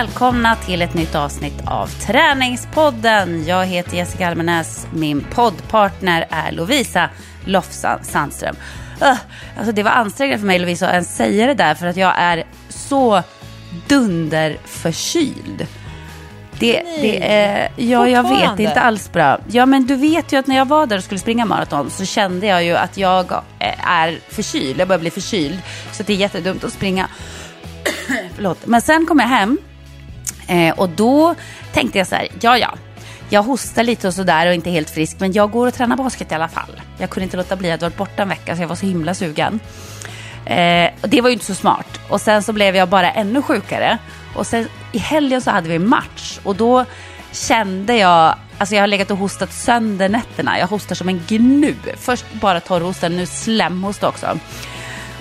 Välkomna 0.00 0.56
till 0.56 0.82
ett 0.82 0.94
nytt 0.94 1.14
avsnitt 1.14 1.62
av 1.66 1.86
Träningspodden. 1.86 3.44
Jag 3.46 3.66
heter 3.66 3.96
Jessica 3.96 4.28
Almenäs. 4.28 4.86
Min 4.94 5.26
poddpartner 5.34 6.26
är 6.30 6.52
Lovisa 6.52 7.10
Lofsan 7.44 8.04
Sandström. 8.04 8.56
Uh, 9.02 9.18
alltså 9.58 9.72
det 9.72 9.82
var 9.82 9.90
ansträngande 9.90 10.38
för 10.38 10.46
mig 10.46 10.58
Lovisa 10.58 10.86
att 10.86 10.92
ens 10.92 11.16
säga 11.16 11.46
det 11.46 11.54
där 11.54 11.74
för 11.74 11.86
att 11.86 11.96
jag 11.96 12.14
är 12.16 12.44
så 12.68 13.22
dunderförkyld. 13.88 15.66
Det, 16.58 16.82
det 17.02 17.32
är, 17.32 17.72
ja, 17.76 18.08
jag 18.08 18.22
vet, 18.22 18.56
det 18.56 18.64
är 18.64 18.68
inte 18.68 18.80
alls 18.80 19.12
bra. 19.12 19.38
Ja, 19.48 19.66
men 19.66 19.86
du 19.86 19.96
vet 19.96 20.32
ju 20.32 20.36
att 20.36 20.46
när 20.46 20.56
jag 20.56 20.68
var 20.68 20.86
där 20.86 20.96
och 20.96 21.04
skulle 21.04 21.20
springa 21.20 21.44
maraton 21.44 21.90
så 21.90 22.04
kände 22.04 22.46
jag 22.46 22.64
ju 22.64 22.76
att 22.76 22.96
jag 22.96 23.42
är 23.78 24.18
förkyld. 24.28 24.80
Jag 24.80 24.88
börjar 24.88 25.00
bli 25.00 25.10
förkyld. 25.10 25.58
Så 25.92 26.02
det 26.02 26.12
är 26.12 26.16
jättedumt 26.16 26.64
att 26.64 26.72
springa. 26.72 27.08
Förlåt. 28.34 28.66
Men 28.66 28.80
sen 28.80 29.06
kom 29.06 29.18
jag 29.18 29.26
hem 29.26 29.58
eh, 30.50 30.78
och 30.78 30.88
då 30.88 31.34
tänkte 31.72 31.98
jag 31.98 32.06
så 32.06 32.14
här, 32.14 32.28
ja, 32.40 32.58
ja. 32.58 32.74
Jag 33.32 33.42
hostar 33.42 33.82
lite 33.82 34.08
och 34.08 34.14
sådär 34.14 34.46
och 34.46 34.54
inte 34.54 34.70
helt 34.70 34.90
frisk, 34.90 35.16
men 35.20 35.32
jag 35.32 35.50
går 35.50 35.66
och 35.66 35.74
tränar 35.74 35.96
basket 35.96 36.32
i 36.32 36.34
alla 36.34 36.48
fall. 36.48 36.80
Jag 36.98 37.10
kunde 37.10 37.24
inte 37.24 37.36
låta 37.36 37.56
bli, 37.56 37.68
jag 37.68 37.72
hade 37.72 37.86
varit 37.86 37.96
borta 37.96 38.22
en 38.22 38.28
vecka 38.28 38.56
så 38.56 38.62
jag 38.62 38.68
var 38.68 38.76
så 38.76 38.86
himla 38.86 39.14
sugen. 39.14 39.60
Eh, 40.44 40.90
och 41.00 41.08
det 41.08 41.20
var 41.20 41.28
ju 41.28 41.32
inte 41.32 41.44
så 41.44 41.54
smart. 41.54 42.00
Och 42.08 42.20
sen 42.20 42.42
så 42.42 42.52
blev 42.52 42.76
jag 42.76 42.88
bara 42.88 43.12
ännu 43.12 43.42
sjukare. 43.42 43.98
Och 44.34 44.46
sen 44.46 44.68
i 44.92 44.98
helgen 44.98 45.40
så 45.40 45.50
hade 45.50 45.68
vi 45.68 45.78
match 45.78 46.38
och 46.42 46.56
då 46.56 46.84
kände 47.32 47.96
jag, 47.96 48.34
alltså 48.58 48.74
jag 48.74 48.82
har 48.82 48.86
legat 48.86 49.10
och 49.10 49.16
hostat 49.16 49.52
sönder 49.52 50.08
nätterna. 50.08 50.58
Jag 50.58 50.66
hostar 50.66 50.94
som 50.94 51.08
en 51.08 51.22
gnu. 51.28 51.74
Först 51.96 52.24
bara 52.32 52.60
torrhosta, 52.60 53.08
nu 53.08 53.26
slemhosta 53.26 54.08
också. 54.08 54.38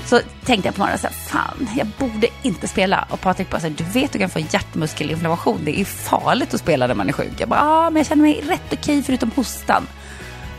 Så 0.09 0.19
tänkte 0.45 0.67
jag 0.67 0.75
på 0.75 0.81
morgonen, 0.81 0.99
så 0.99 1.07
här, 1.07 1.13
fan, 1.13 1.69
jag 1.77 1.88
borde 1.88 2.27
inte 2.41 2.67
spela. 2.67 3.07
Och 3.09 3.21
Patrik 3.21 3.49
bara, 3.49 3.59
så 3.59 3.67
här, 3.67 3.73
du 3.77 3.83
vet 3.83 4.13
du 4.13 4.19
kan 4.19 4.29
få 4.29 4.39
hjärtmuskelinflammation. 4.39 5.61
Det 5.66 5.79
är 5.79 5.85
farligt 5.85 6.53
att 6.53 6.59
spela 6.59 6.88
när 6.88 6.95
man 6.95 7.09
är 7.09 7.13
sjuk. 7.13 7.31
Jag 7.38 7.49
bara, 7.49 7.59
ja, 7.59 7.89
men 7.89 7.99
jag 7.99 8.07
känner 8.07 8.21
mig 8.21 8.43
rätt 8.47 8.73
okej 8.73 9.03
förutom 9.03 9.31
hostan. 9.35 9.88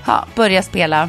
Ja, 0.07 0.25
börja 0.35 0.63
spela, 0.63 1.09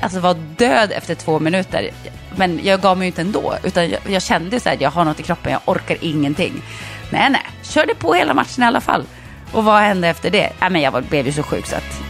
alltså 0.00 0.20
var 0.20 0.34
död 0.34 0.92
efter 0.92 1.14
två 1.14 1.38
minuter. 1.38 1.90
Men 2.36 2.60
jag 2.62 2.80
gav 2.80 2.98
mig 2.98 3.06
inte 3.06 3.20
ändå, 3.20 3.54
utan 3.62 3.90
jag, 3.90 4.00
jag 4.08 4.22
kände 4.22 4.60
så 4.60 4.68
här, 4.68 4.76
jag 4.80 4.90
har 4.90 5.04
något 5.04 5.20
i 5.20 5.22
kroppen, 5.22 5.52
jag 5.52 5.60
orkar 5.64 5.96
ingenting. 6.00 6.62
Nej, 7.10 7.30
nej, 7.30 7.46
körde 7.62 7.94
på 7.94 8.14
hela 8.14 8.34
matchen 8.34 8.62
i 8.62 8.66
alla 8.66 8.80
fall. 8.80 9.04
Och 9.52 9.64
vad 9.64 9.80
hände 9.82 10.08
efter 10.08 10.30
det? 10.30 10.52
Ja, 10.60 10.68
men 10.68 10.82
jag 10.82 11.04
blev 11.04 11.26
ju 11.26 11.32
så 11.32 11.42
sjuk 11.42 11.66
så 11.66 11.76
att 11.76 12.09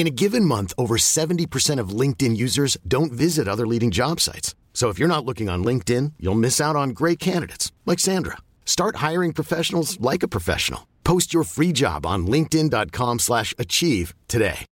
In 0.00 0.06
a 0.06 0.16
given 0.22 0.46
month, 0.46 0.72
over 0.78 0.96
70% 0.96 1.82
of 1.82 2.00
LinkedIn 2.00 2.34
users 2.34 2.78
don't 2.88 3.12
visit 3.12 3.46
other 3.46 3.66
leading 3.66 3.90
job 3.90 4.18
sites. 4.18 4.54
So 4.72 4.88
if 4.88 4.98
you're 4.98 5.14
not 5.14 5.26
looking 5.26 5.50
on 5.50 5.62
LinkedIn, 5.62 6.12
you'll 6.18 6.40
miss 6.40 6.58
out 6.60 6.74
on 6.76 6.94
great 6.94 7.18
candidates 7.18 7.70
like 7.84 7.98
Sandra. 8.00 8.38
Start 8.64 9.10
hiring 9.10 9.34
professionals 9.34 9.98
like 10.00 10.22
a 10.22 10.28
professional. 10.28 10.80
Post 11.04 11.34
your 11.34 11.44
free 11.44 11.72
job 11.74 12.06
on 12.06 12.26
linkedin.com/achieve 12.26 14.14
today. 14.26 14.64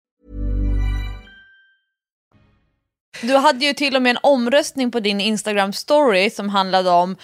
Du 3.23 3.37
hade 3.37 3.65
ju 3.65 3.75
till 3.75 3.97
och 3.97 4.03
med 4.03 4.11
en 4.11 4.19
omröstning 4.23 4.91
på 4.91 5.01
din 5.01 5.21
Instagram 5.21 5.73
story 5.73 6.31
som 6.31 6.49
handlade 6.49 6.91
om 6.91 7.17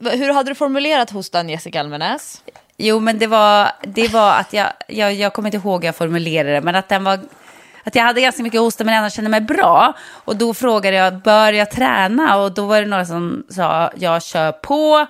hur 0.00 0.32
hade 0.32 0.50
du 0.50 0.54
formulerat 0.54 1.10
hostan 1.10 1.48
Jessica 1.48 1.80
Almenäs? 1.80 2.42
Jo, 2.82 3.00
men 3.00 3.18
det 3.18 3.26
var, 3.26 3.72
det 3.82 4.08
var 4.08 4.32
att 4.32 4.52
jag, 4.52 4.66
jag, 4.88 5.14
jag 5.14 5.32
kommer 5.32 5.48
inte 5.48 5.56
ihåg 5.56 5.80
hur 5.82 5.88
jag 5.88 5.96
formulerade 5.96 6.52
det, 6.52 6.60
men 6.60 6.74
att 6.74 6.88
den 6.88 7.04
var 7.04 7.20
att 7.84 7.94
jag 7.94 8.02
hade 8.02 8.20
ganska 8.20 8.42
mycket 8.42 8.60
hosta 8.60 8.84
men 8.84 8.94
ändå 8.94 9.10
kände 9.10 9.30
mig 9.30 9.40
bra. 9.40 9.92
Och 10.08 10.36
då 10.36 10.54
frågade 10.54 10.96
jag, 10.96 11.22
bör 11.22 11.52
jag 11.52 11.70
träna? 11.70 12.36
Och 12.36 12.52
då 12.52 12.66
var 12.66 12.80
det 12.80 12.86
några 12.86 13.04
som 13.04 13.44
sa, 13.50 13.90
jag 13.96 14.22
kör 14.22 14.52
på. 14.52 15.06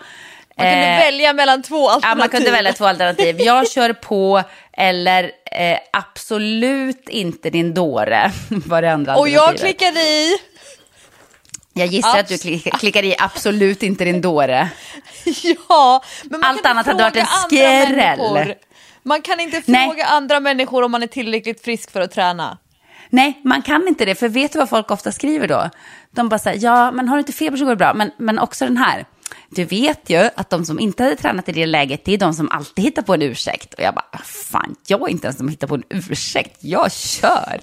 Man 0.57 0.67
kunde 0.67 0.87
eh, 0.87 0.99
välja 0.99 1.33
mellan 1.33 1.63
två 1.63 1.89
alternativ. 1.89 2.09
Ja, 2.11 2.15
man 2.15 2.29
kunde 2.29 2.51
välja 2.51 2.73
två 2.73 2.85
alternativ. 2.85 3.37
Jag 3.41 3.71
kör 3.71 3.93
på 3.93 4.43
eller 4.73 5.31
eh, 5.53 5.79
absolut 5.93 7.09
inte 7.09 7.51
din 7.51 7.75
dåre. 7.75 8.31
Var 8.49 8.83
det 8.83 8.93
andra 8.93 9.17
Och 9.17 9.29
jag 9.29 9.59
klickade 9.59 10.01
i. 10.01 10.37
Jag 11.81 11.89
gissar 11.89 12.19
Abs 12.19 12.33
att 12.33 12.43
du 12.43 12.59
klickar 12.59 13.05
i 13.05 13.15
absolut 13.19 13.83
inte 13.83 14.05
din 14.05 14.21
dåre. 14.21 14.69
ja, 15.69 16.03
men 16.25 16.45
Allt 16.45 16.67
annat 16.67 16.87
hade 16.87 17.03
varit 17.03 17.17
en 17.17 17.27
skräll. 17.27 18.55
Man 19.03 19.23
kan 19.23 19.41
inte 19.41 19.63
fråga 19.63 19.79
Nej. 19.79 20.03
andra 20.03 20.41
människor 20.41 20.83
om 20.83 20.91
man 20.91 21.03
är 21.03 21.07
tillräckligt 21.07 21.65
frisk 21.65 21.91
för 21.91 22.01
att 22.01 22.13
träna. 22.13 22.59
Nej, 23.11 23.41
man 23.45 23.63
kan 23.63 23.89
inte 23.89 24.05
det. 24.05 24.15
För 24.15 24.29
vet 24.29 24.53
du 24.53 24.59
vad 24.59 24.69
folk 24.69 24.91
ofta 24.91 25.13
skriver 25.13 25.49
då? 25.49 25.71
De 26.11 26.29
bara 26.29 26.39
säger, 26.39 26.65
ja, 26.65 26.91
men 26.91 27.09
har 27.09 27.17
du 27.17 27.21
inte 27.21 27.33
feber 27.33 27.57
så 27.57 27.65
går 27.65 27.71
det 27.71 27.77
bra. 27.77 27.95
Men, 27.95 28.11
men 28.17 28.39
också 28.39 28.65
den 28.65 28.77
här. 28.77 29.05
Du 29.49 29.65
vet 29.65 30.11
ju 30.11 30.29
att 30.37 30.51
de 30.51 30.65
som 30.65 30.81
inte 30.81 31.03
hade 31.03 31.17
tränat 31.17 31.49
i 31.49 31.53
det 31.53 31.67
läget, 31.67 32.05
det 32.05 32.15
är 32.15 32.19
de 32.19 32.35
som 32.35 32.51
alltid 32.51 32.85
hittar 32.85 33.03
på 33.03 33.15
en 33.15 33.23
ursäkt. 33.23 33.75
Och 33.75 33.83
jag 33.83 33.95
bara, 33.95 34.19
fan, 34.25 34.77
jag 34.87 35.01
är 35.01 35.09
inte 35.09 35.27
ens 35.27 35.37
som 35.37 35.49
hittar 35.49 35.67
på 35.67 35.75
en 35.75 35.83
ursäkt, 35.91 36.57
jag 36.61 36.93
kör. 36.93 37.61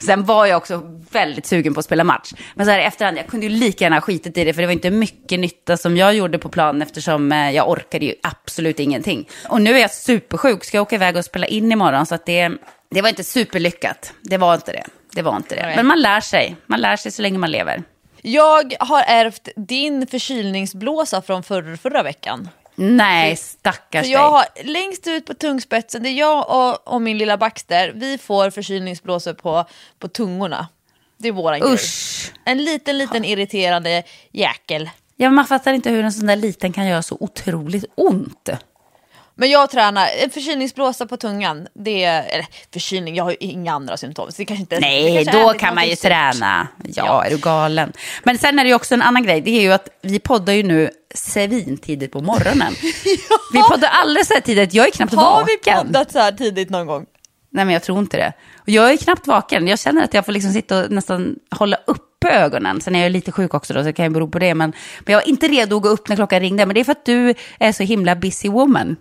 Sen 0.00 0.24
var 0.24 0.46
jag 0.46 0.56
också 0.56 0.82
väldigt 1.10 1.46
sugen 1.46 1.74
på 1.74 1.80
att 1.80 1.86
spela 1.86 2.04
match. 2.04 2.32
Men 2.54 2.66
så 2.66 2.72
här 2.72 2.78
i 2.78 2.82
efterhand, 2.82 3.18
jag 3.18 3.26
kunde 3.26 3.46
ju 3.46 3.52
lika 3.52 3.84
gärna 3.84 4.00
skitit 4.00 4.38
i 4.38 4.44
det, 4.44 4.54
för 4.54 4.62
det 4.62 4.66
var 4.66 4.72
inte 4.72 4.90
mycket 4.90 5.40
nytta 5.40 5.76
som 5.76 5.96
jag 5.96 6.14
gjorde 6.14 6.38
på 6.38 6.48
planen, 6.48 6.82
eftersom 6.82 7.32
eh, 7.32 7.50
jag 7.50 7.70
orkade 7.70 8.04
ju 8.04 8.14
absolut 8.22 8.80
ingenting. 8.80 9.28
Och 9.48 9.62
nu 9.62 9.74
är 9.74 9.78
jag 9.78 9.90
supersjuk, 9.90 10.64
ska 10.64 10.76
jag 10.76 10.82
åka 10.82 10.96
iväg 10.96 11.16
och 11.16 11.24
spela 11.24 11.46
in 11.46 11.72
imorgon, 11.72 12.06
så 12.06 12.14
att 12.14 12.26
det, 12.26 12.52
det 12.90 13.02
var 13.02 13.08
inte 13.08 13.24
superlyckat. 13.24 14.12
Det 14.22 14.38
var 14.38 14.54
inte 14.54 14.72
det. 14.72 14.84
Det 15.14 15.22
var 15.22 15.36
inte 15.36 15.54
det. 15.54 15.72
Men 15.76 15.86
man 15.86 16.00
lär 16.00 16.20
sig. 16.20 16.56
Man 16.66 16.80
lär 16.80 16.96
sig 16.96 17.12
så 17.12 17.22
länge 17.22 17.38
man 17.38 17.50
lever. 17.50 17.82
Jag 18.24 18.74
har 18.80 19.02
ärvt 19.06 19.48
din 19.56 20.06
förkylningsblåsa 20.06 21.22
från 21.22 21.42
förra, 21.42 21.76
förra 21.76 22.02
veckan. 22.02 22.48
Nej, 22.74 23.36
stackars 23.36 24.06
jag 24.06 24.30
har, 24.30 24.44
Längst 24.64 25.06
ut 25.06 25.26
på 25.26 25.34
tungspetsen, 25.34 26.02
det 26.02 26.08
är 26.08 26.18
jag 26.18 26.50
och, 26.50 26.94
och 26.94 27.02
min 27.02 27.18
lilla 27.18 27.36
Baxter, 27.36 27.92
vi 27.94 28.18
får 28.18 28.50
förkylningsblåsor 28.50 29.32
på, 29.32 29.64
på 29.98 30.08
tungorna. 30.08 30.68
Det 31.18 31.28
är 31.28 31.32
våran 31.32 31.60
grej. 31.60 31.78
En 32.44 32.64
liten, 32.64 32.98
liten 32.98 33.24
irriterande 33.24 34.02
jäkel. 34.30 34.90
Ja, 35.16 35.30
man 35.30 35.46
fattar 35.46 35.72
inte 35.72 35.90
hur 35.90 36.04
en 36.04 36.12
sån 36.12 36.26
där 36.26 36.36
liten 36.36 36.72
kan 36.72 36.86
göra 36.86 37.02
så 37.02 37.16
otroligt 37.20 37.84
ont. 37.94 38.48
Men 39.42 39.50
jag 39.50 39.70
tränar, 39.70 40.08
en 40.24 40.30
förkylningsblåsa 40.30 41.06
på 41.06 41.16
tungan, 41.16 41.68
det 41.74 42.04
är, 42.04 42.22
eller 42.22 42.46
förkylning, 42.72 43.16
jag 43.16 43.24
har 43.24 43.30
ju 43.30 43.36
inga 43.40 43.72
andra 43.72 43.96
symptom. 43.96 44.30
Så 44.30 44.36
det 44.36 44.44
kanske 44.44 44.60
inte, 44.60 44.80
Nej, 44.80 45.24
det 45.24 45.32
då 45.32 45.52
kan 45.52 45.74
man 45.74 45.88
ju 45.88 45.96
träna. 45.96 46.68
Ja, 46.84 46.90
ja, 47.06 47.24
är 47.24 47.30
du 47.30 47.36
galen. 47.36 47.92
Men 48.24 48.38
sen 48.38 48.58
är 48.58 48.64
det 48.64 48.68
ju 48.68 48.74
också 48.74 48.94
en 48.94 49.02
annan 49.02 49.22
grej, 49.22 49.40
det 49.40 49.50
är 49.50 49.60
ju 49.60 49.72
att 49.72 49.88
vi 50.02 50.18
poddar 50.18 50.52
ju 50.52 50.62
nu 50.62 50.90
svintidigt 51.14 52.12
på 52.12 52.20
morgonen. 52.20 52.74
ja. 53.30 53.36
Vi 53.52 53.62
poddar 53.62 53.88
alldeles 53.88 54.28
så 54.28 54.34
här 54.34 54.40
tidigt, 54.40 54.74
jag 54.74 54.86
är 54.86 54.90
knappt 54.90 55.14
har 55.14 55.22
vaken. 55.22 55.74
Har 55.74 55.82
vi 55.84 55.86
poddat 55.86 56.12
så 56.12 56.18
här 56.18 56.32
tidigt 56.32 56.70
någon 56.70 56.86
gång? 56.86 57.06
Nej, 57.52 57.64
men 57.64 57.72
jag 57.72 57.82
tror 57.82 57.98
inte 57.98 58.16
det. 58.16 58.32
Och 58.58 58.68
jag 58.68 58.92
är 58.92 58.96
knappt 58.96 59.26
vaken, 59.26 59.68
jag 59.68 59.78
känner 59.78 60.04
att 60.04 60.14
jag 60.14 60.24
får 60.24 60.32
liksom 60.32 60.52
sitta 60.52 60.84
och 60.84 60.90
nästan 60.90 61.36
hålla 61.50 61.78
uppe 61.86 62.30
ögonen. 62.30 62.80
Sen 62.80 62.96
är 62.96 63.02
jag 63.02 63.12
lite 63.12 63.32
sjuk 63.32 63.54
också 63.54 63.74
då, 63.74 63.80
så 63.80 63.84
det 63.84 63.92
kan 63.92 64.04
ju 64.04 64.10
bero 64.10 64.28
på 64.28 64.38
det. 64.38 64.54
Men, 64.54 64.72
men 65.00 65.12
jag 65.12 65.20
var 65.20 65.28
inte 65.28 65.48
redo 65.48 65.76
att 65.76 65.82
gå 65.82 65.88
upp 65.88 66.08
när 66.08 66.16
klockan 66.16 66.40
ringde. 66.40 66.66
Men 66.66 66.74
det 66.74 66.80
är 66.80 66.84
för 66.84 66.92
att 66.92 67.04
du 67.04 67.34
är 67.58 67.72
så 67.72 67.82
himla 67.82 68.16
busy 68.16 68.48
woman. 68.48 68.96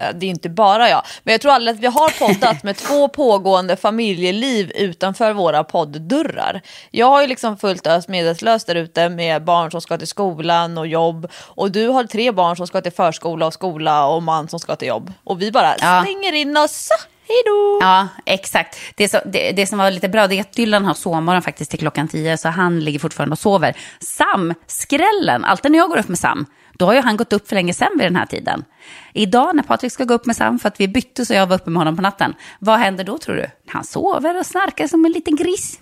Eh, 0.00 0.08
det 0.14 0.26
är 0.26 0.30
inte 0.30 0.48
bara 0.48 0.88
jag, 0.88 1.02
men 1.22 1.32
jag 1.32 1.40
tror 1.40 1.52
aldrig 1.52 1.74
att 1.76 1.82
vi 1.82 1.86
har 1.86 2.28
poddat 2.28 2.62
med 2.62 2.76
två 2.76 3.08
pågående 3.08 3.76
familjeliv 3.76 4.72
utanför 4.74 5.32
våra 5.32 5.64
podddörrar. 5.64 6.60
Jag 6.90 7.06
har 7.06 7.20
ju 7.20 7.26
liksom 7.26 7.56
fullt 7.56 7.86
ös 7.86 8.08
medvetslöst 8.08 8.66
där 8.66 8.74
ute 8.74 9.08
med 9.08 9.44
barn 9.44 9.70
som 9.70 9.80
ska 9.80 9.98
till 9.98 10.08
skolan 10.08 10.78
och 10.78 10.86
jobb 10.86 11.30
och 11.34 11.70
du 11.70 11.88
har 11.88 12.04
tre 12.04 12.32
barn 12.32 12.56
som 12.56 12.66
ska 12.66 12.80
till 12.80 12.92
förskola 12.92 13.46
och 13.46 13.54
skola 13.54 14.06
och 14.06 14.22
man 14.22 14.48
som 14.48 14.60
ska 14.60 14.76
till 14.76 14.88
jobb. 14.88 15.12
Och 15.24 15.42
vi 15.42 15.52
bara 15.52 15.74
ja. 15.78 16.02
slänger 16.04 16.32
in 16.32 16.56
oss 16.56 16.88
Hej 17.28 17.42
då! 17.46 17.78
Ja, 17.80 18.08
exakt. 18.26 18.78
Det, 18.94 19.08
så, 19.08 19.18
det, 19.26 19.52
det, 19.52 19.66
som 19.66 19.78
var 19.78 19.90
lite 19.90 20.08
bra 20.08 20.26
det 20.26 20.36
är 20.36 20.40
att 20.40 20.52
Dylan 20.52 20.84
har 20.84 20.94
sovmorgon 20.94 21.42
faktiskt 21.42 21.70
till 21.70 21.78
klockan 21.80 22.08
tio, 22.08 22.36
så 22.36 22.48
han 22.48 22.80
ligger 22.80 22.98
fortfarande 22.98 23.32
och 23.32 23.38
sover. 23.38 23.76
Sam, 24.00 24.54
skrällen, 24.66 25.44
alltid 25.44 25.70
när 25.70 25.78
jag 25.78 25.88
går 25.88 25.98
upp 25.98 26.08
med 26.08 26.18
Sam, 26.18 26.46
då 26.78 26.86
har 26.86 26.94
ju 26.94 27.00
han 27.00 27.16
gått 27.16 27.32
upp 27.32 27.48
för 27.48 27.54
länge 27.54 27.74
sedan 27.74 27.90
vid 27.98 28.06
den 28.06 28.16
här 28.16 28.26
tiden. 28.26 28.64
Idag 29.12 29.56
när 29.56 29.62
Patrik 29.62 29.92
ska 29.92 30.04
gå 30.04 30.14
upp 30.14 30.26
med 30.26 30.36
Sam 30.36 30.58
för 30.58 30.68
att 30.68 30.80
vi 30.80 30.88
bytte 30.88 31.26
så 31.26 31.34
jag 31.34 31.46
var 31.46 31.56
uppe 31.56 31.70
med 31.70 31.80
honom 31.80 31.96
på 31.96 32.02
natten, 32.02 32.34
vad 32.58 32.78
händer 32.78 33.04
då 33.04 33.18
tror 33.18 33.36
du? 33.36 33.46
Han 33.66 33.84
sover 33.84 34.38
och 34.38 34.46
snarkar 34.46 34.86
som 34.86 35.04
en 35.04 35.12
liten 35.12 35.36
gris. 35.36 35.80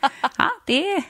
Ja, 0.38 0.50
det, 0.66 1.02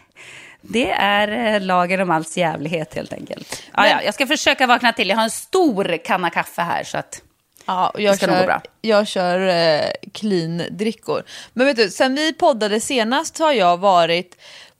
det 0.61 0.91
är 0.91 1.55
eh, 1.55 1.61
lagen 1.61 2.00
om 2.00 2.11
alls 2.11 2.37
jävlighet 2.37 2.94
helt 2.94 3.12
enkelt. 3.12 3.62
Ja, 3.75 3.88
ja, 3.88 4.03
jag 4.03 4.15
ska 4.15 4.27
försöka 4.27 4.67
vakna 4.67 4.93
till. 4.93 5.09
Jag 5.09 5.17
har 5.17 5.25
en 5.25 5.31
stor 5.31 5.97
kanna 6.05 6.31
kaffe 6.31 6.62
här 6.62 6.85
så 6.85 6.99
att 6.99 7.23
Ja, 7.67 7.89
och 7.89 8.00
jag, 8.00 8.21
kör, 8.21 8.61
jag 8.81 9.06
kör 9.09 9.49
eh, 9.49 9.91
clean-drickor. 10.12 11.23
Men 11.53 11.67
vet 11.67 11.77
du, 11.77 11.91
sen 11.91 12.15
vi 12.15 12.32
poddade 12.32 12.81
senast 12.81 13.39
har 13.39 13.53
jag 13.53 13.77
varit 13.77 14.37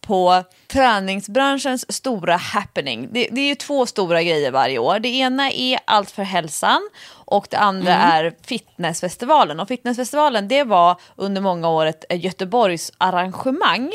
på 0.07 0.43
träningsbranschens 0.69 1.93
stora 1.93 2.37
happening. 2.37 3.09
Det, 3.13 3.29
det, 3.33 3.41
är 3.41 3.47
ju 3.47 3.55
två 3.55 3.87
stora 3.87 4.23
grejer 4.23 4.51
varje 4.51 4.79
år. 4.79 4.99
Det 4.99 5.09
ena 5.09 5.51
är 5.51 5.79
Allt 5.85 6.11
för 6.11 6.23
hälsan 6.23 6.81
och 7.11 7.47
det 7.51 7.59
andra 7.59 7.95
mm. 7.95 8.11
är 8.11 8.35
Fitnessfestivalen. 8.47 9.61
Och 9.61 9.69
Fitnessfestivalen 9.69 10.49
det 10.49 10.65
var 10.65 11.01
under 11.17 11.41
många 11.41 11.69
år 11.69 11.87
ett 11.87 12.05
Göteborgs 12.11 12.93
arrangemang. 12.99 13.93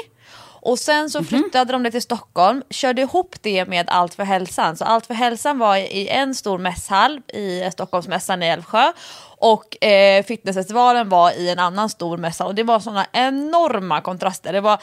Och 0.63 0.79
sen 0.79 1.09
så 1.09 1.19
mhm. 1.19 1.27
flyttade 1.27 1.73
mm. 1.73 1.83
de 1.83 1.83
det 1.83 1.91
till 1.91 2.01
Stockholm, 2.01 2.63
körde 2.69 3.01
ihop 3.01 3.35
det 3.41 3.65
med 3.65 3.89
Allt 3.89 4.13
för 4.13 4.23
hälsan. 4.23 4.77
Så 4.77 4.85
Allt 4.85 5.05
för 5.05 5.13
hälsan 5.13 5.59
var 5.59 5.77
i 5.77 6.07
en 6.07 6.35
stor 6.35 6.57
mässhall 6.57 7.21
i 7.33 7.69
Stockholmsmässan 7.71 8.43
i 8.43 8.47
Älvsjö. 8.47 8.91
Och 9.37 9.83
eh, 9.83 10.23
fitnessfestivalen 10.23 11.09
var 11.09 11.31
i 11.31 11.49
en 11.49 11.59
annan 11.59 11.89
stor 11.89 12.17
mässa 12.17 12.45
och 12.45 12.55
det 12.55 12.63
var 12.63 12.79
sådana 12.79 13.05
enorma 13.11 14.01
kontraster. 14.01 14.53
Det 14.53 14.61
var 14.61 14.81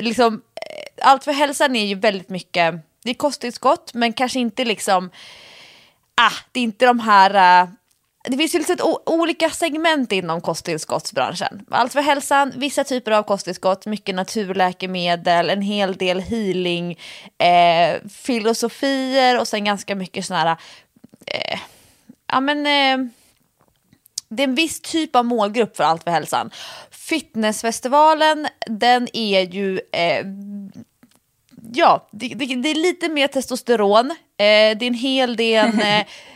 liksom, 0.00 0.34
eh, 0.34 1.08
Allt 1.08 1.24
för 1.24 1.32
hälsan 1.32 1.76
är 1.76 1.86
ju 1.86 1.94
väldigt 1.94 2.28
mycket, 2.28 2.74
det 3.04 3.10
är 3.10 3.14
kosttillskott 3.14 3.94
men 3.94 4.12
kanske 4.12 4.38
inte 4.38 4.64
liksom, 4.64 5.10
ah, 6.14 6.32
det 6.52 6.60
är 6.60 6.64
inte 6.64 6.86
de 6.86 7.00
här 7.00 7.62
uh, 7.64 7.70
det 8.28 8.36
finns 8.36 8.54
ju 8.54 8.58
lite 8.58 8.76
olika 9.06 9.50
segment 9.50 10.12
inom 10.12 10.40
kosttillskottsbranschen. 10.40 11.64
Allt 11.70 11.92
för 11.92 12.00
hälsan, 12.00 12.52
vissa 12.56 12.84
typer 12.84 13.10
av 13.10 13.22
kosttillskott, 13.22 13.86
mycket 13.86 14.14
naturläkemedel, 14.14 15.50
en 15.50 15.62
hel 15.62 15.96
del 15.96 16.20
healing, 16.20 16.98
eh, 17.38 18.08
filosofier 18.10 19.40
och 19.40 19.48
sen 19.48 19.64
ganska 19.64 19.94
mycket 19.94 20.24
sådana 20.24 20.48
här, 20.48 20.56
eh, 21.26 21.58
ja 22.32 22.40
men, 22.40 22.66
eh, 22.66 23.10
det 24.28 24.42
är 24.42 24.48
en 24.48 24.54
viss 24.54 24.80
typ 24.80 25.16
av 25.16 25.24
målgrupp 25.24 25.76
för 25.76 25.84
Allt 25.84 26.04
för 26.04 26.10
hälsan. 26.10 26.50
Fitnessfestivalen, 26.90 28.46
den 28.66 29.08
är 29.12 29.40
ju 29.40 29.80
eh, 29.92 30.26
ja, 31.72 32.08
det, 32.10 32.28
det, 32.28 32.56
det, 32.56 32.68
är 32.68 32.74
lite 32.74 33.08
mer 33.08 33.26
testosteron. 33.26 34.10
Eh, 34.10 34.14
det 34.36 34.82
är 34.82 34.82
en 34.82 34.94
hel 34.94 35.36
del, 35.36 35.66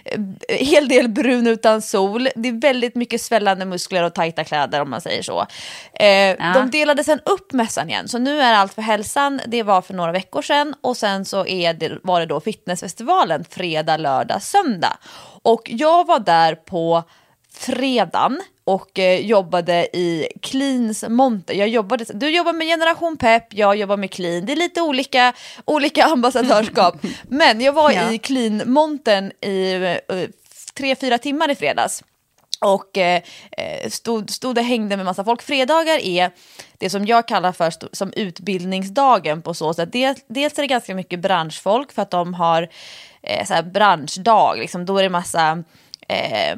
eh, 0.04 0.16
hel 0.48 0.88
del 0.88 1.08
brun 1.08 1.46
utan 1.46 1.82
sol. 1.82 2.28
Det 2.36 2.48
är 2.48 2.60
väldigt 2.60 2.94
mycket 2.94 3.20
svällande 3.20 3.64
muskler 3.64 4.02
och 4.02 4.14
tajta 4.14 4.44
kläder 4.44 4.80
om 4.80 4.90
man 4.90 5.00
säger 5.00 5.22
så. 5.22 5.46
Eh, 5.94 6.06
ja. 6.08 6.52
De 6.54 6.70
delade 6.70 7.04
sen 7.04 7.20
upp 7.24 7.52
mässan 7.52 7.88
igen, 7.88 8.08
så 8.08 8.18
nu 8.18 8.40
är 8.40 8.54
allt 8.54 8.74
för 8.74 8.82
hälsan. 8.82 9.40
Det 9.46 9.62
var 9.62 9.82
för 9.82 9.94
några 9.94 10.12
veckor 10.12 10.42
sedan 10.42 10.74
och 10.80 10.96
sen 10.96 11.24
så 11.24 11.46
är 11.46 11.74
det, 11.74 11.98
var 12.02 12.20
det 12.20 12.26
då 12.26 12.40
fitnessfestivalen 12.40 13.44
fredag, 13.50 13.96
lördag, 13.96 14.42
söndag. 14.42 14.96
Och 15.42 15.62
jag 15.64 16.06
var 16.06 16.18
där 16.18 16.54
på 16.54 17.04
fredagen 17.54 18.40
och 18.64 18.98
eh, 18.98 19.20
jobbade 19.20 19.96
i 19.96 20.28
Cleans 20.42 21.04
monter. 21.08 21.54
Jag 21.54 21.68
jobbade, 21.68 22.04
du 22.14 22.30
jobbar 22.30 22.52
med 22.52 22.66
Generation 22.66 23.16
Pep, 23.16 23.54
jag 23.54 23.76
jobbar 23.76 23.96
med 23.96 24.10
Clean. 24.10 24.46
Det 24.46 24.52
är 24.52 24.56
lite 24.56 24.82
olika, 24.82 25.32
olika 25.64 26.04
ambassadörskap. 26.12 26.94
Men 27.22 27.60
jag 27.60 27.72
var 27.72 27.90
ja. 27.90 28.12
i 28.12 28.18
Clean-montern 28.18 29.32
i 29.40 29.74
uh, 29.74 30.26
tre, 30.74 30.96
fyra 30.96 31.18
timmar 31.18 31.50
i 31.50 31.54
fredags. 31.54 32.02
Och 32.60 32.98
eh, 32.98 33.22
eh, 33.52 33.90
stod, 33.90 34.30
stod 34.30 34.58
och 34.58 34.64
hängde 34.64 34.96
med 34.96 35.06
massa 35.06 35.24
folk. 35.24 35.42
Fredagar 35.42 35.98
är 35.98 36.30
det 36.78 36.90
som 36.90 37.06
jag 37.06 37.28
kallar 37.28 37.52
för 37.52 37.72
som 37.92 38.12
utbildningsdagen 38.12 39.42
på 39.42 39.54
så 39.54 39.74
sätt. 39.74 39.92
Dels, 39.92 40.24
dels 40.28 40.58
är 40.58 40.62
det 40.62 40.66
ganska 40.66 40.94
mycket 40.94 41.20
branschfolk 41.20 41.92
för 41.92 42.02
att 42.02 42.10
de 42.10 42.34
har 42.34 42.68
eh, 43.22 43.46
så 43.46 43.62
branschdag. 43.62 44.58
Liksom. 44.58 44.86
Då 44.86 44.98
är 44.98 45.02
det 45.02 45.08
massa 45.08 45.62
eh, 46.08 46.56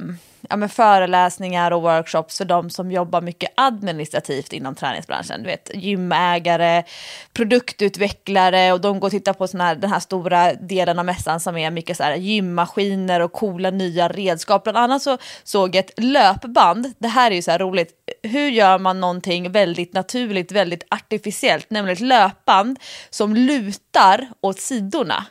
ja, 0.50 0.56
men 0.56 0.68
föreläsningar 0.68 1.70
och 1.70 1.82
workshops 1.82 2.38
för 2.38 2.44
de 2.44 2.70
som 2.70 2.92
jobbar 2.92 3.20
mycket 3.20 3.50
administrativt 3.54 4.52
inom 4.52 4.74
träningsbranschen. 4.74 5.42
Du 5.42 5.48
vet, 5.48 5.70
gymägare, 5.74 6.84
produktutvecklare 7.32 8.72
och 8.72 8.80
de 8.80 9.00
går 9.00 9.08
och 9.08 9.12
tittar 9.12 9.32
på 9.32 9.48
sån 9.48 9.60
här, 9.60 9.74
den 9.74 9.90
här 9.90 10.00
stora 10.00 10.54
delen 10.54 10.98
av 10.98 11.04
mässan 11.04 11.40
som 11.40 11.56
är 11.56 11.70
mycket 11.70 11.96
så 11.96 12.02
här 12.02 12.14
gymmaskiner 12.14 13.20
och 13.20 13.32
coola 13.32 13.70
nya 13.70 14.08
redskap. 14.08 14.62
Bland 14.62 14.78
annat 14.78 15.02
så 15.02 15.18
såg 15.44 15.74
jag 15.74 15.84
ett 15.84 15.92
löpband. 15.96 16.92
Det 16.98 17.08
här 17.08 17.30
är 17.30 17.34
ju 17.34 17.42
så 17.42 17.50
här 17.50 17.58
roligt. 17.58 17.92
Hur 18.22 18.48
gör 18.48 18.78
man 18.78 19.00
någonting 19.00 19.52
väldigt 19.52 19.92
naturligt, 19.92 20.52
väldigt 20.52 20.86
artificiellt, 20.90 21.70
nämligen 21.70 21.96
ett 21.96 22.08
löpband 22.08 22.78
som 23.10 23.34
lutar 23.34 24.28
åt 24.40 24.60
sidorna. 24.60 25.26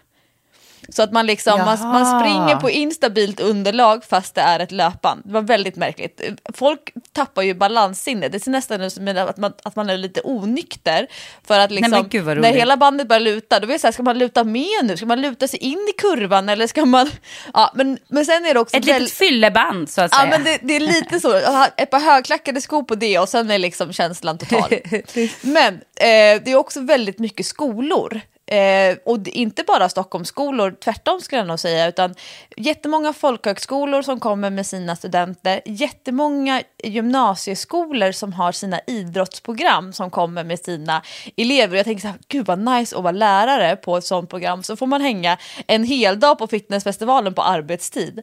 Så 0.90 1.04
att 1.04 1.12
man, 1.12 1.26
liksom, 1.26 1.60
man, 1.60 1.80
man, 1.82 2.20
springer 2.20 2.56
på 2.56 2.70
instabilt 2.70 3.40
underlag 3.40 4.04
fast 4.06 4.36
det 4.36 4.42
är 4.42 4.60
ett 4.60 4.72
löpband. 4.72 5.22
Det 5.26 5.34
var 5.34 5.42
väldigt 5.42 5.76
märkligt. 5.76 6.22
Folk 6.54 6.94
tappar 7.12 7.42
ju 7.42 7.54
balanssinne. 7.54 8.28
Det 8.28 8.40
ser 8.40 8.52
nästan 8.52 8.82
ut 8.82 8.94
som 8.94 9.08
att 9.08 9.38
man, 9.38 9.54
att 9.64 9.76
man 9.76 9.90
är 9.90 9.98
lite 9.98 10.22
onykter. 10.24 11.08
För 11.48 11.60
att 11.60 11.72
liksom, 11.72 12.10
Nej, 12.12 12.36
när 12.36 12.54
hela 12.54 12.78
bandet 12.78 13.08
börjar 13.08 13.20
luta, 13.20 13.60
då 13.60 13.68
vill 13.68 13.74
jag 13.74 13.82
säga, 13.82 13.92
ska 13.92 14.04
man 14.04 14.18
luta 14.18 14.44
med 14.44 14.80
nu? 14.84 14.98
Ska 14.98 15.06
man 15.06 15.22
luta 15.22 15.48
sig 15.48 15.60
in 15.60 15.88
i 15.90 16.02
kurvan 16.02 16.50
eller 16.50 16.68
ska 16.68 16.86
man... 16.86 17.10
Ja, 17.54 17.72
men, 17.76 17.98
men 18.08 18.26
sen 18.26 18.46
är 18.46 18.54
det 18.54 18.60
också... 18.60 18.78
Ett 18.78 18.88
väl... 18.88 19.02
litet 19.02 19.18
fylleband 19.18 19.90
så 19.90 20.02
att 20.02 20.14
säga. 20.14 20.26
Ja, 20.26 20.30
men 20.30 20.44
det, 20.44 20.60
det 20.62 20.76
är 20.76 20.80
lite 20.80 21.20
så. 21.20 21.36
Ett 21.78 21.90
par 21.90 22.00
högklackade 22.00 22.62
skor 22.62 22.84
på 22.84 22.96
det 22.96 23.20
och 23.20 23.30
sen 23.30 23.52
är 23.52 23.60
liksom 23.60 23.94
känslan 23.94 24.38
total. 24.38 24.70
men 25.42 25.74
eh, 25.74 26.42
det 26.44 26.48
är 26.48 26.56
också 26.56 26.80
väldigt 26.80 27.20
mycket 27.20 27.46
skolor. 27.46 28.22
Eh, 28.54 28.98
och 29.06 29.28
inte 29.28 29.64
bara 29.64 29.90
Stockholmsskolor, 29.90 30.76
tvärtom 30.84 31.22
skulle 31.22 31.42
jag 31.42 31.48
nog 31.48 31.60
säga, 31.60 31.88
utan 31.88 32.16
jättemånga 32.58 33.14
folkhögskolor 33.14 34.02
som 34.02 34.20
kommer 34.20 34.50
med 34.50 34.66
sina 34.66 34.96
studenter, 34.96 35.62
jättemånga 35.66 36.62
gymnasieskolor 36.84 38.12
som 38.12 38.34
har 38.34 38.52
sina 38.52 38.80
idrottsprogram 38.88 39.94
som 39.94 40.10
kommer 40.10 40.44
med 40.44 40.60
sina 40.60 41.02
elever. 41.38 41.78
Jag 41.78 41.86
tänker 41.86 42.02
så 42.02 42.08
här, 42.08 42.18
gud 42.28 42.46
vad 42.46 42.60
nice 42.60 42.98
att 42.98 43.04
vara 43.04 43.12
lärare 43.12 43.76
på 43.76 43.98
ett 43.98 44.06
sånt 44.06 44.30
program, 44.30 44.64
så 44.64 44.76
får 44.76 44.88
man 44.88 45.02
hänga 45.02 45.38
en 45.68 45.84
hel 45.84 46.20
dag 46.20 46.38
på 46.38 46.48
fitnessfestivalen 46.48 47.34
på 47.34 47.42
arbetstid. 47.42 48.22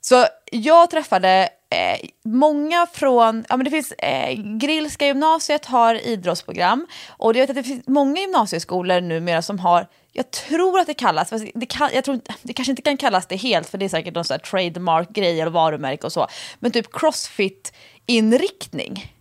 Så 0.00 0.26
jag 0.50 0.90
träffade 0.90 1.48
eh, 1.70 2.08
många 2.24 2.86
från, 2.92 3.44
ja 3.48 3.56
men 3.56 3.64
det 3.64 3.70
finns, 3.70 3.92
eh, 3.92 4.32
Grillska 4.58 5.06
gymnasiet 5.06 5.66
har 5.66 6.06
idrottsprogram 6.06 6.86
och 7.08 7.36
jag 7.36 7.40
vet 7.40 7.50
att 7.50 7.56
det 7.56 7.62
finns 7.62 7.86
många 7.86 8.20
gymnasieskolor 8.20 9.00
numera 9.00 9.42
som 9.42 9.58
har 9.58 9.86
jag 10.12 10.30
tror 10.30 10.78
att 10.78 10.86
det 10.86 10.94
kallas, 10.94 11.32
det, 11.54 11.66
kan, 11.66 11.90
jag 11.94 12.04
tror, 12.04 12.20
det 12.42 12.52
kanske 12.52 12.72
inte 12.72 12.82
kan 12.82 12.96
kallas 12.96 13.26
det 13.26 13.36
helt 13.36 13.68
för 13.68 13.78
det 13.78 13.84
är 13.84 13.88
säkert 13.88 14.14
någon 14.14 14.24
sån 14.24 14.34
här 14.34 14.38
trademark-grej 14.38 15.40
eller 15.40 15.50
varumärke 15.50 16.06
och 16.06 16.12
så, 16.12 16.26
men 16.58 16.70
typ 16.70 16.92
crossfit-inriktning. 16.92 19.12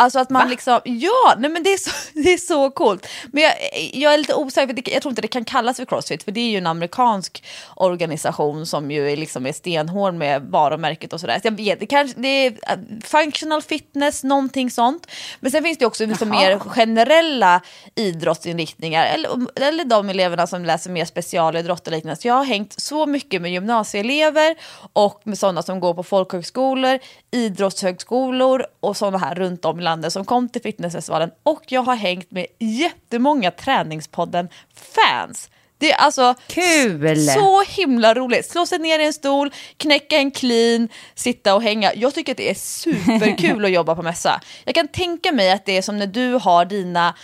Alltså 0.00 0.18
att 0.18 0.30
man 0.30 0.42
Va? 0.42 0.48
liksom, 0.48 0.80
ja, 0.84 1.34
nej 1.38 1.50
men 1.50 1.62
det 1.62 1.72
är 1.72 1.78
så, 1.78 1.90
det 2.14 2.32
är 2.32 2.38
så 2.38 2.70
coolt. 2.70 3.06
Men 3.32 3.42
jag, 3.42 3.52
jag 3.92 4.14
är 4.14 4.18
lite 4.18 4.34
osäker, 4.34 4.74
för 4.74 4.92
jag 4.92 5.02
tror 5.02 5.12
inte 5.12 5.22
det 5.22 5.28
kan 5.28 5.44
kallas 5.44 5.76
för 5.76 5.84
Crossfit, 5.84 6.22
för 6.22 6.32
det 6.32 6.40
är 6.40 6.50
ju 6.50 6.58
en 6.58 6.66
amerikansk 6.66 7.44
organisation 7.76 8.66
som 8.66 8.90
ju 8.90 9.10
är, 9.10 9.16
liksom 9.16 9.46
är 9.46 9.52
stenhård 9.52 10.14
med 10.14 10.42
varumärket 10.42 11.12
och 11.12 11.20
sådär. 11.20 11.40
Så 11.42 11.46
jag 11.46 11.56
vet, 11.56 11.80
det, 11.80 11.86
kanske, 11.86 12.20
det 12.20 12.28
är 12.28 12.50
äh, 12.50 12.78
functional 13.04 13.62
fitness, 13.62 14.24
någonting 14.24 14.70
sånt. 14.70 15.06
Men 15.40 15.50
sen 15.50 15.62
finns 15.62 15.78
det 15.78 15.86
också 15.86 16.06
liksom 16.06 16.28
mer 16.28 16.58
generella 16.58 17.60
idrottsinriktningar, 17.94 19.06
eller, 19.06 19.30
eller 19.62 19.84
de 19.84 20.08
eleverna 20.08 20.46
som 20.46 20.64
läser 20.64 20.90
mer 20.90 21.04
specialidrott 21.04 21.86
och 21.86 21.92
liknande. 21.92 22.20
Så 22.20 22.28
jag 22.28 22.34
har 22.34 22.44
hängt 22.44 22.80
så 22.80 23.06
mycket 23.06 23.42
med 23.42 23.52
gymnasieelever 23.52 24.54
och 24.92 25.20
med 25.24 25.38
sådana 25.38 25.62
som 25.62 25.80
går 25.80 25.94
på 25.94 26.02
folkhögskolor, 26.02 26.98
idrottshögskolor 27.30 28.66
och 28.80 28.96
sådana 28.96 29.18
här 29.18 29.34
runt 29.34 29.64
om 29.64 29.80
i 29.80 29.82
landet 29.82 30.12
som 30.12 30.24
kom 30.24 30.48
till 30.48 30.62
fitnessfestivalen 30.62 31.30
och 31.42 31.62
jag 31.68 31.82
har 31.82 31.94
hängt 31.94 32.30
med 32.30 32.46
jättemånga 32.58 33.50
Träningspodden-fans. 33.50 35.50
Det 35.78 35.92
är 35.92 35.96
alltså 35.96 36.34
Kul. 36.46 37.26
så 37.26 37.62
himla 37.62 38.14
roligt. 38.14 38.50
Slå 38.50 38.66
sig 38.66 38.78
ner 38.78 38.98
i 38.98 39.06
en 39.06 39.12
stol, 39.12 39.52
knäcka 39.76 40.16
en 40.16 40.30
clean, 40.30 40.88
sitta 41.14 41.54
och 41.54 41.62
hänga. 41.62 41.94
Jag 41.94 42.14
tycker 42.14 42.32
att 42.32 42.38
det 42.38 42.50
är 42.50 42.54
superkul 42.54 43.64
att 43.64 43.70
jobba 43.70 43.94
på 43.94 44.02
mässa. 44.02 44.40
Jag 44.64 44.74
kan 44.74 44.88
tänka 44.88 45.32
mig 45.32 45.52
att 45.52 45.66
det 45.66 45.76
är 45.76 45.82
som 45.82 45.98
när 45.98 46.06
du 46.06 46.32
har 46.32 46.64
dina 46.64 47.14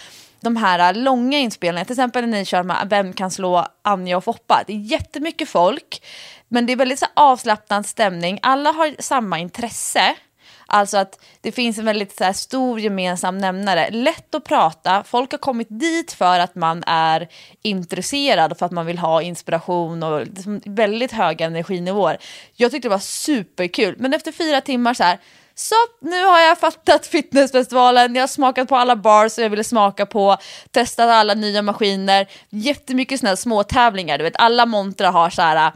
de 0.41 0.57
här 0.57 0.95
långa 0.95 1.39
inspelningarna, 1.39 1.85
till 1.85 1.93
exempel 1.93 2.27
när 2.27 2.39
ni 2.39 2.45
kör 2.45 2.63
med 2.63 2.87
Vem 2.91 3.13
kan 3.13 3.31
slå 3.31 3.67
Anja 3.83 4.17
och 4.17 4.25
Foppa? 4.25 4.65
Det 4.67 4.73
är 4.73 4.77
jättemycket 4.77 5.49
folk, 5.49 6.03
men 6.49 6.67
det 6.67 6.73
är 6.73 6.77
väldigt 6.77 6.99
så 6.99 7.07
avslappnad 7.15 7.87
stämning. 7.87 8.39
Alla 8.43 8.73
har 8.73 8.97
samma 8.99 9.39
intresse. 9.39 10.17
Alltså 10.69 10.99
att 10.99 11.25
det 11.41 11.53
finns 11.53 11.79
en 11.79 11.85
väldigt 11.85 12.17
så 12.17 12.25
här, 12.25 12.33
stor 12.33 12.81
gemensam 12.81 13.39
nämnare. 13.39 13.91
Lätt 13.91 14.35
att 14.35 14.45
prata, 14.45 15.05
folk 15.05 15.31
har 15.31 15.39
kommit 15.39 15.67
dit 15.71 16.13
för 16.13 16.39
att 16.39 16.55
man 16.55 16.85
är 16.87 17.29
intresserad, 17.63 18.53
och 18.53 18.59
för 18.59 18.67
att 18.67 18.73
man 18.73 18.87
vill 18.87 18.99
ha 18.99 19.23
inspiration 19.23 20.03
och 20.03 20.27
liksom 20.27 20.61
väldigt 20.65 21.13
höga 21.13 21.47
energinivåer. 21.47 22.19
Jag 22.55 22.71
tyckte 22.71 22.89
det 22.89 22.93
var 22.93 22.99
superkul, 22.99 23.95
men 23.99 24.15
efter 24.15 24.33
fyra 24.33 24.61
timmar 24.61 24.95
så 24.95 25.03
här, 25.05 25.19
så 25.55 25.75
nu 26.01 26.25
har 26.25 26.41
jag 26.41 26.59
fattat 26.59 27.07
fitnessfestivalen, 27.17 28.15
jag 28.15 28.23
har 28.23 28.29
smakat 28.29 28.69
på 28.69 28.77
alla 28.77 28.97
bars 28.97 29.39
jag 29.39 29.51
ville 29.51 29.65
smaka 29.65 30.07
på, 30.07 30.37
testat 30.71 31.09
alla 31.09 31.35
nya 31.35 31.63
maskiner, 31.63 32.27
jättemycket 32.51 33.21
sådana 33.21 33.31
här 33.31 33.37
små 33.37 33.63
tävlingar, 33.63 34.19
du 34.19 34.25
vet 34.25 34.37
alla 34.37 34.67
montrar 34.67 35.13
har 35.13 35.31
så 35.31 35.43
här 35.43 35.73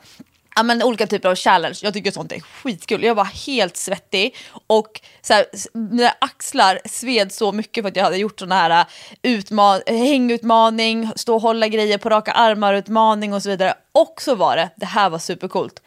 ja, 0.57 0.63
men 0.63 0.83
olika 0.83 1.07
typer 1.07 1.29
av 1.29 1.35
challenge. 1.35 1.79
Jag 1.83 1.95
tycker 1.95 2.11
sånt 2.11 2.33
är 2.33 2.41
skitkul. 2.41 3.03
Jag 3.03 3.15
var 3.15 3.25
helt 3.25 3.77
svettig 3.77 4.37
och 4.67 5.01
så 5.23 5.35
här, 5.35 5.47
mina 5.73 6.15
axlar 6.19 6.81
sved 6.85 7.33
så 7.33 7.53
mycket 7.53 7.85
för 7.85 7.89
att 7.89 7.97
jag 7.97 8.05
hade 8.05 8.17
gjort 8.17 8.41
såna 8.41 8.55
här 8.55 8.85
utman 9.23 9.81
hängutmaning, 9.87 11.11
stå 11.17 11.35
och 11.35 11.43
hålla 11.43 11.69
grejer 11.69 11.99
på 11.99 12.09
raka 12.09 12.33
armar-utmaning 12.33 13.35
och 13.35 13.43
så 13.43 13.49
vidare. 13.49 13.75
Och 13.93 14.23
så 14.23 14.35
var 14.35 14.57
det, 14.57 14.71
det 14.77 14.87
här 14.87 15.11
var 15.11 15.19
supercoolt, 15.19 15.83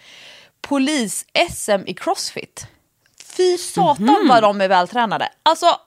polis-SM 0.61 1.83
i 1.85 1.93
crossfit. 1.93 2.67
Fy 3.37 3.57
satan 3.57 4.09
mm 4.09 4.15
-hmm. 4.15 4.29
vad 4.29 4.43
de 4.43 4.61
är 4.61 4.67
vältränade. 4.67 5.29
Alltså 5.43 5.79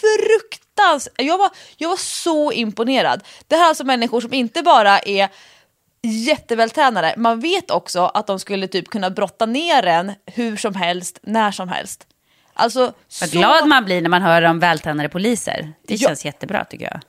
fruktansvärt. 0.00 1.14
Jag 1.16 1.38
var, 1.38 1.50
jag 1.76 1.88
var 1.88 1.96
så 1.96 2.52
imponerad. 2.52 3.24
Det 3.48 3.56
här 3.56 3.64
är 3.64 3.68
alltså 3.68 3.84
människor 3.84 4.20
som 4.20 4.34
inte 4.34 4.62
bara 4.62 4.98
är 4.98 5.28
jättevältränade. 6.04 7.14
Man 7.16 7.40
vet 7.40 7.70
också 7.70 8.04
att 8.14 8.26
de 8.26 8.38
skulle 8.38 8.68
typ 8.68 8.88
kunna 8.88 9.10
brotta 9.10 9.46
ner 9.46 9.86
en 9.86 10.12
hur 10.26 10.56
som 10.56 10.74
helst, 10.74 11.18
när 11.22 11.50
som 11.50 11.68
helst. 11.68 12.06
Alltså, 12.54 12.80
Vad 13.20 13.30
så... 13.30 13.38
glad 13.38 13.68
man 13.68 13.84
blir 13.84 14.02
när 14.02 14.08
man 14.08 14.22
hör 14.22 14.42
om 14.42 14.58
vältränade 14.58 15.08
poliser. 15.08 15.72
Det 15.86 15.94
ja. 15.94 16.08
känns 16.08 16.24
jättebra 16.24 16.64
tycker 16.64 16.84
jag. 16.84 17.00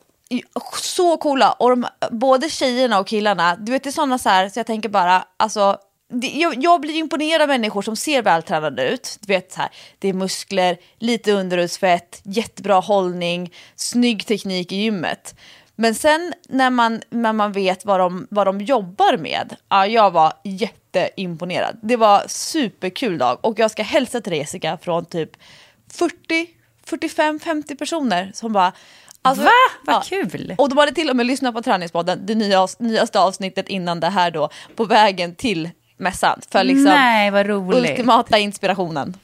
Så 0.82 1.18
coola. 1.18 1.52
Och 1.52 1.70
de, 1.70 1.88
både 2.12 2.50
tjejerna 2.50 3.00
och 3.00 3.08
killarna, 3.08 3.56
du 3.56 3.72
vet 3.72 3.84
det 3.84 3.90
är 3.90 3.92
sådana 3.92 4.18
så 4.18 4.30
här, 4.30 4.50
så 4.50 4.60
jag 4.60 4.68
tänker 4.68 4.90
bara, 4.90 5.26
alltså 5.38 5.78
jag, 6.22 6.64
jag, 6.64 6.82
blir 6.82 6.96
imponerad 6.96 7.42
av 7.42 7.48
människor 7.48 7.82
som 7.82 7.96
ser 7.96 8.22
vältränade 8.22 8.90
ut. 8.90 9.18
Du 9.22 9.34
vet, 9.34 9.52
så 9.52 9.62
här, 9.62 9.70
det 10.00 10.10
är 10.10 10.14
muskler, 10.14 10.78
lite 11.00 11.32
underhudsfett, 11.32 12.22
jättebra 12.24 12.80
hållning, 12.80 13.54
snygg 13.76 14.26
teknik 14.28 14.72
i 14.72 14.76
gymmet. 14.76 15.36
Men 15.76 15.96
sen 15.96 16.34
när 16.50 16.70
man, 16.70 17.02
när 17.10 17.34
man 17.34 17.52
vet 17.52 17.86
vad 17.86 18.00
de, 18.00 18.28
vad 18.30 18.48
de 18.48 18.62
jobbar 18.62 19.18
med, 19.18 19.56
ja, 19.70 19.88
jag 19.88 20.12
var 20.12 20.34
jätteimponerad. 20.44 21.78
Det 21.82 21.96
var 21.96 22.24
superkul 22.28 23.18
dag 23.18 23.38
och 23.42 23.60
jag 23.60 23.72
ska 23.72 23.84
hälsa 23.84 24.22
till 24.22 24.34
Jessica 24.34 24.78
från 24.82 25.06
typ 25.06 25.30
40, 25.94 26.48
45, 26.86 27.40
50 27.40 27.76
personer 27.76 28.32
som 28.34 28.54
bara 28.54 28.74
Alltså, 29.22 29.44
Va? 29.44 29.52
Vad 29.86 29.96
ja. 29.96 30.04
kul! 30.06 30.56
Och 30.58 30.70
de 30.70 30.78
hade 30.78 30.92
till 30.92 31.10
och 31.10 31.16
med 31.16 31.26
lyssnat 31.26 31.56
på 31.56 31.62
Träningspodden, 31.62 32.20
det 32.26 32.36
nya, 32.36 32.68
nyaste 32.80 33.20
avsnittet 33.20 33.70
innan 33.70 34.00
det 34.00 34.10
här 34.10 34.32
då, 34.32 34.50
på 34.76 34.86
vägen 34.86 35.36
till 35.36 35.70
mässan. 35.98 36.42
För 36.52 36.64
liksom 36.64 36.84
Nej, 36.84 37.32
vad 37.32 37.46
roligt. 37.46 37.90
ultimata 37.92 38.38
inspirationen. 38.38 39.18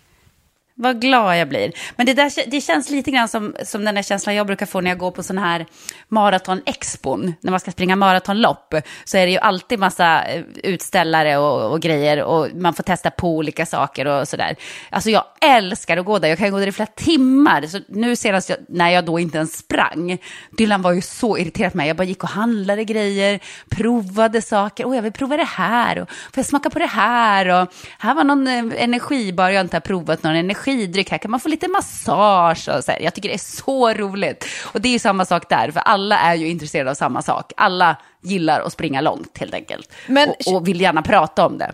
Vad 0.81 1.01
glad 1.01 1.38
jag 1.38 1.50
blir. 1.50 1.71
Men 1.95 2.05
det, 2.05 2.13
där, 2.13 2.50
det 2.51 2.61
känns 2.61 2.89
lite 2.89 3.11
grann 3.11 3.27
som, 3.27 3.55
som 3.63 3.85
den 3.85 3.95
där 3.95 4.01
känslan 4.01 4.35
jag 4.35 4.47
brukar 4.47 4.65
få 4.65 4.81
när 4.81 4.91
jag 4.91 4.97
går 4.97 5.11
på 5.11 5.23
sån 5.23 5.38
här 5.38 5.65
maratonexpon. 6.07 7.33
När 7.41 7.51
man 7.51 7.59
ska 7.59 7.71
springa 7.71 7.95
maratonlopp 7.95 8.73
så 9.03 9.17
är 9.17 9.25
det 9.25 9.31
ju 9.31 9.38
alltid 9.38 9.79
massa 9.79 10.23
eh, 10.23 10.43
utställare 10.63 11.38
och, 11.38 11.71
och, 11.71 11.81
grejer 11.81 12.23
och 12.23 12.47
man 12.55 12.73
får 12.73 12.83
testa 12.83 13.11
på 13.11 13.38
olika 13.38 13.65
saker 13.65 14.07
och 14.07 14.27
sådär. 14.27 14.55
Alltså 14.89 15.09
jag 15.09 15.23
älskar 15.41 15.97
att 15.97 16.05
gå 16.05 16.19
där. 16.19 16.27
Jag 16.27 16.38
kan 16.38 16.51
gå 16.51 16.59
där 16.59 16.67
i 16.67 16.71
flera 16.71 16.89
timmar. 16.95 17.67
Så 17.67 17.79
nu 17.88 18.15
senast 18.15 18.50
jag, 18.50 18.57
när 18.67 18.89
jag 18.89 19.05
då 19.05 19.19
inte 19.19 19.38
ens 19.38 19.57
sprang, 19.57 20.17
Dylan 20.51 20.81
var 20.81 20.91
ju 20.91 21.01
så 21.01 21.38
irriterad 21.38 21.71
på 21.71 21.77
mig. 21.77 21.88
Jag 21.88 21.97
bara 21.97 22.03
gick 22.03 22.23
och 22.23 22.29
handlade 22.29 22.83
grejer, 22.83 23.39
provade 23.69 24.41
saker. 24.41 24.85
Åh, 24.85 24.95
jag 24.95 25.03
vill 25.03 25.13
prova 25.13 25.38
det 25.38 25.43
här 25.43 26.00
och 26.00 26.09
får 26.09 26.33
jag 26.35 26.45
smaka 26.45 26.69
på 26.69 26.79
det 26.79 26.85
här? 26.85 27.61
Och 27.61 27.73
här 28.00 28.15
var 28.15 28.23
någon 28.23 28.47
eh, 28.47 28.83
energibar 28.83 29.50
jag 29.50 29.61
inte 29.61 29.75
har 29.75 29.81
provat 29.81 30.23
någon 30.23 30.35
energi 30.35 30.70
energidryck, 30.71 31.09
här 31.09 31.17
kan 31.17 31.31
man 31.31 31.39
få 31.39 31.49
lite 31.49 31.67
massage 31.67 32.69
och 32.69 32.83
så 32.83 32.91
här. 32.91 32.99
Jag 32.99 33.13
tycker 33.13 33.29
det 33.29 33.35
är 33.35 33.61
så 33.61 33.93
roligt. 33.93 34.45
Och 34.63 34.81
det 34.81 34.95
är 34.95 34.99
samma 34.99 35.25
sak 35.25 35.49
där, 35.49 35.71
för 35.71 35.79
alla 35.79 36.19
är 36.19 36.35
ju 36.35 36.49
intresserade 36.49 36.91
av 36.91 36.95
samma 36.95 37.21
sak. 37.21 37.51
Alla 37.57 37.95
gillar 38.23 38.61
att 38.61 38.73
springa 38.73 39.01
långt 39.01 39.37
helt 39.37 39.53
enkelt. 39.53 39.93
Men, 40.07 40.29
och, 40.29 40.55
och 40.55 40.67
vill 40.67 40.81
gärna 40.81 41.01
prata 41.01 41.45
om 41.45 41.57
det. 41.57 41.71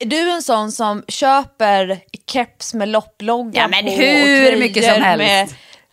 Är 0.00 0.06
du 0.06 0.30
en 0.30 0.42
sån 0.42 0.72
som 0.72 1.04
köper 1.08 1.98
keps 2.32 2.74
med 2.74 2.88
lopploggan 2.88 3.52
ja, 3.54 3.68
men 3.68 3.86
hur 3.86 4.56
mycket 4.56 4.84
som 4.84 5.02
helst. 5.02 5.18
Med, 5.18 5.48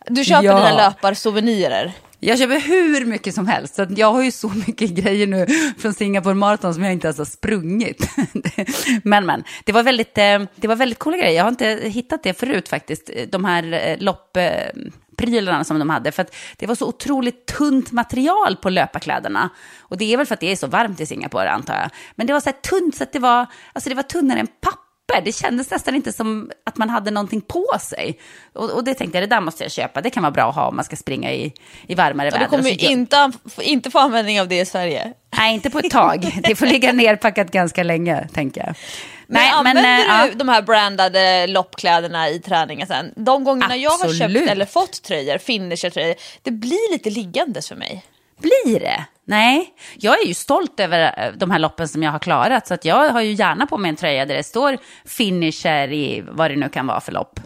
du 0.08 0.26
köper 0.26 0.46
ja. 0.46 0.56
dina 0.56 0.78
löparsouvenirer? 0.78 1.92
Jag 2.24 2.40
köper 2.40 2.60
hur 2.60 3.06
mycket 3.06 3.36
som 3.36 3.48
helst. 3.48 3.76
Så 3.76 3.88
jag 3.90 4.14
har 4.14 4.24
ju 4.24 4.32
så 4.32 4.50
mycket 4.50 4.90
grejer 5.04 5.28
nu 5.28 5.48
från 5.78 5.94
Singapore 5.94 6.36
Marathon 6.36 6.74
som 6.74 6.84
jag 6.84 6.94
inte 6.94 7.08
ens 7.08 7.18
har 7.18 7.26
sprungit. 7.26 8.10
men, 9.04 9.26
men, 9.26 9.44
det 9.64 9.72
var, 9.72 9.84
väldigt, 9.84 10.18
eh, 10.18 10.40
det 10.56 10.68
var 10.68 10.76
väldigt 10.76 11.00
coola 11.00 11.18
grejer. 11.18 11.38
Jag 11.38 11.44
har 11.44 11.50
inte 11.50 11.80
hittat 11.84 12.24
det 12.24 12.34
förut 12.34 12.70
faktiskt. 12.70 13.10
Eh, 13.14 13.28
de 13.30 13.46
här 13.46 13.98
lopp 14.00 14.38
loppprylarna 15.22 15.64
som 15.64 15.80
de 15.80 15.90
hade. 15.90 16.12
För 16.12 16.22
att 16.22 16.36
det 16.58 16.68
var 16.68 16.76
så 16.76 16.88
otroligt 16.88 17.46
tunt 17.46 17.92
material 17.92 18.56
på 18.56 18.70
löparkläderna. 18.70 19.50
Och 19.80 19.98
det 19.98 20.14
är 20.14 20.18
väl 20.18 20.26
för 20.26 20.34
att 20.34 20.40
det 20.40 20.52
är 20.52 20.56
så 20.56 20.68
varmt 20.68 21.00
i 21.00 21.06
Singapore 21.06 21.52
antar 21.52 21.76
jag. 21.76 21.90
Men 22.16 22.28
det 22.28 22.34
var 22.34 22.40
så 22.40 22.50
här 22.50 22.62
tunt 22.62 22.96
så 22.96 23.04
att 23.04 23.14
det 23.14 23.20
var, 23.20 23.46
alltså 23.74 23.90
det 23.90 23.96
var 23.96 24.04
tunnare 24.04 24.40
än 24.40 24.48
papper 24.48 24.91
papper. 25.12 25.26
Det 25.26 25.32
kändes 25.32 25.72
nästan 25.72 25.96
inte 25.96 26.14
som 26.14 26.52
att 26.64 26.78
man 26.78 26.90
hade 26.90 27.12
någonting 27.12 27.42
på 27.42 27.68
sig. 27.82 28.20
Och, 28.54 28.70
och 28.70 28.84
det 28.84 28.94
tänkte 28.94 29.18
jag, 29.18 29.30
det 29.30 29.36
där 29.36 29.42
måste 29.42 29.64
jag 29.64 29.72
köpa. 29.72 30.02
Det 30.02 30.10
kan 30.10 30.24
vara 30.24 30.32
bra 30.32 30.50
att 30.50 30.56
ha 30.56 30.68
om 30.68 30.76
man 30.76 30.86
ska 30.86 30.96
springa 30.96 31.32
i, 31.32 31.54
i 31.88 31.96
varmare 31.96 32.30
väder. 32.30 32.46
Du 32.46 32.50
kommer 32.50 32.84
inte, 32.84 33.32
inte 33.62 33.92
få 33.92 34.00
användning 34.00 34.42
av 34.42 34.48
det 34.48 34.60
i 34.60 34.66
Sverige. 34.66 35.14
Nej, 35.38 35.54
inte 35.54 35.70
på 35.70 35.80
ett 35.80 35.92
tag. 35.92 36.42
Det 36.44 36.56
får 36.56 36.66
ligga 36.66 36.94
nerpackat 36.94 37.52
ganska 37.52 37.84
länge, 37.84 38.28
tänker 38.34 38.62
jag. 38.62 38.76
Men 39.28 39.42
Nej, 39.42 39.52
använder 39.52 39.84
men, 39.84 40.00
du 40.00 40.08
ja. 40.08 40.28
de 40.36 40.50
här 40.50 40.62
brandade 40.62 41.48
loppkläderna 41.48 42.30
i 42.30 42.40
träningen 42.40 42.88
sen? 42.88 43.14
De 43.16 43.44
gångerna 43.44 43.66
Absolut. 43.66 43.84
jag 43.84 43.98
har 43.98 44.14
köpt 44.14 44.50
eller 44.50 44.66
fått 44.66 45.04
tröjor, 45.04 45.38
finisher-tröjor, 45.38 46.16
det 46.42 46.52
blir 46.52 46.92
lite 46.92 47.10
liggandes 47.10 47.68
för 47.68 47.76
mig. 47.76 48.06
Blir 48.40 48.80
det? 48.80 49.06
Nej, 49.32 49.74
jag 49.98 50.22
är 50.22 50.28
ju 50.28 50.34
stolt 50.34 50.80
över 50.80 51.14
eh, 51.18 51.34
de 51.38 51.52
här 51.52 51.60
loppen 51.60 51.88
som 51.88 52.04
jag 52.04 52.12
har 52.12 52.20
klarat. 52.20 52.68
Så 52.68 52.74
att 52.74 52.86
jag 52.86 53.10
har 53.10 53.22
ju 53.22 53.32
gärna 53.32 53.68
på 53.68 53.78
mig 53.78 53.90
en 53.90 53.96
tröja 53.96 54.26
där 54.26 54.36
det 54.36 54.44
står 54.44 54.78
finisher 55.06 55.92
i 55.92 56.24
vad 56.32 56.52
det 56.52 56.56
nu 56.56 56.70
kan 56.70 56.88
vara 56.88 57.00
för 57.00 57.12
lopp. 57.12 57.40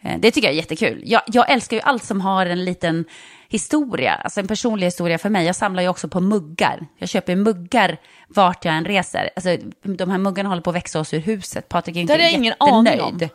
Eh, 0.00 0.18
det 0.18 0.30
tycker 0.30 0.48
jag 0.48 0.52
är 0.52 0.56
jättekul. 0.56 1.02
Jag, 1.04 1.22
jag 1.26 1.50
älskar 1.50 1.76
ju 1.76 1.82
allt 1.82 2.04
som 2.04 2.20
har 2.20 2.46
en 2.46 2.64
liten 2.64 3.04
historia, 3.48 4.14
alltså 4.14 4.40
en 4.40 4.48
personlig 4.48 4.86
historia 4.86 5.18
för 5.18 5.30
mig. 5.30 5.46
Jag 5.46 5.56
samlar 5.56 5.82
ju 5.82 5.88
också 5.88 6.08
på 6.08 6.20
muggar. 6.20 6.86
Jag 6.96 7.08
köper 7.08 7.36
muggar 7.36 7.96
vart 8.28 8.64
jag 8.64 8.74
än 8.74 8.84
reser. 8.84 9.30
Alltså, 9.36 9.56
de 9.82 10.10
här 10.10 10.18
muggarna 10.18 10.48
håller 10.48 10.62
på 10.62 10.70
att 10.70 10.76
växa 10.76 11.00
oss 11.00 11.14
ur 11.14 11.20
huset. 11.20 11.68
Patrik 11.68 11.96
är 11.96 12.00
inte 12.00 12.16
det 12.16 12.24
är 12.24 12.34
ingen 12.34 12.54
aning 12.58 13.00
om. 13.00 13.28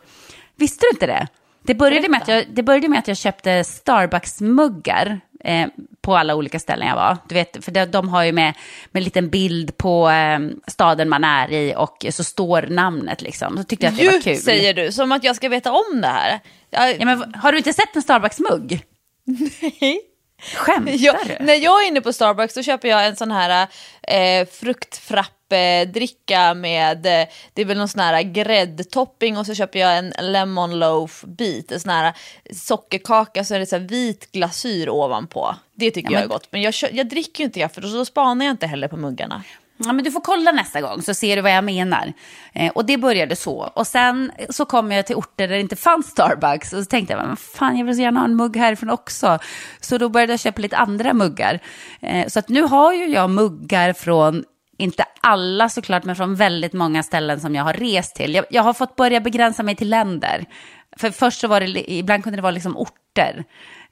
Visste 0.56 0.84
du 0.84 0.94
inte 0.94 1.06
det? 1.06 1.28
Det 1.66 1.74
började, 1.74 2.08
med 2.08 2.22
att 2.22 2.28
jag, 2.28 2.44
det 2.52 2.62
började 2.62 2.88
med 2.88 2.98
att 2.98 3.08
jag 3.08 3.16
köpte 3.16 3.64
Starbucks-muggar 3.64 5.20
eh, 5.44 5.68
på 6.00 6.16
alla 6.16 6.34
olika 6.34 6.58
ställen 6.58 6.88
jag 6.88 6.96
var. 6.96 7.18
Du 7.28 7.34
vet, 7.34 7.64
för 7.64 7.72
de, 7.72 7.86
de 7.86 8.08
har 8.08 8.24
ju 8.24 8.32
med, 8.32 8.54
med 8.90 9.00
en 9.00 9.04
liten 9.04 9.30
bild 9.30 9.76
på 9.76 10.08
eh, 10.08 10.38
staden 10.66 11.08
man 11.08 11.24
är 11.24 11.52
i 11.52 11.74
och 11.76 12.06
så 12.10 12.24
står 12.24 12.62
namnet 12.62 13.22
liksom. 13.22 13.56
Så 13.56 13.64
tyckte 13.64 13.86
jag 13.86 13.92
att 13.92 13.98
det 13.98 14.08
var 14.08 14.20
kul. 14.20 14.36
säger 14.36 14.74
du, 14.74 14.92
som 14.92 15.12
att 15.12 15.24
jag 15.24 15.36
ska 15.36 15.48
veta 15.48 15.72
om 15.72 16.00
det 16.00 16.08
här. 16.08 16.40
Jag... 16.70 17.00
Ja, 17.00 17.04
men, 17.04 17.34
har 17.34 17.52
du 17.52 17.58
inte 17.58 17.72
sett 17.72 17.96
en 17.96 18.02
Starbucks-mugg? 18.02 18.82
Nej. 19.80 20.00
Skämtar 20.44 21.28
du? 21.28 21.36
När 21.44 21.54
jag 21.54 21.82
är 21.82 21.88
inne 21.88 22.00
på 22.00 22.12
Starbucks 22.12 22.54
så 22.54 22.62
köper 22.62 22.88
jag 22.88 23.06
en 23.06 23.16
sån 23.16 23.30
här 23.30 23.68
eh, 24.02 24.46
fruktfrappe-dricka 24.46 26.54
med, 26.54 27.06
eh, 27.06 27.26
det 27.52 27.62
är 27.62 27.64
väl 27.64 27.78
någon 27.78 27.88
sån 27.88 28.00
här 28.00 28.22
gräddtopping 28.22 29.38
och 29.38 29.46
så 29.46 29.54
köper 29.54 29.78
jag 29.78 29.98
en 29.98 30.12
lemon 30.20 30.78
loaf 30.78 31.24
bit, 31.26 31.72
en 31.72 31.80
sån 31.80 31.90
här 31.90 32.12
sockerkaka 32.52 33.44
så 33.44 33.54
är 33.54 33.58
det 33.58 33.66
så 33.66 33.78
vit 33.78 34.32
glasyr 34.32 34.88
ovanpå. 34.88 35.56
Det 35.74 35.90
tycker 35.90 36.10
ja, 36.10 36.18
jag 36.18 36.24
är 36.24 36.28
gott, 36.28 36.48
men 36.50 36.62
jag, 36.62 36.74
jag 36.92 37.08
dricker 37.08 37.40
ju 37.40 37.44
inte 37.44 37.60
kaffe 37.60 37.80
och 37.80 37.88
så 37.88 38.04
spanar 38.04 38.44
jag 38.44 38.52
inte 38.52 38.66
heller 38.66 38.88
på 38.88 38.96
muggarna. 38.96 39.42
Ja, 39.76 39.92
men 39.92 40.04
du 40.04 40.10
får 40.10 40.20
kolla 40.20 40.52
nästa 40.52 40.80
gång 40.80 41.02
så 41.02 41.14
ser 41.14 41.36
du 41.36 41.42
vad 41.42 41.52
jag 41.52 41.64
menar. 41.64 42.12
Eh, 42.52 42.72
och 42.72 42.84
det 42.84 42.98
började 42.98 43.36
så. 43.36 43.72
Och 43.74 43.86
sen 43.86 44.32
så 44.50 44.64
kom 44.64 44.92
jag 44.92 45.06
till 45.06 45.16
orter 45.16 45.48
där 45.48 45.54
det 45.54 45.60
inte 45.60 45.76
fanns 45.76 46.06
Starbucks. 46.06 46.72
Och 46.72 46.78
så 46.78 46.84
tänkte 46.84 47.14
jag, 47.14 47.26
men 47.26 47.36
fan 47.36 47.78
jag 47.78 47.86
vill 47.86 47.94
så 47.94 48.02
gärna 48.02 48.20
ha 48.20 48.24
en 48.24 48.36
mugg 48.36 48.56
härifrån 48.56 48.90
också. 48.90 49.38
Så 49.80 49.98
då 49.98 50.08
började 50.08 50.32
jag 50.32 50.40
köpa 50.40 50.62
lite 50.62 50.76
andra 50.76 51.12
muggar. 51.12 51.60
Eh, 52.00 52.28
så 52.28 52.38
att 52.38 52.48
nu 52.48 52.62
har 52.62 52.92
ju 52.92 53.06
jag 53.06 53.30
muggar 53.30 53.92
från 53.92 54.44
inte 54.78 55.04
alla 55.20 55.68
såklart, 55.68 56.04
men 56.04 56.16
från 56.16 56.34
väldigt 56.34 56.72
många 56.72 57.02
ställen 57.02 57.40
som 57.40 57.54
jag 57.54 57.64
har 57.64 57.72
rest 57.72 58.16
till. 58.16 58.34
Jag, 58.34 58.44
jag, 58.50 58.62
har 58.62 58.72
fått 58.72 58.96
börja 58.96 59.20
begränsa 59.20 59.62
mig 59.62 59.76
till 59.76 59.90
länder. 59.90 60.44
För 60.96 61.10
först 61.10 61.40
så 61.40 61.48
var 61.48 61.60
det, 61.60 61.92
ibland 61.92 62.22
kunde 62.22 62.36
det 62.36 62.42
vara 62.42 62.50
liksom 62.50 62.76
orter, 62.76 63.44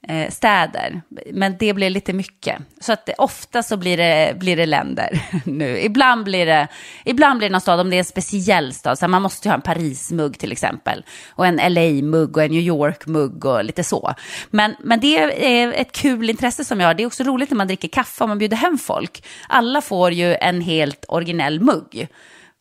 eh, 0.09 0.31
städer. 0.31 1.03
Men 1.33 1.57
det 1.59 1.75
blir 1.75 1.91
lite 1.91 2.13
mycket. 2.13 2.59
Så 2.81 2.93
att 2.93 3.07
det, 3.07 3.15
ofta 3.19 3.63
så 3.63 3.77
blir 3.77 3.97
det, 3.97 4.39
blir 4.39 4.57
det 4.57 4.67
länder 4.67 5.23
nu. 5.45 5.79
Ibland 5.79 6.25
blir 6.25 6.47
det, 6.47 6.69
ibland 7.05 7.39
blir 7.39 7.49
det 7.49 7.53
någon 7.53 7.61
stad, 7.61 7.81
om 7.81 7.91
det 7.91 7.97
är 7.97 7.99
en 7.99 8.05
speciell 8.05 8.75
stad. 8.75 8.99
Så 8.99 9.09
man 9.09 9.23
måste 9.23 9.49
ju 9.49 9.51
ha 9.51 9.55
en 9.55 9.63
Paris-mugg 9.63 10.39
till 10.39 10.53
exempel. 10.53 11.05
Och 11.31 11.47
en 11.47 11.57
LA-mugg 11.75 12.37
och 12.37 12.43
en 12.43 12.51
New 12.51 12.63
York-mugg 12.63 13.45
och 13.45 13.65
lite 13.65 13.85
så. 13.85 14.15
Men, 14.51 14.75
men 14.81 15.01
det 15.01 15.19
är 15.19 15.73
ett 15.73 15.93
kul 15.93 16.31
intresse 16.31 16.65
som 16.65 16.81
jag 16.81 16.87
har. 16.87 16.95
Det 16.95 17.03
är 17.03 17.07
också 17.07 17.25
roligt 17.25 17.51
när 17.51 17.57
man 17.57 17.67
dricker 17.67 17.89
kaffe 17.89 18.25
och 18.25 18.29
man 18.29 18.39
bjuder 18.39 18.57
hem 18.57 18.79
folk. 18.79 19.25
Alla 19.49 19.81
får 19.81 20.13
ju 20.13 20.35
en 20.35 20.61
helt 20.61 21.05
originell 21.09 21.61
mugg. 21.61 22.09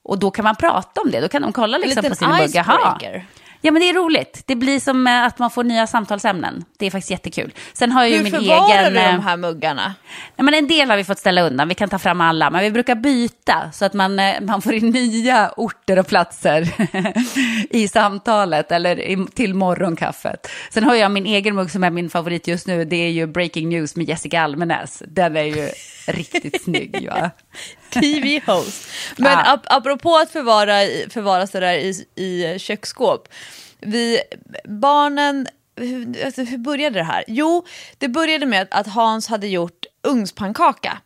Och 0.03 0.19
då 0.19 0.31
kan 0.31 0.43
man 0.43 0.55
prata 0.55 1.01
om 1.01 1.11
det. 1.11 1.19
Då 1.21 1.27
kan 1.27 1.41
de 1.41 1.53
kolla 1.53 1.77
liksom 1.77 2.03
på 2.09 2.15
sin 2.15 2.27
mugg. 2.29 2.49
Jaha. 2.53 3.21
Ja, 3.61 3.71
men 3.71 3.81
det 3.81 3.89
är 3.89 3.93
roligt. 3.93 4.43
Det 4.45 4.55
blir 4.55 4.79
som 4.79 5.07
eh, 5.07 5.23
att 5.23 5.39
man 5.39 5.51
får 5.51 5.63
nya 5.63 5.87
samtalsämnen. 5.87 6.65
Det 6.77 6.85
är 6.85 6.91
faktiskt 6.91 7.11
jättekul. 7.11 7.53
Sen 7.73 7.91
har 7.91 8.01
jag 8.01 8.09
ju 8.09 8.17
Hur 8.17 8.23
min 8.23 8.31
förvarar 8.31 8.79
egen... 8.79 8.93
du 8.93 8.99
de 8.99 9.05
eh, 9.05 9.21
här 9.21 9.37
muggarna? 9.37 9.93
Nej, 10.35 10.45
men 10.45 10.53
en 10.53 10.67
del 10.67 10.89
har 10.89 10.97
vi 10.97 11.03
fått 11.03 11.19
ställa 11.19 11.41
undan. 11.41 11.67
Vi 11.67 11.75
kan 11.75 11.89
ta 11.89 11.99
fram 11.99 12.21
alla. 12.21 12.49
Men 12.49 12.63
vi 12.63 12.71
brukar 12.71 12.95
byta 12.95 13.71
så 13.73 13.85
att 13.85 13.93
man, 13.93 14.19
eh, 14.19 14.41
man 14.41 14.61
får 14.61 14.73
in 14.73 14.89
nya 14.89 15.51
orter 15.57 15.99
och 15.99 16.07
platser 16.07 16.67
i 17.69 17.87
samtalet 17.87 18.71
eller 18.71 18.99
i, 18.99 19.25
till 19.33 19.53
morgonkaffet. 19.53 20.47
Sen 20.69 20.83
har 20.83 20.95
jag 20.95 21.11
min 21.11 21.25
egen 21.25 21.55
mugg 21.55 21.71
som 21.71 21.83
är 21.83 21.89
min 21.89 22.09
favorit 22.09 22.47
just 22.47 22.67
nu. 22.67 22.85
Det 22.85 22.95
är 22.95 23.09
ju 23.09 23.27
Breaking 23.27 23.69
News 23.69 23.95
med 23.95 24.09
Jessica 24.09 24.41
Almenäs. 24.41 25.03
Den 25.07 25.37
är 25.37 25.43
ju 25.43 25.69
riktigt 26.07 26.63
snygg. 26.63 27.09
Va? 27.11 27.31
TV-host. 27.91 28.87
Men 29.17 29.31
ja. 29.31 29.53
ap 29.53 29.61
apropå 29.65 30.17
att 30.17 30.31
förvara, 30.31 31.09
förvara 31.09 31.47
sådär 31.47 31.73
i, 31.73 32.05
i 32.15 32.59
köksskåp. 32.59 33.27
Vi, 33.79 34.21
barnen, 34.65 35.47
hur, 35.75 36.25
alltså, 36.25 36.43
hur 36.43 36.57
började 36.57 36.99
det 36.99 37.03
här? 37.03 37.23
Jo, 37.27 37.65
det 37.97 38.07
började 38.07 38.45
med 38.45 38.67
att 38.71 38.87
Hans 38.87 39.27
hade 39.27 39.47
gjort 39.47 39.85
ugnspannkaka. 40.03 40.97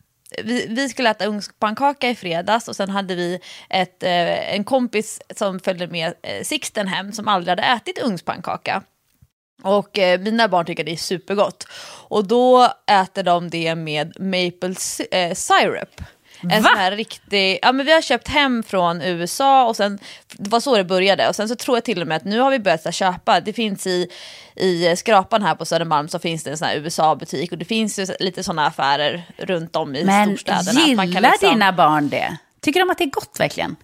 Vi, 0.43 0.67
vi, 0.69 0.89
skulle 0.89 1.09
äta 1.09 1.25
ugnspannkaka 1.25 2.09
i 2.09 2.15
fredags 2.15 2.67
och 2.67 2.75
sen 2.75 2.89
hade 2.89 3.15
vi 3.15 3.39
ett, 3.69 4.03
eh, 4.03 4.53
en 4.55 4.63
kompis 4.63 5.21
som 5.35 5.59
följde 5.59 5.87
med 5.87 6.13
eh, 6.21 6.43
Sixten 6.43 6.87
hem 6.87 7.11
som 7.11 7.27
aldrig 7.27 7.49
hade 7.49 7.63
ätit 7.63 8.03
ugnspannkaka. 8.03 8.83
Och 9.63 9.99
eh, 9.99 10.19
mina 10.19 10.47
barn 10.47 10.65
tycker 10.65 10.83
det 10.83 10.91
är 10.91 10.97
supergott. 10.97 11.67
Och 12.07 12.27
då 12.27 12.69
äter 12.91 13.23
de 13.23 13.49
det 13.49 13.75
med 13.75 14.19
maple 14.19 14.75
eh, 15.11 15.33
syrup. 15.33 16.01
En 16.41 16.63
Va? 16.63 16.69
sån 16.69 16.77
här 16.77 16.91
riktig, 16.91 17.59
ja 17.61 17.71
men 17.71 17.85
vi 17.85 17.93
har 17.93 18.01
köpt 18.01 18.27
hem 18.27 18.63
från 18.63 19.01
USA 19.01 19.67
och 19.67 19.75
sen, 19.75 19.99
det 20.37 20.49
var 20.49 20.59
så 20.59 20.77
det 20.77 20.83
började 20.83 21.29
och 21.29 21.35
sen 21.35 21.49
så 21.49 21.55
tror 21.55 21.77
jag 21.77 21.83
till 21.83 22.01
och 22.01 22.07
med 22.07 22.17
att 22.17 22.25
nu 22.25 22.39
har 22.39 22.51
vi 22.51 22.59
börjat 22.59 22.95
köpa, 22.95 23.39
det 23.39 23.53
finns 23.53 23.87
i, 23.87 24.07
i 24.55 24.95
skrapan 24.95 25.41
här 25.41 25.55
på 25.55 25.65
Södermalm 25.65 26.07
så 26.07 26.19
finns 26.19 26.43
det 26.43 26.51
en 26.51 26.57
sån 26.57 26.67
här 26.67 26.75
USA-butik 26.75 27.51
och 27.51 27.57
det 27.57 27.65
finns 27.65 27.99
ju 27.99 28.07
lite 28.19 28.43
sådana 28.43 28.67
affärer 28.67 29.23
runt 29.37 29.75
om 29.75 29.95
i 29.95 30.03
men 30.03 30.37
storstäderna. 30.37 30.95
Men 30.95 31.07
gillar 31.07 31.31
liksom... 31.31 31.49
dina 31.49 31.73
barn 31.73 32.09
det? 32.09 32.37
Tycker 32.61 32.79
de 32.79 32.89
att 32.89 32.97
det 32.97 33.03
är 33.03 33.09
gott 33.09 33.35
verkligen? 33.39 33.75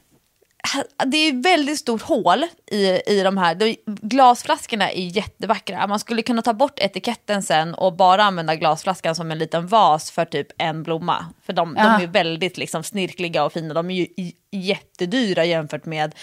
Det 1.05 1.17
är 1.17 1.43
väldigt 1.43 1.79
stort 1.79 2.01
hål 2.01 2.45
i, 2.71 3.01
i 3.07 3.21
de 3.23 3.37
här. 3.37 3.55
De, 3.55 3.77
glasflaskorna 3.85 4.91
är 4.91 5.01
jättevackra. 5.01 5.87
Man 5.87 5.99
skulle 5.99 6.21
kunna 6.21 6.41
ta 6.41 6.53
bort 6.53 6.79
etiketten 6.79 7.43
sen 7.43 7.73
och 7.73 7.93
bara 7.93 8.23
använda 8.23 8.55
glasflaskan 8.55 9.15
som 9.15 9.31
en 9.31 9.37
liten 9.37 9.67
vas 9.67 10.11
för 10.11 10.25
typ 10.25 10.47
en 10.57 10.83
blomma. 10.83 11.25
För 11.45 11.53
de, 11.53 11.73
de 11.73 11.81
är 11.81 12.07
väldigt 12.07 12.57
liksom 12.57 12.83
snirkliga 12.83 13.43
och 13.43 13.53
fina. 13.53 13.73
De 13.73 13.91
är 13.91 13.95
ju 13.95 14.31
jättedyra 14.51 15.45
jämfört 15.45 15.85
med 15.85 16.15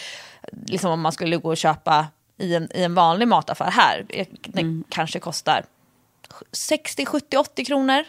liksom, 0.67 0.91
om 0.91 1.01
man 1.01 1.13
skulle 1.13 1.37
gå 1.37 1.49
och 1.49 1.57
köpa 1.57 2.07
i 2.39 2.55
en, 2.55 2.69
i 2.75 2.83
en 2.83 2.95
vanlig 2.95 3.29
mataffär 3.29 3.71
här. 3.71 4.07
Den 4.43 4.65
mm. 4.65 4.85
kanske 4.89 5.19
kostar 5.21 5.65
60, 6.53 7.07
70, 7.07 7.37
80 7.37 7.65
kronor. 7.65 8.05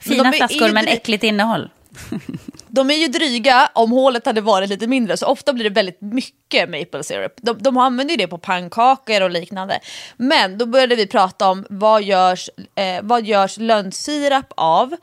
Fina 0.00 0.22
men 0.22 0.32
flaskor 0.32 0.72
men 0.72 0.88
äckligt 0.88 1.24
innehåll. 1.24 1.70
De 2.72 2.90
är 2.90 2.94
ju 2.94 3.08
dryga 3.08 3.70
om 3.74 3.90
hålet 3.90 4.26
hade 4.26 4.40
varit 4.40 4.68
lite 4.68 4.86
mindre 4.86 5.16
så 5.16 5.26
ofta 5.26 5.52
blir 5.52 5.64
det 5.64 5.70
väldigt 5.70 6.00
mycket 6.00 6.70
maple 6.70 7.02
syrup. 7.02 7.32
De, 7.36 7.58
de 7.58 7.76
använder 7.76 8.12
ju 8.12 8.16
det 8.16 8.26
på 8.26 8.38
pannkakor 8.38 9.22
och 9.22 9.30
liknande. 9.30 9.80
Men 10.16 10.58
då 10.58 10.66
började 10.66 10.96
vi 10.96 11.06
prata 11.06 11.50
om 11.50 11.66
vad 11.70 12.02
görs, 12.02 12.50
eh, 12.74 13.02
vad 13.02 13.26
görs 13.26 13.58
lönnsirap 13.58 14.52
av 14.56 14.96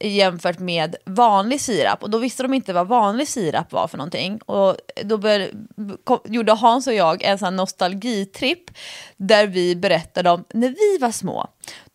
jämfört 0.00 0.58
med 0.58 0.96
vanlig 1.04 1.60
sirap 1.60 2.02
och 2.02 2.10
då 2.10 2.18
visste 2.18 2.42
de 2.42 2.54
inte 2.54 2.72
vad 2.72 2.88
vanlig 2.88 3.28
sirap 3.28 3.72
var 3.72 3.88
för 3.88 3.98
någonting 3.98 4.38
och 4.38 4.76
då 5.04 5.18
började, 5.18 5.50
kom, 6.04 6.18
gjorde 6.24 6.52
Hans 6.52 6.86
och 6.86 6.94
jag 6.94 7.22
en 7.22 7.38
sån 7.38 7.56
nostalgitripp 7.56 8.70
där 9.16 9.46
vi 9.46 9.76
berättade 9.76 10.30
om 10.30 10.44
när 10.54 10.68
vi 10.68 10.98
var 11.00 11.10
små 11.10 11.46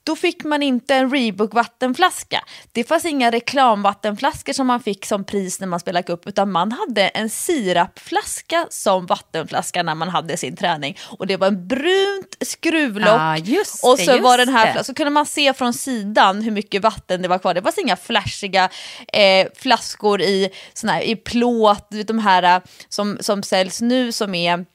då 0.03 0.15
fick 0.15 0.43
man 0.43 0.63
inte 0.63 0.95
en 0.95 1.09
Reebok 1.09 1.53
vattenflaska. 1.53 2.43
Det 2.71 2.83
fanns 2.83 3.05
inga 3.05 3.31
reklamvattenflaskor 3.31 4.53
som 4.53 4.67
man 4.67 4.79
fick 4.79 5.05
som 5.05 5.23
pris 5.23 5.59
när 5.59 5.67
man 5.67 5.79
spelade 5.79 6.13
upp 6.13 6.27
utan 6.27 6.51
man 6.51 6.71
hade 6.71 7.07
en 7.07 7.29
sirapflaska 7.29 8.67
som 8.69 9.05
vattenflaska 9.05 9.83
när 9.83 9.95
man 9.95 10.09
hade 10.09 10.37
sin 10.37 10.55
träning. 10.55 10.97
Och 11.17 11.27
det 11.27 11.37
var 11.37 11.47
en 11.47 11.67
brunt 11.67 12.35
skruvlock 12.41 13.19
ah, 13.19 13.37
och 13.83 13.99
så 13.99 14.11
det, 14.11 14.21
var 14.21 14.37
den 14.37 14.49
här 14.49 14.83
så 14.83 14.93
kunde 14.93 15.11
man 15.11 15.25
se 15.25 15.53
från 15.53 15.73
sidan 15.73 16.41
hur 16.41 16.51
mycket 16.51 16.81
vatten 16.81 17.21
det 17.21 17.27
var 17.27 17.39
kvar. 17.39 17.53
Det 17.53 17.61
fanns 17.61 17.77
inga 17.77 17.95
flashiga 17.95 18.69
eh, 19.13 19.47
flaskor 19.55 20.21
i, 20.21 20.49
sån 20.73 20.89
här, 20.89 21.01
i 21.01 21.15
plåt, 21.15 21.87
de 22.05 22.19
här 22.19 22.43
eh, 22.43 22.61
som, 22.89 23.17
som 23.21 23.43
säljs 23.43 23.81
nu 23.81 24.11
som 24.11 24.35
är 24.35 24.65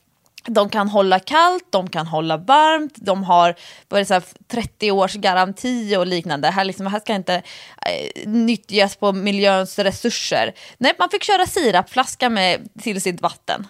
de 0.45 0.69
kan 0.69 0.89
hålla 0.89 1.19
kallt, 1.19 1.65
de 1.71 1.91
kan 1.91 2.07
hålla 2.07 2.37
varmt, 2.37 2.95
de 2.97 3.25
har 3.25 3.55
vad 3.89 4.01
det, 4.01 4.05
så 4.05 4.15
här, 4.15 4.23
30 4.49 4.91
års 4.91 5.15
garanti 5.15 5.97
och 5.97 6.07
liknande. 6.07 6.51
Här, 6.51 6.65
liksom, 6.65 6.87
här 6.87 7.01
ska 7.01 7.15
inte 7.15 7.35
eh, 7.35 8.29
nyttjas 8.29 8.97
på 8.97 9.13
miljöns 9.13 9.79
resurser. 9.79 10.55
Nej, 10.79 10.93
man 10.99 11.11
fick 11.11 11.25
köra 11.25 11.47
sirapflaska 11.47 12.29
med, 12.31 12.69
till 12.83 13.03
sitt 13.03 13.21
vatten 13.21 13.67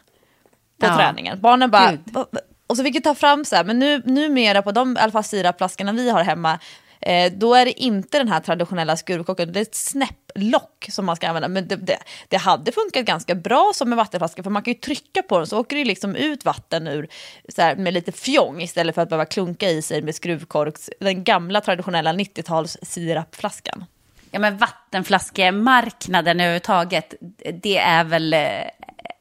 på 0.81 0.87
ja. 0.87 0.97
träningen. 0.97 1.41
Barnen 1.41 1.71
bara... 1.71 1.91
Gud. 1.91 2.27
Och 2.67 2.77
så 2.77 2.85
fick 2.85 2.97
vi 2.97 3.01
ta 3.01 3.15
fram 3.15 3.45
så 3.45 3.57
här, 3.57 3.65
men 3.65 3.79
nu, 3.79 4.03
numera 4.05 4.63
på 4.63 4.73
de 4.73 4.97
i 4.97 5.01
alla 5.01 5.13
fall 5.13 5.25
sirapflaskorna 5.25 5.93
vi 5.93 6.11
har 6.11 6.23
hemma 6.23 6.59
Eh, 7.01 7.33
då 7.33 7.55
är 7.55 7.65
det 7.65 7.83
inte 7.83 8.19
den 8.19 8.29
här 8.29 8.41
traditionella 8.41 8.97
skurkocken, 8.97 9.53
det 9.53 9.59
är 9.59 9.63
ett 9.63 9.75
snäpplock 9.75 10.87
som 10.91 11.07
man 11.07 11.17
ska 11.17 11.29
använda. 11.29 11.49
Men 11.49 11.69
det, 11.69 11.77
det, 11.77 11.99
det, 12.29 12.37
hade 12.37 12.73
funkat 12.73 13.05
ganska 13.05 13.35
bra 13.35 13.73
som 13.75 13.93
en 13.93 13.99
vattenflaska 13.99 14.43
för 14.43 14.51
man 14.51 14.63
kan 14.63 14.73
ju 14.73 14.81
trycka 14.81 15.23
på 15.23 15.39
den 15.39 15.47
så 15.47 15.59
åker 15.59 15.77
det 15.77 15.85
liksom 15.85 16.17
ut 16.17 16.45
vatten 16.45 16.89
ur 16.89 17.09
så 17.49 17.63
här, 17.63 17.77
med 17.77 17.95
lite 17.95 18.13
fjong 18.13 18.63
istället 18.63 18.95
för 18.95 19.03
att 19.03 19.09
behöva 19.09 19.25
klunka 19.25 19.71
i 19.71 19.83
sig 19.83 20.03
med 20.03 20.15
skruvkorks, 20.15 20.91
Den 21.01 21.25
gamla 21.25 21.61
traditionella 21.61 22.13
90-tals 22.13 22.77
sirapflaskan. 22.83 23.85
Ja 24.31 24.39
men 24.39 24.57
vattenflaskemarknaden 24.57 26.41
överhuvudtaget, 26.41 27.15
det 27.63 27.79
är 27.79 28.05
väl 28.05 28.35
eh, 28.35 28.41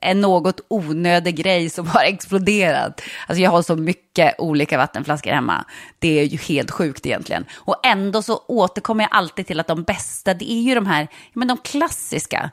en 0.02 0.22
något 0.22 0.62
onödig 0.68 1.36
grej 1.36 1.70
som 1.70 1.88
har 1.88 2.04
exploderat. 2.04 3.02
Alltså 3.28 3.42
jag 3.42 3.52
har 3.52 3.62
så 3.62 3.76
mycket 3.76 4.36
olika 4.40 4.78
vattenflaskor 4.78 5.32
hemma. 5.32 5.66
Det 6.00 6.20
är 6.20 6.24
ju 6.24 6.38
helt 6.38 6.72
sjukt 6.72 7.06
egentligen. 7.06 7.46
Och 7.54 7.86
ändå 7.86 8.22
så 8.22 8.42
återkommer 8.48 9.04
jag 9.04 9.10
alltid 9.12 9.48
till 9.48 9.60
att 9.60 9.68
de 9.68 9.84
bästa, 9.84 10.34
det 10.34 10.52
är 10.52 10.62
ju 10.62 10.76
de 10.76 10.86
här, 10.86 11.08
men 11.34 11.48
de 11.48 11.58
klassiska. 11.58 12.52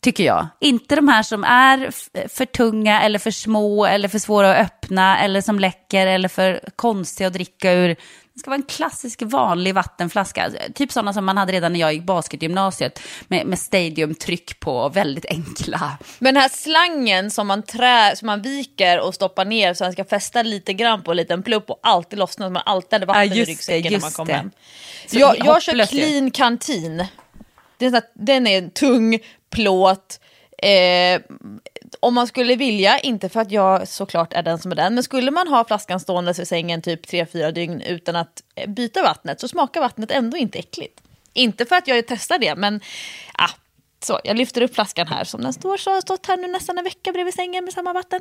Tycker 0.00 0.24
jag. 0.24 0.46
Inte 0.60 0.96
de 0.96 1.08
här 1.08 1.22
som 1.22 1.44
är 1.44 1.90
för 2.28 2.44
tunga 2.44 3.02
eller 3.02 3.18
för 3.18 3.30
små 3.30 3.86
eller 3.86 4.08
för 4.08 4.18
svåra 4.18 4.56
att 4.56 4.66
öppna 4.66 5.18
eller 5.18 5.40
som 5.40 5.58
läcker 5.58 6.06
eller 6.06 6.28
för 6.28 6.60
konstiga 6.76 7.26
att 7.26 7.32
dricka 7.32 7.72
ur. 7.72 7.96
Det 8.36 8.40
ska 8.40 8.50
vara 8.50 8.58
en 8.58 8.62
klassisk 8.62 9.22
vanlig 9.22 9.74
vattenflaska. 9.74 10.50
Typ 10.74 10.92
sådana 10.92 11.12
som 11.12 11.24
man 11.24 11.36
hade 11.36 11.52
redan 11.52 11.72
när 11.72 11.80
jag 11.80 11.94
gick 11.94 12.02
basketgymnasiet. 12.02 13.00
Med, 13.28 13.46
med 13.46 13.58
stadiumtryck 13.58 14.60
på, 14.60 14.88
väldigt 14.88 15.26
enkla. 15.26 15.98
Men 16.18 16.34
den 16.34 16.42
här 16.42 16.48
slangen 16.48 17.30
som 17.30 17.46
man, 17.46 17.62
trä, 17.62 18.16
som 18.16 18.26
man 18.26 18.42
viker 18.42 19.00
och 19.00 19.14
stoppar 19.14 19.44
ner 19.44 19.74
så 19.74 19.84
den 19.84 19.92
ska 19.92 20.04
fästa 20.04 20.42
lite 20.42 20.72
grann 20.72 21.02
på 21.02 21.10
en 21.10 21.16
liten 21.16 21.42
plupp 21.42 21.70
och 21.70 21.78
alltid 21.82 22.18
lossna. 22.18 22.46
Så 22.46 22.50
man 22.50 22.62
alltid 22.66 22.92
hade 22.92 23.06
vatten 23.06 23.28
ja, 23.28 23.34
i 23.34 23.44
ryggsäcken 23.44 23.92
när 23.92 24.00
man 24.00 24.10
kommer 24.10 24.32
hem. 24.32 24.50
jag, 25.10 25.36
jag 25.38 25.62
kör 25.62 25.86
clean 25.86 26.30
kantin. 26.30 27.06
Den, 27.78 28.02
den 28.14 28.46
är 28.46 28.68
tung 28.68 29.18
plåt. 29.50 30.20
Eh, 30.62 31.20
om 32.00 32.14
man 32.14 32.26
skulle 32.26 32.56
vilja, 32.56 32.98
inte 32.98 33.28
för 33.28 33.40
att 33.40 33.50
jag 33.50 33.88
såklart 33.88 34.32
är 34.32 34.42
den 34.42 34.58
som 34.58 34.72
är 34.72 34.76
den, 34.76 34.94
men 34.94 35.02
skulle 35.02 35.30
man 35.30 35.48
ha 35.48 35.64
flaskan 35.64 36.00
stående 36.00 36.30
i 36.30 36.46
sängen 36.46 36.82
typ 36.82 37.06
3-4 37.06 37.50
dygn 37.52 37.80
utan 37.80 38.16
att 38.16 38.42
eh, 38.54 38.70
byta 38.70 39.02
vattnet 39.02 39.40
så 39.40 39.48
smakar 39.48 39.80
vattnet 39.80 40.10
ändå 40.10 40.36
inte 40.36 40.58
äckligt. 40.58 41.00
Inte 41.32 41.66
för 41.66 41.76
att 41.76 41.88
jag 41.88 42.06
testar 42.06 42.38
det, 42.38 42.54
men 42.54 42.80
ah, 43.34 43.50
så, 44.04 44.20
jag 44.24 44.36
lyfter 44.36 44.62
upp 44.62 44.74
flaskan 44.74 45.06
här 45.06 45.24
som 45.24 45.40
den 45.40 45.52
står 45.52 45.76
så 45.76 45.90
har 45.90 46.00
stått 46.00 46.26
här 46.26 46.36
nu 46.36 46.46
nästan 46.46 46.78
en 46.78 46.84
vecka 46.84 47.12
bredvid 47.12 47.34
sängen 47.34 47.64
med 47.64 47.72
samma 47.72 47.92
vatten. 47.92 48.20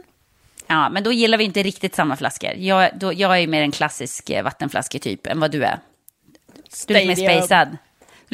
Ja, 0.67 0.89
men 0.89 1.03
då 1.03 1.11
gillar 1.11 1.37
vi 1.37 1.43
inte 1.43 1.63
riktigt 1.63 1.95
samma 1.95 2.15
flaskor. 2.15 2.51
Jag, 2.51 2.89
då, 2.99 3.13
jag 3.13 3.39
är 3.39 3.47
mer 3.47 3.61
en 3.61 3.71
klassisk 3.71 4.29
eh, 4.29 4.43
vattenflasketyp 4.43 5.27
än 5.27 5.39
vad 5.39 5.51
du 5.51 5.63
är. 5.63 5.79
Du 6.87 6.97
är 6.97 7.07
mer 7.07 7.15
spacad. 7.15 7.77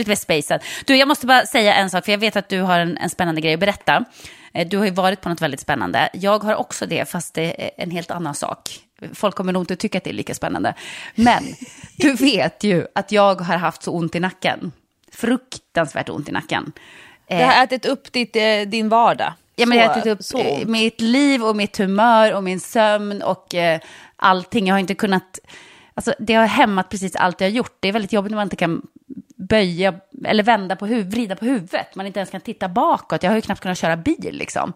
Lite 0.01 0.09
mer 0.09 0.41
spacad. 0.41 0.63
Du, 0.85 0.95
jag 0.95 1.07
måste 1.07 1.25
bara 1.25 1.45
säga 1.45 1.73
en 1.73 1.89
sak, 1.89 2.05
för 2.05 2.11
jag 2.11 2.19
vet 2.19 2.35
att 2.35 2.49
du 2.49 2.61
har 2.61 2.79
en, 2.79 2.97
en 2.97 3.09
spännande 3.09 3.41
grej 3.41 3.53
att 3.53 3.59
berätta. 3.59 4.05
Eh, 4.53 4.67
du 4.67 4.77
har 4.77 4.85
ju 4.85 4.91
varit 4.91 5.21
på 5.21 5.29
något 5.29 5.41
väldigt 5.41 5.59
spännande. 5.59 6.09
Jag 6.13 6.43
har 6.43 6.55
också 6.55 6.85
det, 6.85 7.09
fast 7.09 7.33
det 7.33 7.63
är 7.65 7.71
en 7.77 7.91
helt 7.91 8.11
annan 8.11 8.35
sak. 8.35 8.79
Folk 9.13 9.35
kommer 9.35 9.53
nog 9.53 9.61
inte 9.61 9.75
tycka 9.75 9.97
att 9.97 10.03
det 10.03 10.09
är 10.09 10.13
lika 10.13 10.33
spännande. 10.33 10.73
Men 11.15 11.43
du 11.97 12.13
vet 12.19 12.63
ju 12.63 12.85
att 12.95 13.11
jag 13.11 13.41
har 13.41 13.57
haft 13.57 13.83
så 13.83 13.91
ont 13.91 14.15
i 14.15 14.19
nacken. 14.19 14.71
Fruktansvärt 15.11 16.09
ont 16.09 16.29
i 16.29 16.31
nacken. 16.31 16.71
Det 17.27 17.43
har 17.43 17.63
ätit 17.63 17.85
upp 17.85 18.11
ditt, 18.11 18.35
eh, 18.35 18.61
din 18.67 18.89
vardag. 18.89 19.33
Ja, 19.55 19.65
men 19.65 19.77
jag 19.77 19.87
har 19.87 19.97
ätit 19.97 20.11
upp 20.11 20.23
så. 20.23 20.37
Eh, 20.37 20.67
mitt 20.67 21.01
liv 21.01 21.43
och 21.43 21.55
mitt 21.55 21.77
humör 21.77 22.33
och 22.33 22.43
min 22.43 22.59
sömn 22.59 23.21
och 23.21 23.55
eh, 23.55 23.79
allting. 24.15 24.67
Jag 24.67 24.75
har 24.75 24.79
inte 24.79 24.95
kunnat... 24.95 25.39
Alltså, 25.93 26.13
det 26.19 26.33
har 26.33 26.45
hämmat 26.45 26.89
precis 26.89 27.15
allt 27.15 27.41
jag 27.41 27.47
har 27.47 27.51
gjort. 27.51 27.77
Det 27.79 27.87
är 27.87 27.91
väldigt 27.91 28.13
jobbigt 28.13 28.31
när 28.31 28.35
man 28.35 28.45
inte 28.45 28.55
kan 28.55 28.81
böja 29.49 29.93
eller 30.25 30.43
vända 30.43 30.75
på 30.75 30.85
huvudet, 30.85 31.13
vrida 31.13 31.35
på 31.35 31.45
huvudet. 31.45 31.95
Man 31.95 32.07
inte 32.07 32.19
ens 32.19 32.29
kan 32.29 32.41
titta 32.41 32.69
bakåt. 32.69 33.23
Jag 33.23 33.31
har 33.31 33.35
ju 33.35 33.41
knappt 33.41 33.61
kunnat 33.61 33.77
köra 33.77 33.97
bil 33.97 34.29
liksom. 34.31 34.73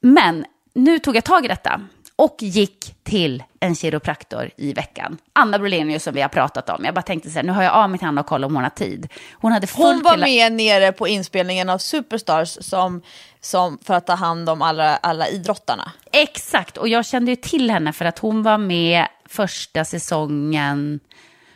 Men 0.00 0.44
nu 0.74 0.98
tog 0.98 1.16
jag 1.16 1.24
tag 1.24 1.44
i 1.44 1.48
detta 1.48 1.80
och 2.16 2.36
gick 2.40 2.94
till 3.02 3.42
en 3.60 3.74
kiropraktor 3.74 4.50
i 4.56 4.72
veckan. 4.72 5.18
Anna 5.32 5.58
Brolenius 5.58 6.02
som 6.02 6.14
vi 6.14 6.20
har 6.20 6.28
pratat 6.28 6.70
om. 6.70 6.84
Jag 6.84 6.94
bara 6.94 7.02
tänkte 7.02 7.30
så 7.30 7.38
här, 7.38 7.42
nu 7.42 7.52
har 7.52 7.62
jag 7.62 7.72
av 7.72 7.90
mig 7.90 7.98
till 7.98 8.08
Anna 8.08 8.20
och 8.20 8.26
kolla 8.26 8.46
om 8.46 8.54
hon 8.54 8.62
har 8.62 8.70
tid. 8.70 9.12
Hon, 9.32 9.52
hade 9.52 9.68
hon 9.74 10.02
var 10.02 10.16
med 10.16 10.52
nere 10.52 10.92
på 10.92 11.08
inspelningen 11.08 11.68
av 11.68 11.78
Superstars 11.78 12.58
som, 12.60 13.02
som 13.40 13.78
för 13.82 13.94
att 13.94 14.06
ta 14.06 14.14
hand 14.14 14.48
om 14.48 14.62
alla, 14.62 14.96
alla 14.96 15.28
idrottarna. 15.28 15.92
Exakt, 16.12 16.76
och 16.76 16.88
jag 16.88 17.06
kände 17.06 17.32
ju 17.32 17.36
till 17.36 17.70
henne 17.70 17.92
för 17.92 18.04
att 18.04 18.18
hon 18.18 18.42
var 18.42 18.58
med 18.58 19.06
första 19.26 19.84
säsongen 19.84 21.00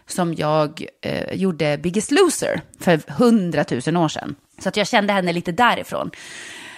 som 0.09 0.35
jag 0.35 0.85
eh, 1.03 1.35
gjorde 1.35 1.79
Biggest 1.79 2.11
Loser 2.11 2.61
för 2.81 3.01
hundratusen 3.09 3.97
år 3.97 4.09
sedan. 4.09 4.37
Så 4.59 4.69
att 4.69 4.77
jag 4.77 4.87
kände 4.87 5.13
henne 5.13 5.33
lite 5.33 5.53
därifrån. 5.53 6.11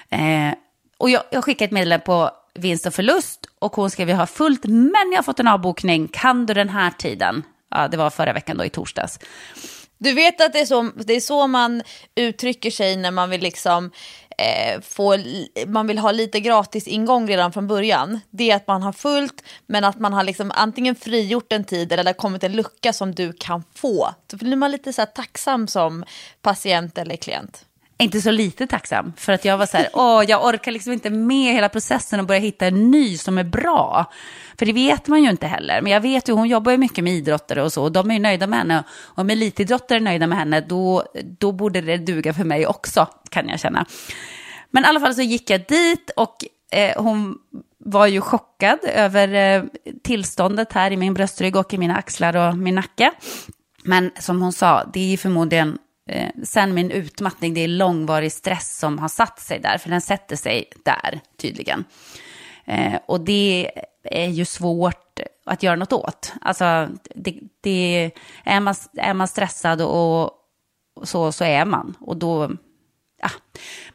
Eh, 0.09 0.55
och 0.99 1.11
jag, 1.11 1.23
jag 1.31 1.45
skickade 1.45 1.65
ett 1.65 1.73
meddelande 1.73 2.05
på 2.05 2.31
vinst 2.55 2.87
och 2.87 2.95
förlust 2.95 3.47
och 3.59 3.77
hon 3.77 3.91
skrev 3.91 4.07
vi 4.07 4.13
har 4.13 4.27
fullt 4.27 4.65
men 4.65 5.11
jag 5.11 5.19
har 5.19 5.23
fått 5.23 5.41
en 5.41 5.49
avbokning, 5.49 6.09
kan 6.09 6.47
du 6.47 6.55
den 6.55 6.69
här 6.69 6.91
tiden? 6.91 7.43
Ja, 7.71 7.89
det 7.89 7.97
var 7.97 8.11
förra 8.11 8.33
veckan 8.33 8.57
då 8.57 8.65
i 8.65 8.71
torsdags. 8.71 9.19
Du 9.99 10.13
vet 10.13 10.41
att 10.41 10.53
det 10.53 10.61
är 10.61 10.67
så, 10.67 10.91
det 10.97 11.13
är 11.13 11.21
så 11.21 11.47
man 11.47 11.83
uttrycker 12.15 12.71
sig 12.71 12.97
när 12.97 13.11
man 13.11 13.31
vill 13.31 13.41
liksom 13.41 13.91
eh, 14.41 14.81
få, 14.81 15.17
man 15.67 15.87
vill 15.87 15.99
ha 15.99 16.13
lite 16.13 16.41
gratis 16.41 16.89
ingång 16.89 17.29
redan 17.29 17.53
från 17.53 17.67
början. 17.67 18.21
Det 18.31 18.51
är 18.51 18.57
att 18.57 18.67
man 18.67 18.83
har 18.83 18.93
fullt 18.93 19.43
men 19.67 19.85
att 19.85 19.99
man 19.99 20.13
har 20.13 20.25
liksom 20.25 20.53
antingen 20.55 20.95
frigjort 20.95 21.53
en 21.53 21.65
tid 21.65 21.93
eller 21.93 22.05
det 22.05 22.09
har 22.09 22.15
kommit 22.15 22.45
en 22.45 22.53
lucka 22.53 22.93
som 22.93 23.15
du 23.15 23.33
kan 23.33 23.65
få. 23.75 24.15
Då 24.27 24.37
blir 24.37 24.57
man 24.57 24.71
lite 24.71 24.93
så 24.93 25.07
tacksam 25.07 25.69
som 25.69 26.05
patient 26.43 26.99
eller 26.99 27.17
klient 27.17 27.65
inte 28.01 28.21
så 28.21 28.31
lite 28.31 28.67
tacksam. 28.67 29.13
För 29.17 29.33
att 29.33 29.45
jag 29.45 29.59
var 29.59 29.67
så 29.67 29.77
här, 29.77 29.89
åh, 29.93 30.25
jag 30.29 30.45
orkar 30.45 30.73
liksom 30.73 30.93
inte 30.93 31.11
med 31.11 31.55
hela 31.55 31.69
processen 31.69 32.21
och 32.21 32.27
börja 32.27 32.41
hitta 32.41 32.67
en 32.67 32.91
ny 32.91 33.19
som 33.19 33.39
är 33.39 33.45
bra. 33.45 34.13
För 34.59 34.67
det 34.67 34.73
vet 34.73 35.09
man 35.09 35.23
ju 35.23 35.31
inte 35.31 35.47
heller. 35.47 35.83
Men 35.83 35.93
jag 35.93 36.01
vet 36.01 36.29
ju, 36.29 36.33
hon 36.33 36.49
jobbar 36.49 36.73
ju 36.73 36.79
mycket 36.79 37.05
med 37.05 37.13
idrottare 37.13 37.63
och 37.63 37.73
så. 37.73 37.83
Och 37.83 37.93
de 37.93 38.11
är 38.11 38.15
ju 38.15 38.21
nöjda 38.21 38.47
med 38.47 38.59
henne. 38.59 38.85
Och 39.01 39.19
om 39.19 39.31
elitidrottare 39.31 39.99
är 39.99 40.01
nöjda 40.01 40.27
med 40.27 40.39
henne, 40.39 40.61
då, 40.61 41.05
då 41.39 41.53
borde 41.53 41.81
det 41.81 41.97
duga 41.97 42.35
för 42.35 42.45
mig 42.45 42.67
också, 42.67 43.07
kan 43.29 43.49
jag 43.49 43.61
känna. 43.61 43.87
Men 44.71 44.85
i 44.85 44.87
alla 44.87 45.01
fall 45.01 45.15
så 45.15 45.23
gick 45.23 45.51
jag 45.51 45.67
dit 45.69 46.11
och 46.17 46.37
eh, 46.73 47.03
hon 47.03 47.39
var 47.85 48.07
ju 48.07 48.21
chockad 48.21 48.79
över 48.85 49.35
eh, 49.35 49.65
tillståndet 50.03 50.73
här 50.73 50.91
i 50.91 50.97
min 50.97 51.15
bröstrygg 51.15 51.57
och 51.57 51.75
i 51.75 51.79
mina 51.79 51.97
axlar 51.97 52.37
och 52.37 52.59
min 52.59 52.75
nacke. 52.75 53.13
Men 53.85 54.11
som 54.19 54.43
hon 54.43 54.53
sa, 54.53 54.85
det 54.93 55.13
är 55.13 55.17
förmodligen 55.17 55.79
eh, 56.11 56.29
sen 56.45 56.75
min 56.75 56.91
utmattning, 56.91 57.55
det 57.55 57.61
är 57.61 57.69
långvarig 57.69 58.33
stress 58.33 58.79
som 58.79 58.99
har 58.99 59.09
satt 59.09 59.41
sig 59.41 59.59
där, 59.59 59.79
för 59.79 59.91
den 59.91 60.01
sätter 60.01 60.37
sig 60.37 60.65
där 60.85 61.21
tydligen. 61.37 61.85
Eh, 62.65 62.95
och 63.07 63.21
det 63.21 63.71
är 64.05 64.29
ju 64.29 64.45
svårt 64.45 65.21
att 65.47 65.63
göra 65.63 65.77
något 65.77 65.93
åt. 65.93 66.33
Alltså, 66.41 66.89
det, 67.15 67.41
det, 67.61 68.11
är, 68.45 68.61
man, 68.61 68.75
är 68.97 69.15
man 69.15 69.29
stressad 69.29 69.83
och, 69.83 70.25
och 70.95 71.09
så, 71.09 71.33
så 71.33 71.45
är 71.45 71.65
man. 71.65 71.97
Och 72.01 72.17
då, 72.17 72.51
ja. 73.23 73.31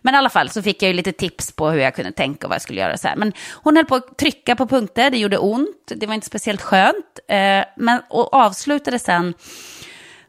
Men 0.02 0.14
i 0.16 0.18
alla 0.18 0.30
fall 0.30 0.50
så 0.50 0.62
fick 0.62 0.84
jag 0.84 0.88
ju 0.88 0.94
lite 0.94 1.12
tips 1.12 1.52
på 1.52 1.70
hur 1.70 1.80
jag 1.80 1.96
kunde 1.96 2.12
tänka 2.12 2.48
och 2.48 2.50
vad 2.50 2.56
jag 2.56 2.62
skulle 2.62 2.82
göra. 2.82 2.98
Så 2.98 3.08
här. 3.08 3.16
Men 3.16 3.34
hon 3.54 3.76
höll 3.76 3.86
på 3.86 3.96
att 3.96 4.18
trycka 4.18 4.56
på 4.56 4.68
punkter, 4.68 5.10
det 5.10 5.18
gjorde 5.18 5.38
ont, 5.38 5.92
det 5.96 6.08
var 6.08 6.14
inte 6.14 6.28
speciellt 6.28 6.62
skönt. 6.62 7.20
Eh, 7.28 7.64
men, 7.76 8.02
och 8.10 8.34
avslutade 8.34 9.00
sen 9.00 9.34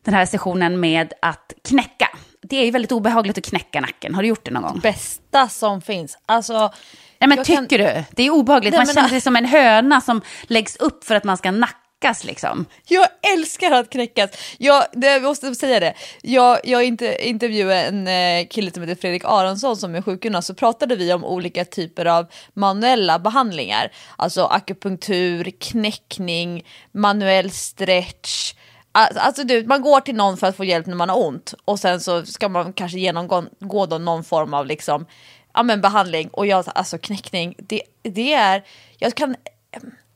den 0.06 0.14
här 0.14 0.26
sessionen 0.26 0.80
med 0.80 1.12
att 1.22 1.52
knäcka. 1.68 2.08
Det 2.42 2.56
är 2.56 2.64
ju 2.64 2.70
väldigt 2.70 2.92
obehagligt 2.92 3.38
att 3.38 3.44
knäcka 3.44 3.80
nacken. 3.80 4.14
Har 4.14 4.22
du 4.22 4.28
gjort 4.28 4.44
det 4.44 4.50
någon 4.50 4.62
gång? 4.62 4.80
Bästa 4.82 5.48
som 5.48 5.82
finns. 5.82 6.18
Alltså, 6.26 6.72
Nej, 7.18 7.28
men 7.28 7.44
tycker 7.44 7.78
kan... 7.78 7.78
du? 7.78 8.04
Det 8.10 8.22
är 8.22 8.30
obehagligt. 8.30 8.72
Nej, 8.72 8.78
man 8.78 8.86
men... 8.86 8.94
känner 8.94 9.08
sig 9.08 9.20
som 9.20 9.36
en 9.36 9.44
höna 9.44 10.00
som 10.00 10.20
läggs 10.42 10.76
upp 10.76 11.04
för 11.04 11.14
att 11.14 11.24
man 11.24 11.36
ska 11.36 11.50
nackas 11.50 12.24
liksom. 12.24 12.66
Jag 12.84 13.08
älskar 13.32 13.72
att 13.72 13.90
knäckas. 13.90 14.30
Jag, 14.58 14.84
det, 14.92 15.06
jag 15.06 15.22
måste 15.22 15.54
säga 15.54 15.80
det. 15.80 15.94
Jag, 16.22 16.58
jag 16.64 16.84
inte, 16.84 17.28
intervjuade 17.28 17.82
en 17.82 18.08
eh, 18.08 18.46
kille 18.48 18.70
som 18.70 18.82
heter 18.82 19.00
Fredrik 19.00 19.24
Aronsson 19.24 19.76
som 19.76 19.94
är 19.94 20.02
sjukgymnast 20.02 20.46
så 20.46 20.54
pratade 20.54 20.96
vi 20.96 21.12
om 21.12 21.24
olika 21.24 21.64
typer 21.64 22.06
av 22.06 22.26
manuella 22.54 23.18
behandlingar. 23.18 23.92
Alltså 24.16 24.44
akupunktur, 24.44 25.50
knäckning, 25.60 26.64
manuell 26.92 27.50
stretch 27.50 28.54
Alltså 28.96 29.44
du, 29.44 29.64
man 29.64 29.82
går 29.82 30.00
till 30.00 30.14
någon 30.14 30.36
för 30.36 30.46
att 30.46 30.56
få 30.56 30.64
hjälp 30.64 30.86
när 30.86 30.94
man 30.94 31.08
har 31.08 31.26
ont 31.26 31.54
och 31.64 31.80
sen 31.80 32.00
så 32.00 32.26
ska 32.26 32.48
man 32.48 32.72
kanske 32.72 32.98
genomgå 32.98 33.86
då 33.86 33.98
någon 33.98 34.24
form 34.24 34.54
av 34.54 34.66
liksom, 34.66 35.06
ja, 35.54 35.62
men 35.62 35.80
behandling 35.80 36.28
och 36.28 36.46
jag, 36.46 36.64
alltså 36.74 36.98
knäckning, 36.98 37.54
det, 37.58 37.82
det 38.02 38.32
är, 38.32 38.64
jag 38.98 39.14
kan, 39.14 39.36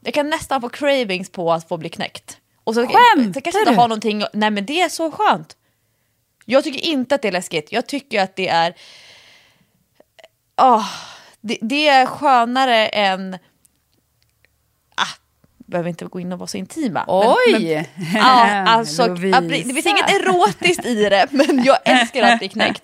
jag 0.01 0.15
kan 0.15 0.31
nästan 0.31 0.61
få 0.61 0.69
cravings 0.69 1.33
på 1.33 1.53
att 1.53 1.69
få 1.69 1.77
bli 1.77 1.89
knäckt. 1.89 2.39
Och 2.65 2.75
så, 2.75 2.87
Skämtar 2.87 3.33
så 3.33 3.41
kanske 3.41 3.61
inte 3.61 3.73
ha 3.73 3.87
någonting, 3.87 4.25
nej 4.33 4.51
men 4.51 4.67
det 4.67 4.81
är 4.81 4.89
så 4.89 5.11
skönt. 5.11 5.57
Jag 6.45 6.65
tycker 6.65 6.81
inte 6.81 7.15
att 7.15 7.23
det 7.23 7.29
är 7.29 7.33
läskigt, 7.33 7.73
jag 7.73 7.87
tycker 7.87 8.23
att 8.23 8.37
det 8.37 8.49
är, 8.49 8.75
oh, 10.57 10.87
det, 11.41 11.59
det 11.61 11.89
är 11.89 12.07
skönare 12.07 12.87
än 12.87 13.39
behöver 15.71 15.89
inte 15.89 16.05
gå 16.05 16.21
in 16.21 16.33
och 16.33 16.39
vara 16.39 16.47
så 16.47 16.57
intima. 16.57 17.05
Oj! 17.09 17.53
Men, 17.53 17.85
men, 18.13 18.23
ja, 18.23 18.65
alltså, 18.67 19.15
det 19.15 19.65
finns 19.65 19.87
inget 19.87 20.11
erotiskt 20.11 20.87
i 20.87 20.95
det, 20.95 21.27
men 21.31 21.65
jag 21.65 21.79
älskar 21.85 22.23
att 22.23 22.39
bli 22.39 22.49
knäckt. 22.49 22.83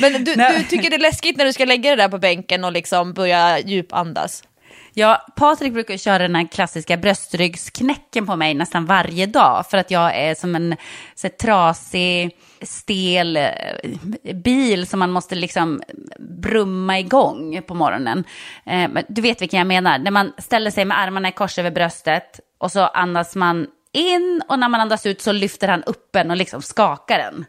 Men 0.00 0.12
du, 0.12 0.34
du 0.34 0.64
tycker 0.68 0.90
det 0.90 0.96
är 0.96 1.00
läskigt 1.00 1.36
när 1.36 1.44
du 1.44 1.52
ska 1.52 1.64
lägga 1.64 1.90
det 1.90 1.96
där 1.96 2.08
på 2.08 2.18
bänken 2.18 2.64
och 2.64 2.72
liksom 2.72 3.12
börja 3.12 3.58
djupandas? 3.58 4.42
Ja, 4.94 5.26
Patrik 5.36 5.72
brukar 5.72 5.96
köra 5.96 6.18
den 6.18 6.34
här 6.34 6.48
klassiska 6.48 6.96
bröstryggsknäcken 6.96 8.26
på 8.26 8.36
mig 8.36 8.54
nästan 8.54 8.86
varje 8.86 9.26
dag 9.26 9.66
för 9.70 9.78
att 9.78 9.90
jag 9.90 10.16
är 10.16 10.34
som 10.34 10.54
en 10.54 10.76
så 11.14 11.28
trasig, 11.28 12.36
stel 12.62 13.36
eh, 13.36 14.34
bil 14.34 14.86
som 14.86 14.98
man 14.98 15.10
måste 15.10 15.34
liksom 15.34 15.82
brumma 16.18 16.98
igång 16.98 17.62
på 17.66 17.74
morgonen. 17.74 18.24
Eh, 18.66 18.90
du 19.08 19.22
vet 19.22 19.42
vilken 19.42 19.58
jag 19.58 19.66
menar, 19.66 19.98
när 19.98 20.10
man 20.10 20.32
ställer 20.38 20.70
sig 20.70 20.84
med 20.84 20.98
armarna 20.98 21.28
i 21.28 21.32
kors 21.32 21.58
över 21.58 21.70
bröstet 21.70 22.40
och 22.58 22.72
så 22.72 22.80
andas 22.80 23.36
man 23.36 23.66
in 23.92 24.42
och 24.48 24.58
när 24.58 24.68
man 24.68 24.80
andas 24.80 25.06
ut 25.06 25.20
så 25.20 25.32
lyfter 25.32 25.68
han 25.68 25.82
upp 25.82 26.16
en 26.16 26.30
och 26.30 26.36
liksom 26.36 26.62
skakar 26.62 27.18
den. 27.18 27.44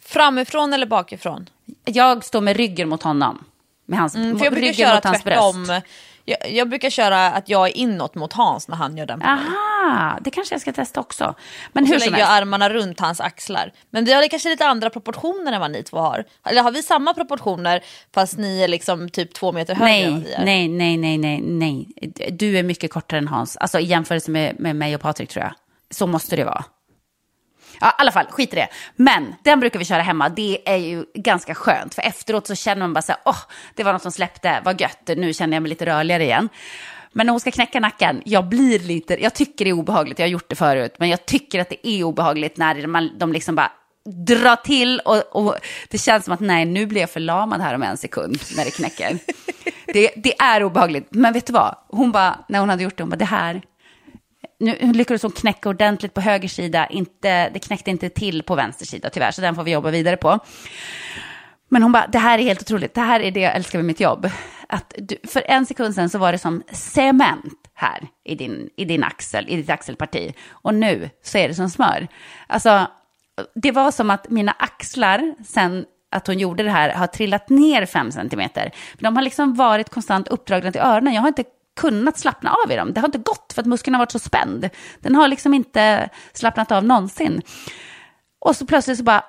Framifrån 0.00 0.72
eller 0.72 0.86
bakifrån? 0.86 1.48
Jag 1.84 2.24
står 2.24 2.40
med 2.40 2.56
ryggen 2.56 2.88
mot 2.88 3.02
honom. 3.02 3.44
Med 3.86 3.98
hans, 3.98 4.14
mm, 4.14 4.38
för 4.38 4.46
jag 4.46 4.54
brukar 4.54 4.72
köra 4.72 5.00
tvärtom. 5.00 5.80
Jag, 6.28 6.52
jag, 6.52 6.68
brukar 6.68 6.90
köra 6.90 7.26
att 7.26 7.48
jag 7.48 7.66
är 7.66 7.76
inåt 7.76 8.14
mot 8.14 8.32
Hans 8.32 8.68
när 8.68 8.76
han 8.76 8.96
gör 8.96 9.06
den 9.06 9.20
på 9.20 9.26
Aha, 9.26 10.18
det 10.20 10.30
kanske 10.30 10.54
jag 10.54 10.60
ska 10.60 10.72
testa 10.72 11.00
också. 11.00 11.34
Men 11.72 11.84
och 11.84 11.88
hur 11.88 11.98
så 11.98 12.04
lägger 12.04 12.18
jag 12.18 12.30
armarna 12.30 12.70
runt 12.70 13.00
hans 13.00 13.20
axlar. 13.20 13.72
Men 13.90 14.04
vi 14.04 14.12
har 14.12 14.28
kanske 14.28 14.48
lite 14.48 14.66
andra 14.66 14.90
proportioner 14.90 15.52
än 15.52 15.60
vad 15.60 15.70
ni 15.70 15.82
två 15.82 15.98
har. 15.98 16.24
Eller 16.44 16.62
har 16.62 16.70
vi 16.70 16.82
samma 16.82 17.14
proportioner 17.14 17.84
fast 18.14 18.38
ni 18.38 18.62
är 18.62 18.68
liksom 18.68 19.08
typ 19.08 19.34
två 19.34 19.52
meter 19.52 19.74
högre 19.74 19.92
nej, 19.92 20.04
än 20.04 20.22
vi 20.22 20.32
är? 20.32 20.44
Nej, 20.44 20.68
nej, 20.68 20.96
nej, 20.96 21.18
nej, 21.18 21.40
nej. 21.40 21.88
Du 22.30 22.58
är 22.58 22.62
mycket 22.62 22.90
kortare 22.90 23.18
än 23.18 23.28
Hans. 23.28 23.56
Alltså 23.56 23.78
i 23.78 23.84
jämförelse 23.84 24.30
med, 24.30 24.60
med 24.60 24.76
mig 24.76 24.94
och 24.94 25.00
Patrik 25.00 25.28
tror 25.30 25.44
jag. 25.44 25.54
Så 25.90 26.06
måste 26.06 26.36
det 26.36 26.44
vara. 26.44 26.64
Ja, 27.80 27.88
i 27.88 27.92
alla 27.98 28.12
fall, 28.12 28.26
skit 28.26 28.52
i 28.52 28.56
det. 28.56 28.68
Men 28.96 29.34
den 29.42 29.60
brukar 29.60 29.78
vi 29.78 29.84
köra 29.84 30.02
hemma. 30.02 30.28
Det 30.28 30.58
är 30.64 30.76
ju 30.76 31.04
ganska 31.14 31.54
skönt. 31.54 31.94
För 31.94 32.02
efteråt 32.02 32.46
så 32.46 32.54
känner 32.54 32.80
man 32.80 32.92
bara 32.92 33.02
så 33.02 33.12
här, 33.12 33.20
åh, 33.24 33.32
oh, 33.32 33.38
det 33.74 33.84
var 33.84 33.92
något 33.92 34.02
som 34.02 34.12
släppte, 34.12 34.60
vad 34.64 34.80
gött, 34.80 35.10
nu 35.16 35.32
känner 35.32 35.56
jag 35.56 35.62
mig 35.62 35.68
lite 35.68 35.86
rörligare 35.86 36.24
igen. 36.24 36.48
Men 37.12 37.26
när 37.26 37.30
hon 37.30 37.40
ska 37.40 37.50
knäcka 37.50 37.80
nacken, 37.80 38.22
jag 38.24 38.48
blir 38.48 38.78
lite, 38.78 39.22
jag 39.22 39.34
tycker 39.34 39.64
det 39.64 39.70
är 39.70 39.72
obehagligt, 39.72 40.18
jag 40.18 40.26
har 40.26 40.30
gjort 40.30 40.48
det 40.48 40.56
förut, 40.56 40.96
men 40.98 41.08
jag 41.08 41.26
tycker 41.26 41.60
att 41.60 41.68
det 41.68 41.88
är 41.88 42.04
obehagligt 42.04 42.56
när 42.56 42.86
man, 42.86 43.18
de 43.18 43.32
liksom 43.32 43.54
bara 43.54 43.72
drar 44.26 44.56
till 44.56 45.00
och, 45.00 45.36
och, 45.36 45.54
det 45.88 45.98
känns 45.98 46.24
som 46.24 46.34
att 46.34 46.40
nej, 46.40 46.64
nu 46.64 46.86
blir 46.86 47.00
jag 47.00 47.10
förlamad 47.10 47.60
här 47.60 47.74
om 47.74 47.82
en 47.82 47.96
sekund 47.96 48.38
när 48.56 48.64
det 48.64 48.70
knäcker. 48.70 49.18
det, 49.86 50.10
det 50.16 50.40
är 50.40 50.62
obehagligt, 50.62 51.06
men 51.10 51.32
vet 51.32 51.46
du 51.46 51.52
vad? 51.52 51.76
Hon 51.88 52.12
bara, 52.12 52.38
när 52.48 52.58
hon 52.58 52.68
hade 52.68 52.82
gjort 52.82 52.96
det, 52.96 53.02
hon 53.02 53.10
bara, 53.10 53.16
det 53.16 53.24
här, 53.24 53.62
nu 54.58 54.92
lyckades 54.92 55.22
hon 55.22 55.32
knäcka 55.32 55.68
ordentligt 55.68 56.14
på 56.14 56.20
höger 56.20 56.48
sida, 56.48 56.86
inte, 56.86 57.48
det 57.48 57.58
knäckte 57.58 57.90
inte 57.90 58.08
till 58.08 58.42
på 58.42 58.54
vänster 58.54 58.86
sida 58.86 59.10
tyvärr, 59.10 59.30
så 59.30 59.40
den 59.40 59.54
får 59.54 59.62
vi 59.62 59.70
jobba 59.70 59.90
vidare 59.90 60.16
på. 60.16 60.38
Men 61.68 61.82
hon 61.82 61.92
bara, 61.92 62.06
det 62.06 62.18
här 62.18 62.38
är 62.38 62.42
helt 62.42 62.62
otroligt, 62.62 62.94
det 62.94 63.00
här 63.00 63.20
är 63.20 63.30
det 63.30 63.40
jag 63.40 63.56
älskar 63.56 63.78
med 63.78 63.86
mitt 63.86 64.00
jobb. 64.00 64.30
Att 64.68 64.94
du, 64.98 65.16
för 65.28 65.42
en 65.46 65.66
sekund 65.66 65.94
sedan 65.94 66.10
så 66.10 66.18
var 66.18 66.32
det 66.32 66.38
som 66.38 66.62
cement 66.72 67.54
här 67.74 68.08
i 68.24 68.34
din, 68.34 68.70
i 68.76 68.84
din 68.84 69.04
axel, 69.04 69.48
i 69.48 69.56
ditt 69.56 69.70
axelparti. 69.70 70.34
Och 70.48 70.74
nu 70.74 71.10
så 71.22 71.38
är 71.38 71.48
det 71.48 71.54
som 71.54 71.70
smör. 71.70 72.08
Alltså, 72.46 72.86
det 73.54 73.72
var 73.72 73.90
som 73.90 74.10
att 74.10 74.30
mina 74.30 74.52
axlar 74.52 75.34
sen 75.46 75.84
att 76.10 76.26
hon 76.26 76.38
gjorde 76.38 76.62
det 76.62 76.70
här 76.70 76.94
har 76.94 77.06
trillat 77.06 77.48
ner 77.48 77.86
fem 77.86 78.12
centimeter. 78.12 78.70
De 78.98 79.16
har 79.16 79.22
liksom 79.22 79.54
varit 79.54 79.90
konstant 79.90 80.28
uppdragna 80.28 80.72
till 80.72 80.80
öronen. 80.80 81.14
Jag 81.14 81.20
har 81.20 81.28
inte 81.28 81.44
kunnat 81.76 82.18
slappna 82.18 82.56
av 82.64 82.72
i 82.72 82.76
dem. 82.76 82.92
Det 82.92 83.00
har 83.00 83.08
inte 83.08 83.18
gått 83.18 83.52
för 83.54 83.62
att 83.62 83.66
muskeln 83.66 83.94
har 83.94 83.98
varit 83.98 84.12
så 84.12 84.18
spänd. 84.18 84.70
Den 85.00 85.14
har 85.14 85.28
liksom 85.28 85.54
inte 85.54 86.08
slappnat 86.32 86.72
av 86.72 86.84
någonsin. 86.84 87.42
Och 88.38 88.56
så 88.56 88.66
plötsligt 88.66 88.98
så 88.98 89.04
bara 89.04 89.24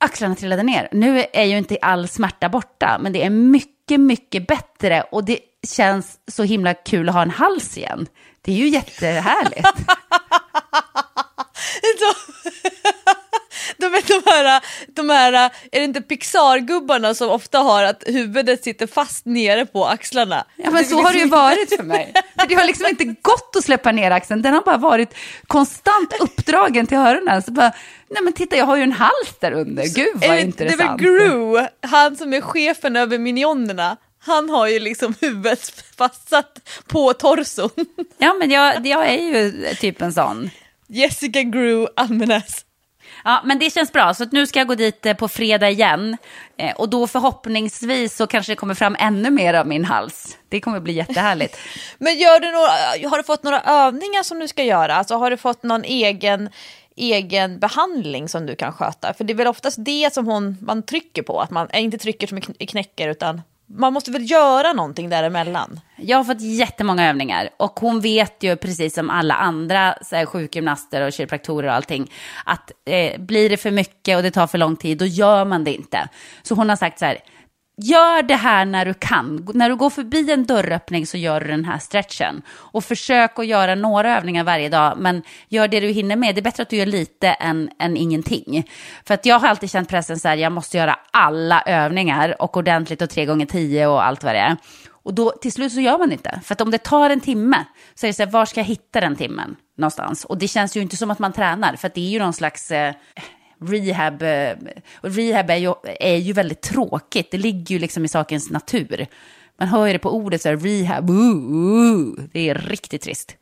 axlarna 0.00 0.34
trillade 0.34 0.62
ner. 0.62 0.88
Nu 0.92 1.24
är 1.32 1.44
ju 1.44 1.58
inte 1.58 1.78
all 1.82 2.08
smärta 2.08 2.48
borta, 2.48 2.98
men 3.00 3.12
det 3.12 3.24
är 3.24 3.30
mycket, 3.30 4.00
mycket 4.00 4.46
bättre 4.46 5.02
och 5.02 5.24
det 5.24 5.38
känns 5.68 6.18
så 6.28 6.42
himla 6.42 6.74
kul 6.74 7.08
att 7.08 7.14
ha 7.14 7.22
en 7.22 7.30
hals 7.30 7.78
igen. 7.78 8.06
Det 8.40 8.52
är 8.52 8.56
ju 8.56 8.68
jättehärligt. 8.68 9.68
De, 14.12 14.30
här, 14.30 14.62
de 14.86 15.10
här, 15.10 15.32
är 15.72 15.78
det 15.78 15.84
inte 15.84 16.00
Pixar-gubbarna 16.00 17.14
som 17.14 17.30
ofta 17.30 17.58
har 17.58 17.84
att 17.84 18.02
huvudet 18.06 18.64
sitter 18.64 18.86
fast 18.86 19.26
nere 19.26 19.66
på 19.66 19.86
axlarna? 19.86 20.44
Ja 20.56 20.70
men 20.70 20.84
så 20.84 21.02
har 21.02 21.12
det 21.12 21.18
ju 21.18 21.28
varit 21.28 21.76
för 21.76 21.82
mig. 21.82 22.12
För 22.40 22.48
det 22.48 22.54
har 22.54 22.64
liksom 22.64 22.86
inte 22.86 23.04
gått 23.04 23.56
att 23.56 23.64
släppa 23.64 23.92
ner 23.92 24.10
axeln, 24.10 24.42
den 24.42 24.54
har 24.54 24.62
bara 24.62 24.76
varit 24.76 25.14
konstant 25.46 26.14
uppdragen 26.20 26.86
till 26.86 26.98
öronen. 26.98 27.42
Så 27.42 27.52
bara, 27.52 27.72
nej 28.10 28.22
men 28.22 28.32
titta 28.32 28.56
jag 28.56 28.66
har 28.66 28.76
ju 28.76 28.82
en 28.82 28.92
hals 28.92 29.34
där 29.40 29.52
under, 29.52 29.84
gud 29.94 30.14
vad 30.14 30.30
det, 30.30 30.40
intressant. 30.40 30.78
Det 30.78 30.84
är 30.84 30.88
väl 30.88 30.98
Gru, 30.98 31.66
han 31.80 32.16
som 32.16 32.34
är 32.34 32.40
chefen 32.40 32.96
över 32.96 33.18
minionerna. 33.18 33.96
Han 34.24 34.50
har 34.50 34.66
ju 34.66 34.78
liksom 34.78 35.14
huvudet 35.20 35.84
fastsatt 35.96 36.58
på 36.86 37.12
torson. 37.12 37.70
Ja 38.18 38.34
men 38.34 38.50
jag, 38.50 38.86
jag 38.86 39.08
är 39.08 39.18
ju 39.18 39.74
typ 39.74 40.02
en 40.02 40.12
sån. 40.12 40.50
Jessica 40.88 41.42
Gru 41.42 41.86
Almenäs. 41.96 42.64
Ja, 43.24 43.42
men 43.44 43.58
det 43.58 43.70
känns 43.70 43.92
bra. 43.92 44.14
Så 44.14 44.24
nu 44.30 44.46
ska 44.46 44.58
jag 44.58 44.68
gå 44.68 44.74
dit 44.74 45.06
eh, 45.06 45.14
på 45.14 45.28
fredag 45.28 45.70
igen. 45.70 46.16
Eh, 46.56 46.74
och 46.76 46.88
då 46.88 47.06
förhoppningsvis 47.06 48.16
så 48.16 48.26
kanske 48.26 48.52
det 48.52 48.56
kommer 48.56 48.74
fram 48.74 48.96
ännu 48.98 49.30
mer 49.30 49.54
av 49.54 49.66
min 49.66 49.84
hals. 49.84 50.38
Det 50.48 50.60
kommer 50.60 50.80
bli 50.80 50.92
jättehärligt. 50.92 51.58
men 51.98 52.18
gör 52.18 52.40
du 52.40 52.50
några, 52.50 52.96
eh, 52.96 53.10
har 53.10 53.18
du 53.18 53.24
fått 53.24 53.42
några 53.42 53.60
övningar 53.60 54.22
som 54.22 54.38
du 54.38 54.48
ska 54.48 54.62
göra? 54.62 54.94
Alltså 54.94 55.14
har 55.16 55.30
du 55.30 55.36
fått 55.36 55.62
någon 55.62 55.84
egen 55.84 56.50
egen 56.96 57.58
behandling 57.58 58.28
som 58.28 58.46
du 58.46 58.56
kan 58.56 58.72
sköta? 58.72 59.14
För 59.14 59.24
det 59.24 59.32
är 59.32 59.34
väl 59.34 59.46
oftast 59.46 59.76
det 59.80 60.14
som 60.14 60.26
hon, 60.26 60.56
man 60.60 60.82
trycker 60.82 61.22
på, 61.22 61.40
att 61.40 61.50
man 61.50 61.68
eh, 61.70 61.82
inte 61.82 61.98
trycker 61.98 62.26
som 62.26 62.38
i 62.58 62.66
knäcker 62.66 63.08
utan 63.08 63.42
man 63.74 63.92
måste 63.92 64.10
väl 64.10 64.30
göra 64.30 64.72
någonting 64.72 65.10
däremellan? 65.10 65.80
Jag 65.96 66.16
har 66.16 66.24
fått 66.24 66.40
jättemånga 66.40 67.08
övningar 67.08 67.50
och 67.56 67.80
hon 67.80 68.00
vet 68.00 68.42
ju 68.42 68.56
precis 68.56 68.94
som 68.94 69.10
alla 69.10 69.34
andra 69.34 69.94
så 70.02 70.16
här, 70.16 70.26
sjukgymnaster 70.26 71.06
och 71.06 71.12
kiropraktorer 71.12 71.68
och 71.68 71.74
allting 71.74 72.10
att 72.44 72.72
eh, 72.84 73.20
blir 73.20 73.50
det 73.50 73.56
för 73.56 73.70
mycket 73.70 74.16
och 74.16 74.22
det 74.22 74.30
tar 74.30 74.46
för 74.46 74.58
lång 74.58 74.76
tid 74.76 74.98
då 74.98 75.04
gör 75.04 75.44
man 75.44 75.64
det 75.64 75.74
inte. 75.74 76.08
Så 76.42 76.54
hon 76.54 76.68
har 76.68 76.76
sagt 76.76 76.98
så 76.98 77.04
här, 77.04 77.18
Gör 77.84 78.22
det 78.22 78.34
här 78.34 78.64
när 78.64 78.84
du 78.84 78.94
kan. 78.94 79.48
När 79.54 79.68
du 79.68 79.76
går 79.76 79.90
förbi 79.90 80.32
en 80.32 80.44
dörröppning 80.44 81.06
så 81.06 81.16
gör 81.16 81.40
du 81.40 81.46
den 81.46 81.64
här 81.64 81.78
stretchen. 81.78 82.42
Och 82.48 82.84
försök 82.84 83.38
att 83.38 83.46
göra 83.46 83.74
några 83.74 84.16
övningar 84.16 84.44
varje 84.44 84.68
dag, 84.68 84.98
men 84.98 85.22
gör 85.48 85.68
det 85.68 85.80
du 85.80 85.88
hinner 85.88 86.16
med. 86.16 86.34
Det 86.34 86.40
är 86.40 86.42
bättre 86.42 86.62
att 86.62 86.68
du 86.68 86.76
gör 86.76 86.86
lite 86.86 87.28
än, 87.28 87.70
än 87.78 87.96
ingenting. 87.96 88.68
För 89.04 89.14
att 89.14 89.26
jag 89.26 89.38
har 89.38 89.48
alltid 89.48 89.70
känt 89.70 89.88
pressen 89.88 90.18
så 90.18 90.28
här, 90.28 90.36
jag 90.36 90.52
måste 90.52 90.76
göra 90.76 90.98
alla 91.10 91.62
övningar 91.62 92.42
och 92.42 92.56
ordentligt 92.56 93.02
och 93.02 93.10
tre 93.10 93.26
gånger 93.26 93.46
tio 93.46 93.86
och 93.86 94.06
allt 94.06 94.24
vad 94.24 94.34
det 94.34 94.40
är. 94.40 94.56
Och 95.04 95.14
då 95.14 95.30
till 95.30 95.52
slut 95.52 95.72
så 95.72 95.80
gör 95.80 95.98
man 95.98 96.12
inte. 96.12 96.40
För 96.44 96.54
att 96.54 96.60
om 96.60 96.70
det 96.70 96.78
tar 96.78 97.10
en 97.10 97.20
timme 97.20 97.64
så 97.94 98.06
är 98.06 98.08
det 98.08 98.14
så 98.14 98.22
här, 98.22 98.30
var 98.30 98.46
ska 98.46 98.60
jag 98.60 98.64
hitta 98.64 99.00
den 99.00 99.16
timmen 99.16 99.56
någonstans? 99.78 100.24
Och 100.24 100.38
det 100.38 100.48
känns 100.48 100.76
ju 100.76 100.80
inte 100.80 100.96
som 100.96 101.10
att 101.10 101.18
man 101.18 101.32
tränar, 101.32 101.76
för 101.76 101.86
att 101.86 101.94
det 101.94 102.00
är 102.00 102.10
ju 102.10 102.18
någon 102.18 102.32
slags... 102.32 102.70
Eh, 102.70 102.94
rehab, 103.68 104.22
eh, 104.22 104.52
och 104.94 105.14
rehab 105.14 105.50
är 105.50 105.56
ju, 105.56 105.74
är 106.00 106.16
ju 106.16 106.32
väldigt 106.32 106.60
tråkigt. 106.60 107.30
Det 107.30 107.38
ligger 107.38 107.74
ju 107.74 107.78
liksom 107.78 108.04
i 108.04 108.08
sakens 108.08 108.50
natur. 108.50 109.06
Man 109.58 109.68
hör 109.68 109.86
ju 109.86 109.92
det 109.92 109.98
på 109.98 110.10
ordet 110.10 110.42
så 110.42 110.48
här, 110.48 110.56
rehab, 110.56 111.10
ooh. 111.10 112.14
det 112.32 112.48
är 112.48 112.54
riktigt 112.54 113.02
trist. 113.02 113.36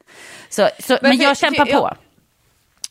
Så, 0.48 0.68
så 0.78 0.98
men, 1.02 1.08
men 1.08 1.18
jag 1.18 1.36
kämpar 1.36 1.64
på. 1.64 1.72
Jag, 1.72 1.96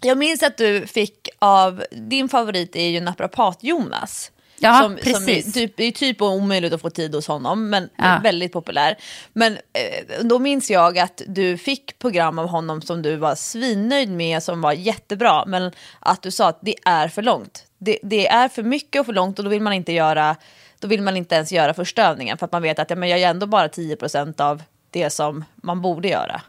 jag 0.02 0.18
minns 0.18 0.44
att 0.44 0.58
du 0.58 0.88
fick 0.88 1.30
av, 1.39 1.84
din 1.92 2.30
favorit 2.30 2.76
är 2.76 2.88
ju 2.88 3.00
naprapat-Jonas. 3.00 4.32
Ja, 4.62 4.82
som, 4.84 4.95
precis. 4.95 5.54
Som 5.54 5.62
är, 5.62 5.67
typ, 5.67 5.80
är 5.80 5.91
typ 5.91 6.22
omöjligt 6.22 6.74
att 6.74 6.82
få 6.82 6.89
tid 6.89 7.15
hos 7.15 7.28
honom, 7.28 7.69
men 7.69 7.89
ja. 7.95 8.19
väldigt 8.24 8.54
populär. 8.54 8.98
Men 9.34 9.54
eh, 9.54 10.24
då 10.24 10.39
minns 10.39 10.72
jag 10.72 11.00
att 11.00 11.22
du 11.28 11.58
fick 11.58 12.00
program 12.00 12.39
av 12.39 12.48
honom 12.48 12.82
som 12.82 13.02
du 13.02 13.15
var 13.15 13.36
svinnöjd 13.36 14.10
med, 14.10 14.43
som 14.43 14.62
var 14.62 14.74
jättebra, 14.74 15.45
men 15.45 15.72
att 16.00 16.22
du 16.22 16.32
sa 16.32 16.50
att 16.50 16.60
det 16.62 16.76
är 16.86 17.08
för 17.08 17.22
långt. 17.22 17.65
Det, 17.78 18.00
det 18.04 18.28
är 18.28 18.50
för 18.50 18.63
mycket 18.63 19.00
och 19.00 19.06
för 19.06 19.13
långt 19.13 19.39
och 19.39 19.45
då 19.45 19.52
vill 19.52 19.62
man 19.62 19.74
inte 19.74 19.91
göra 19.91 20.36
då 20.80 20.88
vill 20.88 21.02
man 21.02 21.17
inte 21.17 21.36
ens 21.36 21.52
göra 21.52 21.74
första 21.74 22.04
övningen 22.04 22.38
för 22.38 22.45
att 22.45 22.52
man 22.52 22.62
vet 22.62 22.80
att 22.80 22.89
ja, 22.89 22.95
men 22.95 23.10
jag 23.10 23.19
gör 23.19 23.30
ändå 23.30 23.45
bara 23.45 23.67
10% 23.67 24.41
av 24.41 24.63
det 24.91 25.10
som 25.10 25.45
man 25.56 25.82
borde 25.82 26.08
göra. 26.08 26.41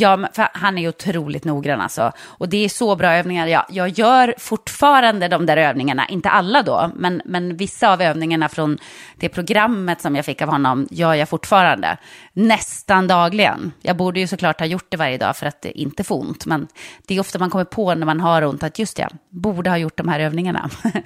Ja, 0.00 0.28
för 0.32 0.48
han 0.52 0.78
är 0.78 0.88
otroligt 0.88 1.44
noggrann 1.44 1.80
alltså. 1.80 2.12
Och 2.20 2.48
det 2.48 2.64
är 2.64 2.68
så 2.68 2.96
bra 2.96 3.12
övningar. 3.12 3.46
Ja, 3.46 3.66
jag 3.70 3.88
gör 3.88 4.34
fortfarande 4.38 5.28
de 5.28 5.46
där 5.46 5.56
övningarna, 5.56 6.08
inte 6.08 6.30
alla 6.30 6.62
då, 6.62 6.90
men, 6.94 7.22
men 7.24 7.56
vissa 7.56 7.92
av 7.92 8.02
övningarna 8.02 8.48
från 8.48 8.78
det 9.16 9.28
programmet 9.28 10.00
som 10.00 10.16
jag 10.16 10.24
fick 10.24 10.42
av 10.42 10.48
honom 10.48 10.88
gör 10.90 11.14
jag 11.14 11.28
fortfarande. 11.28 11.96
Nästan 12.32 13.08
dagligen. 13.08 13.72
Jag 13.82 13.96
borde 13.96 14.20
ju 14.20 14.26
såklart 14.26 14.60
ha 14.60 14.66
gjort 14.66 14.86
det 14.88 14.96
varje 14.96 15.18
dag 15.18 15.36
för 15.36 15.46
att 15.46 15.62
det 15.62 15.80
inte 15.80 16.04
får 16.04 16.20
ont, 16.20 16.46
men 16.46 16.68
det 17.06 17.14
är 17.14 17.20
ofta 17.20 17.38
man 17.38 17.50
kommer 17.50 17.64
på 17.64 17.94
när 17.94 18.06
man 18.06 18.20
har 18.20 18.42
ont 18.44 18.62
att 18.62 18.78
just 18.78 18.96
det, 18.96 19.08
borde 19.30 19.70
ha 19.70 19.76
gjort 19.76 19.96
de 19.96 20.08
här 20.08 20.20
övningarna. 20.20 20.70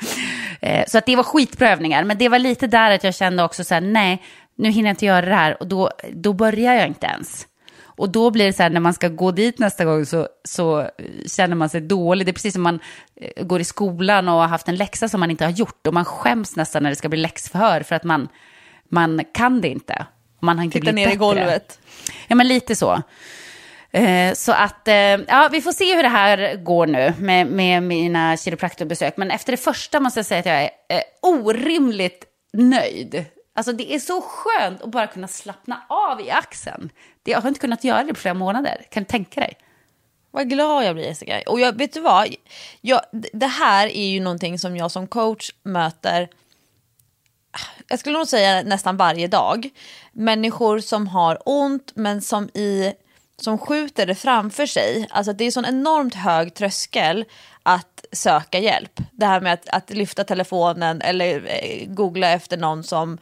Eh, 0.65 0.85
så 0.89 0.99
att 0.99 1.07
det 1.07 1.17
var 1.17 1.23
skitbra 1.23 1.71
övningar, 1.71 2.05
men 2.05 2.19
det 2.19 2.29
var 2.29 2.39
lite 2.39 2.67
där 2.67 2.91
att 2.91 3.05
jag 3.05 3.15
kände 3.15 3.43
också 3.43 3.65
så 3.65 3.75
här, 3.75 3.81
nej, 3.81 4.23
nu 4.57 4.71
hinner 4.71 4.89
jag 4.89 4.93
inte 4.93 5.07
göra 5.07 5.27
det 5.27 5.35
här 5.35 5.63
och 5.63 5.69
då, 5.69 5.91
då 6.13 6.33
börjar 6.33 6.75
jag 6.75 6.87
inte 6.87 7.07
ens. 7.07 7.47
Och 7.97 8.11
då 8.11 8.31
blir 8.31 8.47
det 8.47 8.53
så 8.53 8.63
här, 8.63 8.71
när 8.71 8.81
man 8.81 8.95
ska 8.95 9.09
gå 9.09 9.31
dit 9.31 9.59
nästa 9.59 9.85
gång 9.85 10.07
så, 10.07 10.29
så 10.45 10.89
känner 11.27 11.57
man 11.57 11.69
sig 11.69 11.81
dålig. 11.81 12.27
Det 12.27 12.31
är 12.31 12.35
precis 12.35 12.55
som 12.55 12.63
man 12.63 12.81
eh, 13.17 13.45
går 13.45 13.61
i 13.61 13.65
skolan 13.65 14.29
och 14.29 14.35
har 14.35 14.49
haft 14.49 14.69
en 14.69 14.77
läxa 14.77 15.09
som 15.09 15.21
man 15.21 15.31
inte 15.31 15.45
har 15.45 15.53
gjort. 15.53 15.87
Och 15.87 15.95
man 15.95 16.05
skäms 16.05 16.57
nästan 16.57 16.83
när 16.83 16.91
det 16.91 16.97
ska 16.97 17.09
bli 17.09 17.19
läxförhör 17.19 17.83
för 17.83 17.95
att 17.95 18.05
man, 18.05 18.29
man 18.89 19.25
kan 19.33 19.61
det 19.61 19.69
inte. 19.69 20.07
Man 20.41 20.59
har 20.59 20.65
inte 20.65 20.81
Titta 20.81 20.93
ner 20.93 21.07
bättre. 21.07 21.15
i 21.15 21.19
golvet. 21.19 21.79
Ja, 22.29 22.35
men 22.35 22.49
lite 22.49 22.77
så. 22.77 23.03
Eh, 23.91 24.35
så 24.35 24.53
att, 24.53 24.89
eh, 24.89 24.95
ja, 24.95 25.49
vi 25.53 25.63
får 25.63 25.73
se 25.73 25.97
hur 25.97 26.03
det 26.03 26.09
här 26.09 26.57
går 26.57 26.87
nu 26.87 27.13
med, 27.19 27.47
med 27.47 27.83
mina 27.83 28.37
kiropraktorbesök. 28.37 29.17
Men 29.17 29.31
efter 29.31 29.53
det 29.53 29.57
första 29.57 30.01
måste 30.01 30.19
jag 30.19 30.27
säga 30.27 30.41
att 30.41 30.47
jag 30.47 30.63
är 30.63 31.03
orimligt 31.23 32.25
nöjd. 32.53 33.25
Alltså 33.55 33.73
det 33.73 33.95
är 33.95 33.99
så 33.99 34.23
skönt 34.23 34.83
att 34.83 34.91
bara 34.91 35.07
kunna 35.07 35.29
slappna 35.29 35.83
av 35.89 36.21
i 36.21 36.31
axeln. 36.31 36.91
Jag 37.25 37.41
har 37.41 37.49
inte 37.49 37.61
kunnat 37.61 37.85
göra 37.85 38.05
det 38.05 38.15
på 38.15 38.21
flera 38.21 38.35
månader. 38.35 38.87
Kan 38.91 39.03
du 39.03 39.07
tänka 39.07 39.41
dig? 39.41 39.55
Vad 40.31 40.51
glad 40.51 40.85
jag 40.85 40.95
blir 40.95 41.05
Jessica. 41.05 41.43
Och 41.47 41.61
jag, 41.61 41.79
vet 41.79 41.93
du 41.93 42.01
vad? 42.01 42.35
Jag, 42.81 43.01
det 43.33 43.47
här 43.47 43.87
är 43.87 44.07
ju 44.07 44.21
någonting 44.21 44.59
som 44.59 44.77
jag 44.77 44.91
som 44.91 45.07
coach 45.07 45.51
möter 45.63 46.29
jag 47.89 47.99
skulle 47.99 48.19
nog 48.19 48.29
säga 48.29 48.63
nästan 48.63 48.97
varje 48.97 49.29
dag. 49.29 49.69
Människor 50.13 50.79
som 50.79 51.07
har 51.07 51.39
ont 51.45 51.93
men 51.95 52.23
som, 52.23 52.49
i, 52.49 52.93
som 53.41 53.59
skjuter 53.59 54.07
det 54.07 54.15
framför 54.15 54.67
sig. 54.67 55.07
Alltså 55.11 55.33
det 55.33 55.45
är 55.45 55.51
sån 55.51 55.65
enormt 55.65 56.15
hög 56.15 56.55
tröskel 56.55 57.25
att 57.63 58.05
söka 58.13 58.59
hjälp. 58.59 59.01
Det 59.13 59.27
här 59.27 59.41
med 59.41 59.53
att, 59.53 59.69
att 59.69 59.91
lyfta 59.91 60.25
telefonen 60.25 61.01
eller 61.03 61.47
eh, 61.47 61.87
googla 61.87 62.31
efter 62.31 62.57
någon 62.57 62.85
som 62.85 63.19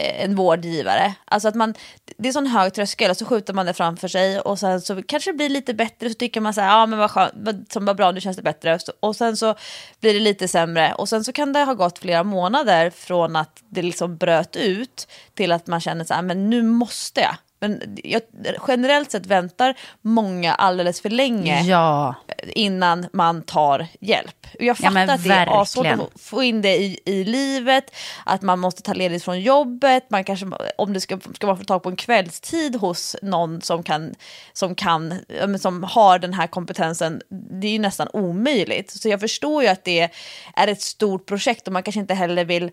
Eh, 0.00 0.24
en 0.24 0.34
vårdgivare. 0.34 1.14
Alltså 1.24 1.48
att 1.48 1.54
man, 1.54 1.74
det 2.16 2.28
är 2.28 2.32
sån 2.32 2.46
hög 2.46 2.74
tröskel 2.74 3.10
och 3.10 3.16
så 3.16 3.24
skjuter 3.24 3.54
man 3.54 3.66
det 3.66 3.72
framför 3.72 4.08
sig 4.08 4.40
och 4.40 4.58
sen 4.58 4.80
så 4.80 5.02
kanske 5.02 5.32
det 5.32 5.36
blir 5.36 5.48
lite 5.48 5.74
bättre 5.74 6.08
så 6.08 6.14
tycker 6.14 6.40
man 6.40 6.54
så 6.54 6.60
här, 6.60 6.68
ja 6.68 6.86
men 6.86 6.98
vad 6.98 7.10
skönt, 7.10 7.72
som 7.72 7.84
var 7.84 7.94
bra, 7.94 8.10
nu 8.10 8.20
känns 8.20 8.36
det 8.36 8.42
bättre. 8.42 8.78
Och 9.00 9.16
sen 9.16 9.36
så 9.36 9.54
blir 10.00 10.14
det 10.14 10.20
lite 10.20 10.48
sämre 10.48 10.94
och 10.94 11.08
sen 11.08 11.24
så 11.24 11.32
kan 11.32 11.52
det 11.52 11.64
ha 11.64 11.74
gått 11.74 11.98
flera 11.98 12.24
månader 12.24 12.90
från 12.90 13.36
att 13.36 13.62
det 13.68 13.82
liksom 13.82 14.16
bröt 14.16 14.56
ut 14.56 15.08
till 15.34 15.52
att 15.52 15.66
man 15.66 15.80
känner 15.80 16.04
så 16.04 16.14
här, 16.14 16.22
men 16.22 16.50
nu 16.50 16.62
måste 16.62 17.20
jag. 17.20 17.34
Men 17.60 17.98
jag, 18.04 18.22
generellt 18.68 19.10
sett 19.10 19.26
väntar 19.26 19.74
många 20.02 20.54
alldeles 20.54 21.00
för 21.00 21.10
länge 21.10 21.62
Ja. 21.62 22.14
innan 22.46 23.06
man 23.12 23.42
tar 23.42 23.86
hjälp. 24.00 24.46
Jag 24.58 24.66
Ja, 24.68 24.74
fattar 24.74 24.90
men 24.90 25.10
att 25.10 25.24
det 25.24 25.30
är 25.34 25.64
svårt 25.64 25.86
att 25.86 26.20
få 26.20 26.42
in 26.42 26.62
det 26.62 26.76
i, 26.76 27.00
i 27.04 27.24
livet, 27.24 27.96
att 28.24 28.42
man 28.42 28.58
måste 28.58 28.82
ta 28.82 28.92
ledigt 28.92 29.24
från 29.24 29.40
jobbet, 29.40 30.10
man 30.10 30.24
kanske, 30.24 30.46
om 30.78 30.92
det 30.92 31.00
ska, 31.00 31.18
ska 31.34 31.46
man 31.46 31.58
få 31.58 31.64
tag 31.64 31.82
på 31.82 31.88
en 31.88 31.96
kvällstid 31.96 32.76
hos 32.76 33.16
någon 33.22 33.62
som, 33.62 33.82
kan, 33.82 34.14
som, 34.52 34.74
kan, 34.74 35.14
ja, 35.28 35.58
som 35.58 35.82
har 35.82 36.18
den 36.18 36.34
här 36.34 36.46
kompetensen, 36.46 37.20
det 37.28 37.66
är 37.66 37.72
ju 37.72 37.78
nästan 37.78 38.08
omöjligt. 38.12 38.90
Så 38.90 39.08
jag 39.08 39.20
förstår 39.20 39.62
ju 39.62 39.68
att 39.68 39.84
det 39.84 40.08
är 40.56 40.68
ett 40.68 40.82
stort 40.82 41.26
projekt 41.26 41.66
och 41.66 41.72
man 41.72 41.82
kanske 41.82 42.00
inte 42.00 42.14
heller 42.14 42.44
vill 42.44 42.70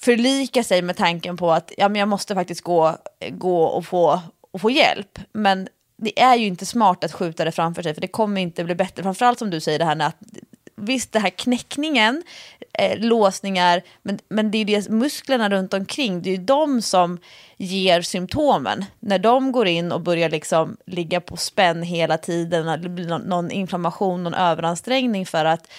förlika 0.00 0.64
sig 0.64 0.82
med 0.82 0.96
tanken 0.96 1.36
på 1.36 1.52
att 1.52 1.72
ja, 1.76 1.88
men 1.88 1.98
jag 1.98 2.08
måste 2.08 2.34
faktiskt 2.34 2.60
gå, 2.60 2.96
gå 3.30 3.62
och, 3.62 3.86
få, 3.86 4.20
och 4.50 4.60
få 4.60 4.70
hjälp. 4.70 5.18
Men 5.32 5.68
det 5.96 6.20
är 6.20 6.36
ju 6.36 6.46
inte 6.46 6.66
smart 6.66 7.04
att 7.04 7.12
skjuta 7.12 7.44
det 7.44 7.52
framför 7.52 7.82
sig 7.82 7.94
för 7.94 8.00
det 8.00 8.08
kommer 8.08 8.40
inte 8.40 8.64
bli 8.64 8.74
bättre. 8.74 9.02
Framförallt 9.02 9.38
som 9.38 9.50
du 9.50 9.60
säger 9.60 9.78
det 9.78 9.84
här 9.84 9.96
med 9.96 10.06
att 10.06 10.16
visst 10.80 11.12
det 11.12 11.18
här 11.18 11.30
knäckningen, 11.30 12.22
eh, 12.72 12.98
låsningar, 12.98 13.82
men, 14.02 14.18
men 14.28 14.50
det 14.50 14.58
är 14.58 14.64
det 14.64 14.88
musklerna 14.88 15.50
runt 15.50 15.74
omkring, 15.74 16.22
det 16.22 16.30
är 16.30 16.36
ju 16.36 16.44
de 16.44 16.82
som 16.82 17.18
ger 17.56 18.02
symptomen. 18.02 18.84
När 19.00 19.18
de 19.18 19.52
går 19.52 19.66
in 19.66 19.92
och 19.92 20.00
börjar 20.00 20.30
liksom 20.30 20.76
ligga 20.86 21.20
på 21.20 21.36
spänn 21.36 21.82
hela 21.82 22.18
tiden, 22.18 22.82
det 22.82 22.88
blir 22.88 23.08
någon, 23.08 23.22
någon 23.22 23.50
inflammation, 23.50 24.24
någon 24.24 24.34
överansträngning 24.34 25.26
för 25.26 25.44
att 25.44 25.70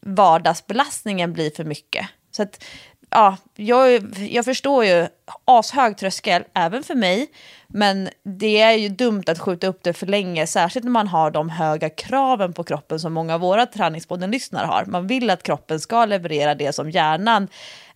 vardagsbelastningen 0.00 1.32
blir 1.32 1.50
för 1.50 1.64
mycket. 1.64 2.06
Så 2.30 2.42
att, 2.42 2.64
ja, 3.10 3.36
jag, 3.56 4.14
jag 4.18 4.44
förstår 4.44 4.84
ju 4.84 5.06
ashög 5.44 5.96
tröskel 5.96 6.44
även 6.54 6.82
för 6.82 6.94
mig, 6.94 7.26
men 7.66 8.08
det 8.22 8.60
är 8.60 8.72
ju 8.72 8.88
dumt 8.88 9.22
att 9.26 9.38
skjuta 9.38 9.66
upp 9.66 9.82
det 9.82 9.92
för 9.92 10.06
länge, 10.06 10.46
särskilt 10.46 10.84
när 10.84 10.92
man 10.92 11.08
har 11.08 11.30
de 11.30 11.50
höga 11.50 11.90
kraven 11.90 12.52
på 12.52 12.64
kroppen 12.64 13.00
som 13.00 13.12
många 13.12 13.34
av 13.34 13.40
våra 13.40 13.66
träningspodden-lyssnare 13.66 14.66
har. 14.66 14.84
Man 14.86 15.06
vill 15.06 15.30
att 15.30 15.42
kroppen 15.42 15.80
ska 15.80 16.04
leverera 16.04 16.54
det 16.54 16.74
som 16.74 16.90
hjärnan 16.90 17.48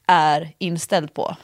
är 0.07 0.53
inställd 0.59 1.15
på. 1.15 1.37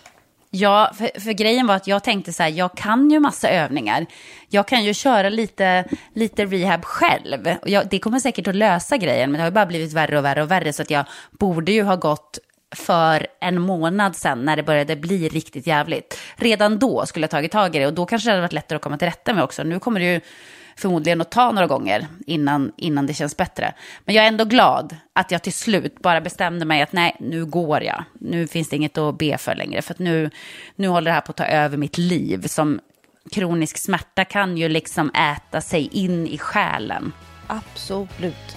Ja, 0.51 0.93
för, 0.99 1.21
för 1.21 1.33
grejen 1.33 1.67
var 1.67 1.75
att 1.75 1.87
jag 1.87 2.05
tänkte 2.05 2.33
så 2.33 2.43
här, 2.43 2.51
jag 2.51 2.77
kan 2.77 3.11
ju 3.11 3.21
massa 3.21 3.49
övningar. 3.49 4.07
Jag 4.49 4.69
kan 4.69 4.85
ju 4.85 4.95
köra 4.95 5.29
lite, 5.29 5.85
lite 6.15 6.45
rehab 6.45 6.85
själv. 6.85 7.55
Jag, 7.65 7.89
det 7.89 7.99
kommer 7.99 8.21
säkert 8.21 8.49
att 8.49 8.55
lösa 8.55 8.97
grejen, 8.97 9.31
men 9.31 9.39
det 9.39 9.43
har 9.43 9.51
ju 9.51 9.55
bara 9.55 9.67
blivit 9.67 9.93
värre 9.93 10.19
och 10.19 10.25
värre 10.25 10.43
och 10.43 10.51
värre. 10.51 10.73
Så 10.73 10.83
att 10.83 10.91
jag 10.91 11.05
borde 11.31 11.73
ju 11.73 11.83
ha 11.83 11.97
gått 11.97 12.39
för 12.77 13.27
en 13.41 13.61
månad 13.61 14.17
sedan 14.17 14.45
när 14.45 14.57
det 14.57 14.63
började 14.63 14.97
bli 14.97 15.29
riktigt 15.29 15.67
jävligt. 15.67 16.21
Redan 16.37 16.79
då 16.79 17.07
skulle 17.07 17.23
jag 17.23 17.31
tagit 17.31 17.53
tag 17.53 17.77
i 17.77 17.79
det 17.79 17.87
och 17.87 17.95
då 17.95 18.07
kanske 18.07 18.29
det 18.29 18.33
hade 18.33 18.43
varit 18.43 18.53
lättare 18.53 18.77
att 18.77 18.83
komma 18.83 18.99
till 18.99 19.09
rätta 19.09 19.35
med 19.35 19.45
också. 19.45 19.63
Nu 19.63 19.81
kommer 19.81 20.01
det 20.01 20.07
ju 20.07 20.21
förmodligen 20.77 21.21
att 21.21 21.31
ta 21.31 21.53
några 21.53 21.67
gånger 21.67 22.07
innan, 22.27 22.73
innan 22.77 23.07
det 23.07 23.15
känns 23.15 23.37
bättre. 23.37 23.75
Men 24.05 24.15
jag 24.15 24.25
är 24.25 24.29
ändå 24.29 24.45
glad 24.45 24.97
att 25.13 25.31
jag 25.31 25.43
till 25.43 25.53
slut 25.53 26.03
bara 26.03 26.21
bestämde 26.21 26.65
mig 26.65 26.83
att 26.83 26.93
nej, 26.93 27.17
nu 27.21 27.45
går 27.45 27.83
jag. 27.83 28.05
Nu 28.13 28.47
finns 28.47 28.69
det 28.69 28.77
inget 28.77 28.99
att 28.99 29.19
be 29.19 29.39
för 29.39 29.55
längre, 29.55 29.83
för 29.83 29.95
att 29.95 29.99
nu, 29.99 30.31
nu 30.77 30.89
håller 30.89 31.11
det 31.11 31.15
här 31.15 31.21
på 31.21 31.31
att 31.31 31.37
ta 31.37 31.45
över 31.45 31.77
mitt 31.77 31.99
liv. 31.99 32.47
Som 32.47 32.81
kronisk 33.33 33.79
smärta 33.79 34.25
kan 34.25 34.57
ju 34.57 34.69
liksom 34.69 35.11
äta 35.11 35.61
sig 35.61 35.89
in 35.93 36.27
i 36.27 36.39
själen. 36.39 37.13
Absolut. 37.47 38.57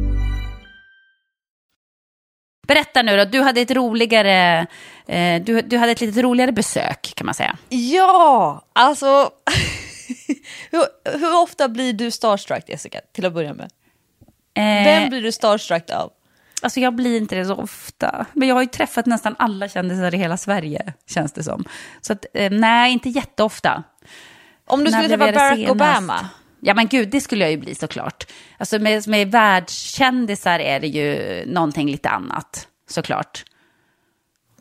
Berätta 2.67 3.01
nu 3.01 3.17
då, 3.17 3.25
du 3.25 3.41
hade 3.41 3.61
ett 3.61 3.71
roligare, 3.71 4.67
eh, 5.07 5.41
du, 5.41 5.61
du 5.61 5.77
hade 5.77 5.91
ett 5.91 6.01
lite 6.01 6.21
roligare 6.21 6.51
besök 6.51 7.13
kan 7.15 7.25
man 7.25 7.33
säga. 7.35 7.57
Ja, 7.69 8.61
alltså. 8.73 9.29
hur, 10.71 11.17
hur 11.19 11.41
ofta 11.41 11.67
blir 11.67 11.93
du 11.93 12.11
starstruck 12.11 12.69
Jessica, 12.69 12.99
till 13.13 13.25
att 13.25 13.33
börja 13.33 13.53
med? 13.53 13.71
Eh, 14.53 14.85
Vem 14.85 15.09
blir 15.09 15.21
du 15.21 15.31
starstruck 15.31 15.89
av? 15.89 16.11
Alltså 16.61 16.79
jag 16.79 16.95
blir 16.95 17.17
inte 17.17 17.35
det 17.35 17.45
så 17.45 17.55
ofta. 17.55 18.25
Men 18.33 18.47
jag 18.47 18.55
har 18.55 18.61
ju 18.61 18.67
träffat 18.67 19.05
nästan 19.05 19.35
alla 19.39 19.69
kändisar 19.69 20.15
i 20.15 20.17
hela 20.17 20.37
Sverige, 20.37 20.93
känns 21.07 21.31
det 21.31 21.43
som. 21.43 21.65
Så 22.01 22.13
att, 22.13 22.25
eh, 22.33 22.51
nej, 22.51 22.91
inte 22.91 23.09
jätteofta. 23.09 23.83
Om 24.65 24.83
du 24.83 24.91
När 24.91 25.03
skulle 25.03 25.17
träffa 25.17 25.31
Barack 25.31 25.55
senast? 25.55 25.71
Obama? 25.71 26.29
Ja 26.63 26.73
men 26.73 26.87
gud, 26.87 27.09
det 27.09 27.21
skulle 27.21 27.43
jag 27.43 27.51
ju 27.51 27.57
bli 27.57 27.75
såklart. 27.75 28.31
Alltså 28.57 28.79
med, 28.79 29.07
med 29.07 29.31
världskändisar 29.31 30.59
är 30.59 30.79
det 30.79 30.87
ju 30.87 31.43
någonting 31.45 31.91
lite 31.91 32.09
annat, 32.09 32.67
såklart. 32.89 33.45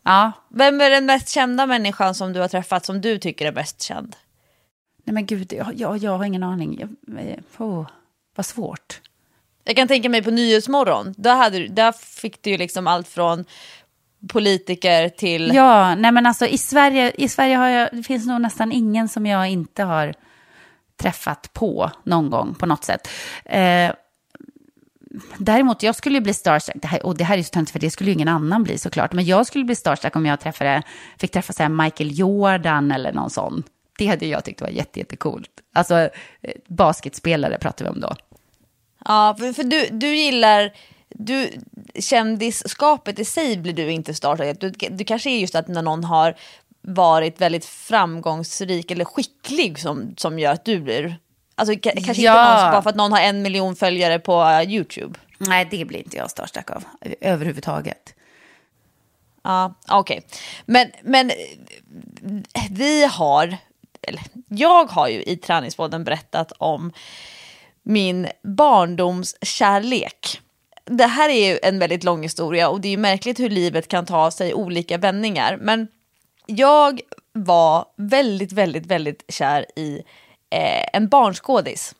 Ja, 0.02 0.32
Vem 0.48 0.80
är 0.80 0.90
den 0.90 1.06
mest 1.06 1.28
kända 1.28 1.66
människan 1.66 2.14
som 2.14 2.32
du 2.32 2.40
har 2.40 2.48
träffat 2.48 2.86
som 2.86 3.00
du 3.00 3.18
tycker 3.18 3.46
är 3.46 3.52
bäst 3.52 3.82
känd? 3.82 4.16
nej 5.04 5.14
men 5.14 5.26
gud, 5.26 5.52
jag, 5.52 5.74
jag, 5.74 5.98
jag 5.98 6.18
har 6.18 6.24
ingen 6.24 6.42
aning. 6.42 6.78
Jag, 6.80 7.40
oh, 7.58 7.86
vad 8.34 8.46
svårt. 8.46 9.00
Jag 9.64 9.76
kan 9.76 9.88
tänka 9.88 10.08
mig 10.08 10.22
på 10.22 10.30
Nyhetsmorgon, 10.30 11.14
där, 11.16 11.36
hade, 11.36 11.68
där 11.68 11.92
fick 11.92 12.42
du 12.42 12.50
ju 12.50 12.56
liksom 12.56 12.86
allt 12.86 13.08
från 13.08 13.44
politiker 14.28 15.08
till... 15.08 15.52
Ja, 15.54 15.94
nej 15.94 16.12
men 16.12 16.26
alltså 16.26 16.46
i 16.46 16.58
Sverige, 16.58 17.12
i 17.14 17.28
Sverige 17.28 17.56
har 17.56 17.68
jag, 17.68 17.88
det 17.92 18.02
finns 18.02 18.26
nog 18.26 18.40
nästan 18.40 18.72
ingen 18.72 19.08
som 19.08 19.26
jag 19.26 19.48
inte 19.48 19.82
har 19.82 20.14
träffat 21.00 21.52
på 21.52 21.90
någon 22.04 22.30
gång 22.30 22.54
på 22.54 22.66
något 22.66 22.84
sätt. 22.84 23.08
Eh, 23.44 23.92
däremot, 25.38 25.82
jag 25.82 25.94
skulle 25.94 26.14
ju 26.14 26.20
bli 26.20 26.34
starstruck, 26.34 26.76
det 26.82 26.88
här, 26.88 27.06
och 27.06 27.16
det 27.16 27.24
här 27.24 27.34
är 27.34 27.38
ju 27.38 27.44
så 27.44 27.50
töntigt 27.50 27.72
för 27.72 27.80
det 27.80 27.90
skulle 27.90 28.10
ju 28.10 28.14
ingen 28.14 28.28
annan 28.28 28.62
bli 28.62 28.78
såklart, 28.78 29.12
men 29.12 29.24
jag 29.24 29.46
skulle 29.46 29.64
bli 29.64 29.76
starstruck 29.76 30.16
om 30.16 30.26
jag 30.26 30.40
träffade, 30.40 30.82
fick 31.18 31.30
träffa 31.30 31.52
så 31.52 31.62
här 31.62 31.70
Michael 31.70 32.18
Jordan 32.18 32.92
eller 32.92 33.12
någon 33.12 33.30
sån. 33.30 33.62
Det 33.98 34.06
hade 34.06 34.26
jag 34.26 34.44
tyckt 34.44 34.60
var 34.60 34.68
jättecoolt. 34.68 35.50
Alltså 35.74 35.94
eh, 36.40 36.52
basketspelare 36.68 37.58
pratar 37.58 37.84
vi 37.84 37.90
om 37.90 38.00
då. 38.00 38.14
Ja, 39.04 39.36
för, 39.38 39.52
för 39.52 39.64
du, 39.64 39.86
du 39.90 40.16
gillar... 40.16 40.72
Du, 41.14 41.50
kändisskapet 41.98 43.18
i 43.18 43.24
sig 43.24 43.56
blir 43.56 43.72
du 43.72 43.90
inte 43.90 44.14
starstruck. 44.14 44.60
Du, 44.60 44.70
du 44.70 45.04
kanske 45.04 45.30
är 45.30 45.38
just 45.38 45.54
att 45.54 45.68
när 45.68 45.82
någon 45.82 46.04
har 46.04 46.34
varit 46.82 47.40
väldigt 47.40 47.64
framgångsrik 47.64 48.90
eller 48.90 49.04
skicklig 49.04 49.78
som, 49.78 50.14
som 50.16 50.38
gör 50.38 50.52
att 50.52 50.64
du 50.64 50.80
blir... 50.80 51.16
Alltså 51.54 51.74
ka- 51.74 52.04
kanske 52.04 52.22
Ja. 52.22 52.32
inte 52.52 52.62
någon, 52.62 52.72
bara 52.72 52.82
för 52.82 52.90
att 52.90 52.96
någon 52.96 53.12
har 53.12 53.20
en 53.20 53.42
miljon 53.42 53.76
följare 53.76 54.18
på 54.18 54.42
eh, 54.42 54.70
YouTube. 54.72 55.18
Nej, 55.38 55.68
det 55.70 55.84
blir 55.84 55.98
inte 55.98 56.16
jag 56.16 56.30
starstruck 56.30 56.70
av 56.70 56.84
överhuvudtaget. 57.20 58.14
Ja, 59.42 59.74
okej. 59.88 60.26
Men, 60.66 60.90
men 61.02 61.30
eh, 61.30 61.36
vi 62.70 63.04
har, 63.04 63.56
eller 64.02 64.22
jag 64.48 64.84
har 64.90 65.08
ju 65.08 65.22
i 65.22 65.36
träningspodden 65.36 66.04
berättat 66.04 66.52
om 66.58 66.92
min 67.82 68.28
barndomskärlek. 68.42 70.40
Det 70.84 71.06
här 71.06 71.28
är 71.30 71.48
ju 71.52 71.58
en 71.62 71.78
väldigt 71.78 72.04
lång 72.04 72.22
historia 72.22 72.68
och 72.68 72.80
det 72.80 72.88
är 72.88 72.90
ju 72.90 72.96
märkligt 72.96 73.40
hur 73.40 73.50
livet 73.50 73.88
kan 73.88 74.06
ta 74.06 74.30
sig 74.30 74.54
olika 74.54 74.98
vändningar. 74.98 75.58
Men 75.60 75.88
jag 76.50 77.00
var 77.32 77.86
väldigt, 77.96 78.52
väldigt, 78.52 78.86
väldigt 78.86 79.24
kär 79.28 79.66
i 79.76 80.02
eh, 80.50 80.84
en 80.92 81.08
barnskådis. 81.08 81.94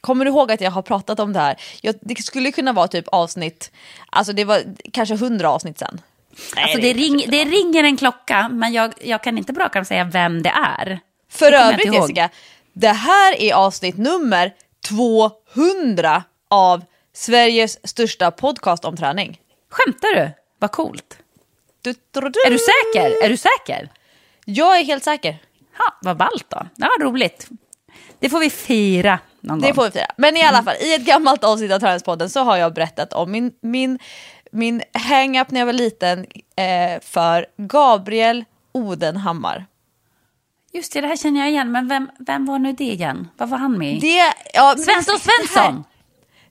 Kommer 0.00 0.24
du 0.24 0.30
ihåg 0.30 0.52
att 0.52 0.60
jag 0.60 0.70
har 0.70 0.82
pratat 0.82 1.20
om 1.20 1.32
det 1.32 1.38
här? 1.38 1.60
Jag, 1.82 1.94
det 2.00 2.22
skulle 2.22 2.52
kunna 2.52 2.72
vara 2.72 2.88
typ 2.88 3.08
avsnitt, 3.08 3.72
alltså 4.10 4.32
det 4.32 4.44
var 4.44 4.62
kanske 4.92 5.16
hundra 5.16 5.50
avsnitt 5.50 5.78
sen. 5.78 6.00
Nej, 6.56 6.64
Alltså 6.64 6.80
det, 6.80 6.92
ring, 6.92 7.24
det 7.28 7.44
ringer 7.44 7.84
en 7.84 7.96
klocka, 7.96 8.48
men 8.48 8.72
jag, 8.72 8.94
jag 9.00 9.22
kan 9.22 9.38
inte 9.38 9.52
bra 9.52 9.84
säga 9.84 10.04
vem 10.04 10.42
det 10.42 10.52
är. 10.78 11.00
För 11.30 11.50
Det 11.50 11.56
övrigt. 11.56 11.94
Jessica, 11.94 12.30
det 12.72 12.88
här 12.88 13.40
är 13.42 13.54
avsnitt 13.54 13.96
nummer 13.96 14.54
200 14.88 16.22
av 16.50 16.84
Sveriges 17.14 17.88
största 17.88 18.30
podcast 18.30 18.84
om 18.84 18.96
träning. 18.96 19.40
Skämtar 19.70 20.14
du? 20.14 20.30
Vad 20.58 20.72
coolt. 20.72 21.18
Du, 21.82 21.94
du, 22.10 22.20
du. 22.20 22.40
Är 22.46 22.50
du 22.50 22.58
säker? 22.58 23.24
Är 23.24 23.28
du 23.28 23.36
säker? 23.36 23.88
Jag 24.44 24.78
är 24.78 24.84
helt 24.84 25.04
säker. 25.04 25.38
Ja, 25.78 25.94
vad 26.02 26.16
ballt 26.16 26.46
då. 26.48 26.66
Ja, 26.76 26.88
roligt. 27.00 27.48
Det 28.18 28.28
får 28.30 28.38
vi 28.40 28.50
fira 28.50 29.18
någon 29.40 29.60
Det 29.60 29.66
gång. 29.66 29.74
får 29.74 29.84
vi 29.84 29.90
fira. 29.90 30.06
Men 30.16 30.36
i 30.36 30.42
alla 30.42 30.62
fall, 30.62 30.74
i 30.80 30.94
ett 30.94 31.04
gammalt 31.04 31.44
avsnitt 31.44 31.72
av 31.72 31.78
Träningspodden 31.78 32.30
så 32.30 32.40
har 32.40 32.56
jag 32.56 32.74
berättat 32.74 33.12
om 33.12 33.30
min, 33.30 33.52
min, 33.62 33.98
min 34.52 34.82
hang-up 34.92 35.50
när 35.50 35.60
jag 35.60 35.66
var 35.66 35.72
liten 35.72 36.26
eh, 36.56 37.00
för 37.02 37.46
Gabriel 37.56 38.44
Odenhammar. 38.72 39.66
Just 40.72 40.92
det, 40.92 41.00
det 41.00 41.06
här 41.06 41.16
känner 41.16 41.40
jag 41.40 41.48
igen. 41.50 41.72
Men 41.72 41.88
vem, 41.88 42.10
vem 42.18 42.46
var 42.46 42.58
nu 42.58 42.72
det 42.72 42.84
igen? 42.84 43.28
Vad 43.36 43.48
var 43.48 43.58
han 43.58 43.78
med 43.78 43.96
i? 43.96 44.00
Det, 44.00 44.32
ja, 44.54 44.74
Svensson 44.78 45.18
Svensson! 45.18 45.84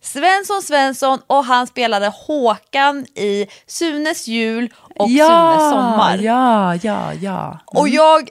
Svensson 0.02 0.62
Svensson 0.62 1.20
och 1.28 1.45
han 1.45 1.68
spelade 1.68 2.08
Håkan 2.28 3.06
i 3.06 3.47
Sunes 3.68 4.28
jul 4.28 4.74
och 4.95 5.10
ja, 5.10 5.28
Sunes 5.28 5.72
sommar. 5.72 6.18
Ja, 6.18 6.76
ja, 6.76 7.14
ja. 7.14 7.60
Och 7.66 7.89
jag, 7.89 8.30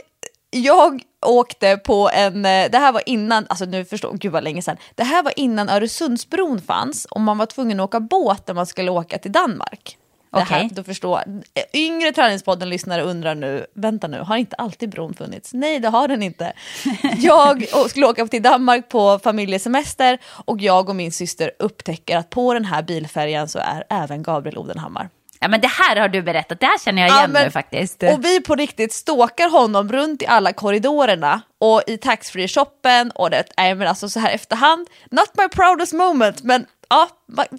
jag 0.51 1.03
åkte 1.27 1.77
på 1.77 2.11
en, 2.12 2.45
eh, 2.45 2.71
det 2.71 2.79
här 2.79 2.93
var 2.93 3.03
innan, 3.07 3.47
alltså 3.49 3.64
nu 3.64 3.85
förstår, 3.85 4.12
gud 4.12 4.33
vad 4.33 4.45
länge 4.45 4.62
sedan. 4.62 4.77
Det 4.95 5.05
här 5.05 5.23
var 5.23 5.33
innan 5.37 5.69
Öresundsbron 5.69 6.61
fanns 6.61 7.05
och 7.05 7.21
man 7.21 7.39
var 7.39 7.47
tvungen 7.47 7.81
att 7.81 7.85
åka 7.85 8.01
båt 8.01 8.47
när 8.47 8.55
man 8.55 8.66
skulle 8.66 8.91
åka 8.91 9.19
till 9.19 9.33
Danmark. 9.33 9.99
Det 10.31 10.41
här, 10.41 10.68
då 10.72 10.85
förstår, 10.85 11.22
yngre 11.72 12.12
träningspodden-lyssnare 12.12 13.03
undrar 13.03 13.35
nu, 13.35 13.66
vänta 13.74 14.07
nu, 14.07 14.20
har 14.20 14.37
inte 14.37 14.57
alltid 14.57 14.91
bron 14.91 15.14
funnits? 15.14 15.55
Nej, 15.55 15.79
det 15.79 15.89
har 15.89 16.09
den 16.09 16.22
inte. 16.22 16.53
Jag 17.18 17.64
skulle 17.91 18.07
åka 18.07 18.26
till 18.26 18.43
Danmark 18.43 18.89
på 18.89 19.18
familjesemester 19.18 20.18
och 20.45 20.61
jag 20.61 20.89
och 20.89 20.97
min 20.97 21.12
syster 21.12 21.51
upptäcker 21.59 22.16
att 22.16 22.31
på 22.31 22.55
den 22.55 22.64
här 22.64 22.83
bilfärjan 22.83 23.49
så 23.49 23.59
är 23.59 23.85
även 23.91 24.22
Gabriel 24.22 24.59
Odenhammar. 24.59 25.09
Ja, 25.41 25.49
men 25.49 25.61
det 25.61 25.68
här 25.68 25.97
har 25.97 26.09
du 26.09 26.22
berättat. 26.22 26.61
Det 26.61 26.66
här 26.66 26.79
känner 26.79 27.03
jag 27.03 27.09
igen 27.09 27.20
Ja, 27.22 27.29
men- 27.29 27.45
nu 27.45 27.51
faktiskt. 27.51 28.03
Och 28.03 28.24
vi 28.24 28.41
på 28.41 28.55
riktigt 28.55 28.93
stalkar 28.93 29.51
honom 29.51 29.93
runt 29.93 30.22
i 30.22 30.26
alla 30.26 30.53
korridorerna 30.53 31.41
och 31.59 31.83
i 31.87 31.97
taxfree-shoppen 31.97 33.11
och 33.11 33.31
det, 33.31 33.45
nej 33.57 33.74
men 33.74 33.89
alltså 33.89 34.09
så 34.09 34.20
här 34.20 34.31
efterhand, 34.31 34.89
not 35.11 35.31
my 35.37 35.49
proudest 35.49 35.93
moment, 35.93 36.43
men 36.43 36.66
ja, 36.89 37.09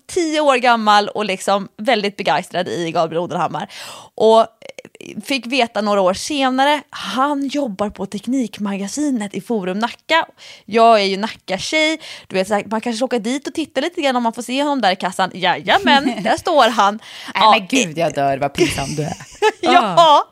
tio 0.08 0.40
år 0.40 0.56
gammal 0.56 1.10
och 1.10 1.26
liksom 1.26 1.68
väldigt 1.78 2.18
begeistrad 2.18 2.68
i 2.68 2.92
Gabriel 2.92 3.24
Odenhammar. 3.24 3.72
Och 4.16 4.40
eh, 4.40 4.46
fick 5.24 5.46
veta 5.46 5.82
några 5.82 6.02
år 6.02 6.14
senare, 6.14 6.82
han 6.90 7.48
jobbar 7.48 7.90
på 7.90 8.06
Teknikmagasinet 8.06 9.34
i 9.36 9.42
Forum 9.42 9.80
Nacka. 9.80 10.26
Jag 10.66 11.02
är 11.02 11.06
ju 11.06 11.18
Nacka-tjej, 11.18 12.00
du 12.28 12.36
vet 12.36 12.48
så 12.48 12.54
här, 12.54 12.64
man 12.66 12.82
kanske 12.82 12.98
ska 12.98 13.06
åka 13.06 13.20
dit 13.20 13.48
och 13.48 13.54
titta 13.54 13.82
lite 13.82 14.02
grann 14.02 14.16
om 14.16 14.24
man 14.24 14.34
får 14.34 14.42
se 14.42 14.64
honom 14.64 14.82
där 14.82 14.92
i 14.92 14.96
kassan. 14.96 15.32
Jajamän, 15.34 16.14
där 16.24 16.38
står 16.38 16.70
han. 16.70 17.00
Nej, 17.36 17.60
men 17.60 17.68
gud, 17.68 17.98
jag 17.98 18.14
dör. 18.14 18.38
Vad 18.38 18.54
pinsam 18.54 18.96
du 18.96 19.04
är. 19.04 19.14
Ja, 19.62 20.28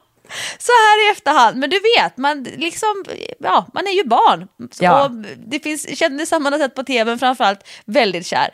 så 0.58 0.72
här 0.72 1.08
i 1.08 1.12
efterhand. 1.12 1.58
Men 1.58 1.70
du 1.70 1.80
vet, 1.98 2.18
man, 2.18 2.44
liksom, 2.44 3.04
ja, 3.40 3.66
man 3.74 3.88
är 3.88 3.92
ju 3.92 4.04
barn. 4.04 4.48
Ja. 4.80 5.06
Och 5.06 5.12
det 5.38 5.60
finns 5.60 6.00
kändisar 6.00 6.40
man 6.40 6.54
har 6.54 6.60
sett 6.60 6.76
på 6.76 6.84
tv, 6.84 7.12
men 7.12 7.20
framförallt 7.20 7.68
väldigt 7.86 8.26
kär. 8.26 8.50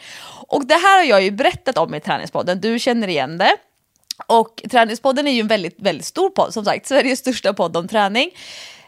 Och 0.47 0.65
det 0.65 0.75
här 0.75 0.97
har 0.97 1.05
jag 1.05 1.23
ju 1.23 1.31
berättat 1.31 1.77
om 1.77 1.95
i 1.95 1.99
Träningspodden, 1.99 2.61
du 2.61 2.79
känner 2.79 3.07
igen 3.07 3.37
det. 3.37 3.55
Och 4.27 4.63
Träningspodden 4.71 5.27
är 5.27 5.31
ju 5.31 5.39
en 5.39 5.47
väldigt, 5.47 5.75
väldigt 5.79 6.05
stor 6.05 6.29
podd, 6.29 6.53
som 6.53 6.65
sagt, 6.65 6.87
Sveriges 6.87 7.19
största 7.19 7.53
podd 7.53 7.77
om 7.77 7.87
träning. 7.87 8.29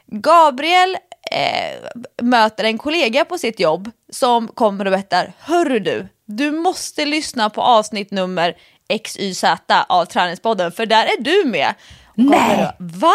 Gabriel 0.08 0.98
eh, 1.32 2.02
möter 2.22 2.64
en 2.64 2.78
kollega 2.78 3.26
på 3.26 3.38
sitt 3.38 3.60
jobb 3.60 3.92
som 4.10 4.48
kommer 4.48 4.86
och 4.86 4.92
berättar, 4.92 5.34
hörru 5.40 5.80
du, 5.80 6.08
du 6.26 6.52
måste 6.52 7.06
lyssna 7.06 7.50
på 7.50 7.62
avsnitt 7.62 8.12
nummer 8.12 8.56
XYZ 9.04 9.44
av 9.88 10.06
Träningspodden, 10.06 10.72
för 10.72 10.86
där 10.86 11.06
är 11.06 11.22
du 11.22 11.50
med. 11.50 11.74
Nej. 12.16 12.72
Va? 12.80 13.13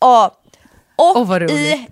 Ja. 0.00 0.40
Och 0.96 1.16
Åh, 1.16 1.26
vad 1.26 1.50
i, 1.50 1.86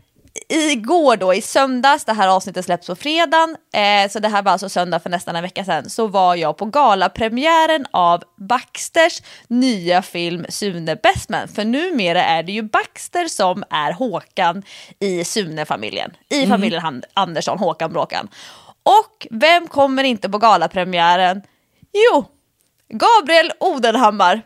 igår 0.49 1.17
då, 1.17 1.35
i 1.35 1.43
söndags, 1.43 2.05
det 2.05 2.13
här 2.13 2.29
avsnittet 2.29 2.65
släpps 2.65 2.87
på 2.87 2.97
fredagen, 2.97 3.57
eh, 3.75 4.11
så 4.11 4.19
det 4.19 4.29
här 4.29 4.43
var 4.43 4.53
alltså 4.53 4.69
söndag 4.69 5.01
för 5.01 5.11
nästan 5.11 5.37
en 5.37 5.43
vecka 5.43 5.65
sedan, 5.65 5.91
så 5.91 6.07
var 6.07 6.35
jag 6.35 6.57
på 6.57 6.65
galapremiären 6.65 7.87
av 7.91 8.23
Baxters 8.37 9.23
nya 9.49 10.03
film 10.03 10.47
Sune 10.49 10.97
Bestman. 10.97 11.49
För 11.49 11.65
numera 11.65 12.25
är 12.25 12.43
det 12.43 12.53
ju 12.53 12.63
Baxter 12.63 13.29
som 13.29 13.65
är 13.71 13.93
Håkan 13.93 14.63
i 15.01 15.25
Sune-familjen, 15.25 16.11
i 16.31 16.47
familjen 16.47 16.83
Han- 16.83 17.03
Andersson, 17.15 17.59
Håkan 17.59 17.93
Bråkan. 17.93 18.29
Och 18.83 19.27
vem 19.31 19.67
kommer 19.67 20.05
inte 20.05 20.29
på 20.29 20.39
galapremiären? 20.39 21.43
Jo, 21.93 22.25
Gabriel 22.89 23.53
Odenhammar. 23.61 24.43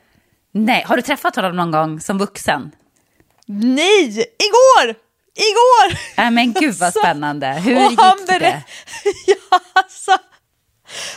Nej, 0.64 0.84
har 0.86 0.96
du 0.96 1.02
träffat 1.02 1.36
honom 1.36 1.56
någon 1.56 1.70
gång 1.70 2.00
som 2.00 2.18
vuxen? 2.18 2.70
Nej, 3.46 4.09
igår! 4.18 4.94
Igår! 5.34 5.98
Nej, 6.16 6.30
men 6.30 6.52
gud 6.52 6.74
vad 6.74 6.94
spännande. 6.98 7.46
Hur 7.46 7.90
gick 7.90 8.00
det? 8.26 8.62
ja, 9.26 9.61
alltså. 9.72 10.12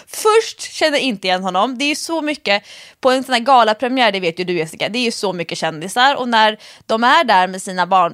Först 0.08 0.62
kände 0.62 0.98
jag 0.98 1.06
inte 1.06 1.28
igen 1.28 1.44
honom. 1.44 1.78
Det 1.78 1.86
är 1.86 1.90
ju 1.90 1.96
så 1.96 2.22
mycket, 2.22 2.64
på 3.00 3.12
en 3.12 3.24
sån 3.24 3.34
här 3.34 3.40
galapremiär, 3.42 4.12
det 4.12 4.20
vet 4.20 4.40
ju 4.40 4.44
du 4.44 4.54
Jessica, 4.54 4.90
det 4.90 5.00
är 5.00 5.04
ju 5.04 5.12
så 5.12 5.34
mycket 5.34 5.58
kändisar 5.58 6.16
och 6.16 6.30
när 6.30 6.58
de 6.86 7.04
är 7.04 7.24
där 7.24 7.48
med 7.48 7.62
sina 7.62 7.88
barn, 7.88 8.14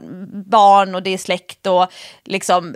barn 0.49 0.95
och 0.95 1.03
det 1.03 1.13
är 1.13 1.18
släkt 1.18 1.68
och 1.68 1.88
liksom 2.24 2.76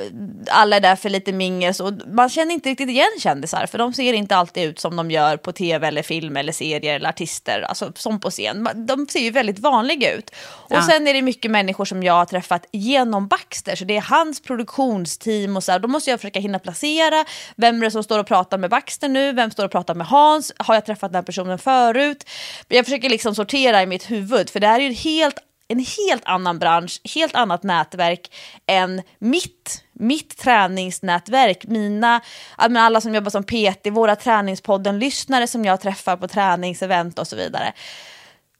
alla 0.50 0.76
är 0.76 0.80
där 0.80 0.96
för 0.96 1.10
lite 1.10 1.34
mingel 1.34 1.74
så 1.74 1.94
man 2.14 2.30
känner 2.30 2.54
inte 2.54 2.70
riktigt 2.70 2.90
igen 2.90 3.12
kändisar 3.20 3.66
för 3.66 3.78
de 3.78 3.94
ser 3.94 4.14
inte 4.14 4.36
alltid 4.36 4.64
ut 4.64 4.80
som 4.80 4.96
de 4.96 5.12
gör 5.12 5.38
på 5.38 5.52
tv 5.52 5.88
eller 5.88 6.04
film 6.04 6.38
eller 6.38 6.54
serier 6.54 6.96
eller 6.96 7.10
artister, 7.10 7.62
alltså 7.62 7.92
som 7.96 8.20
på 8.20 8.30
scen. 8.30 8.70
De 8.76 9.08
ser 9.08 9.20
ju 9.20 9.32
väldigt 9.32 9.60
vanliga 9.60 10.14
ut. 10.14 10.30
Och 10.46 10.76
Ja. 10.76 10.88
sen 10.88 11.08
är 11.08 11.14
det 11.14 11.22
mycket 11.22 11.52
människor 11.52 11.86
som 11.86 12.04
jag 12.04 12.14
har 12.14 12.26
träffat 12.26 12.66
genom 12.72 13.28
Baxter, 13.28 13.76
så 13.76 13.86
det 13.86 13.98
är 13.98 14.02
hans 14.02 14.42
produktionsteam 14.42 15.58
och 15.58 15.64
så 15.64 15.72
här. 15.72 15.80
Då 15.80 15.88
måste 15.88 16.10
jag 16.10 16.20
försöka 16.20 16.40
hinna 16.40 16.60
placera, 16.60 17.26
vem 17.56 17.82
är 17.82 17.86
det 17.86 17.92
som 17.92 18.04
står 18.04 18.20
och 18.20 18.28
pratar 18.28 18.58
med 18.58 18.70
Baxter 18.70 18.81
nu, 19.08 19.34
vem 19.34 19.52
står 19.52 19.66
och 19.66 19.72
pratar 19.72 19.96
med 19.96 20.08
Hans, 20.08 20.52
har 20.58 20.74
jag 20.74 20.86
träffat 20.86 21.12
den 21.12 21.16
här 21.16 21.24
personen 21.24 21.58
förut? 21.58 22.30
Jag 22.68 22.86
försöker 22.86 23.10
liksom 23.10 23.36
sortera 23.36 23.84
i 23.84 23.86
mitt 23.86 24.12
huvud, 24.12 24.50
för 24.50 24.60
det 24.60 24.68
här 24.68 24.80
är 24.80 24.84
ju 24.84 24.88
en 24.88 24.96
helt 24.96 25.36
en 25.68 25.86
helt 26.08 26.26
annan 26.26 26.60
bransch, 26.60 27.02
helt 27.16 27.36
annat 27.36 27.64
nätverk 27.64 28.32
än 28.66 29.02
mitt, 29.20 29.84
mitt 29.94 30.38
träningsnätverk. 30.38 31.66
Mina, 31.68 32.22
alla 32.56 33.02
som 33.02 33.16
jobbar 33.16 33.30
som 33.30 33.44
PT, 33.44 33.88
våra 33.92 34.16
träningspodden-lyssnare 34.16 35.48
som 35.48 35.66
jag 35.66 35.82
träffar 35.82 36.18
på 36.18 36.28
träningsevent 36.28 37.20
och 37.20 37.28
så 37.28 37.36
vidare. 37.36 37.74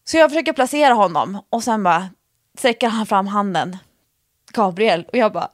Så 0.04 0.18
jag 0.18 0.30
försöker 0.30 0.54
placera 0.54 0.94
honom 0.94 1.42
och 1.50 1.64
sen 1.64 1.84
bara 1.84 2.10
sträcker 2.58 2.88
han 2.88 3.06
fram 3.06 3.28
handen. 3.28 3.78
Gabriel. 4.54 5.06
Och 5.12 5.18
jag 5.18 5.34
bara, 5.34 5.50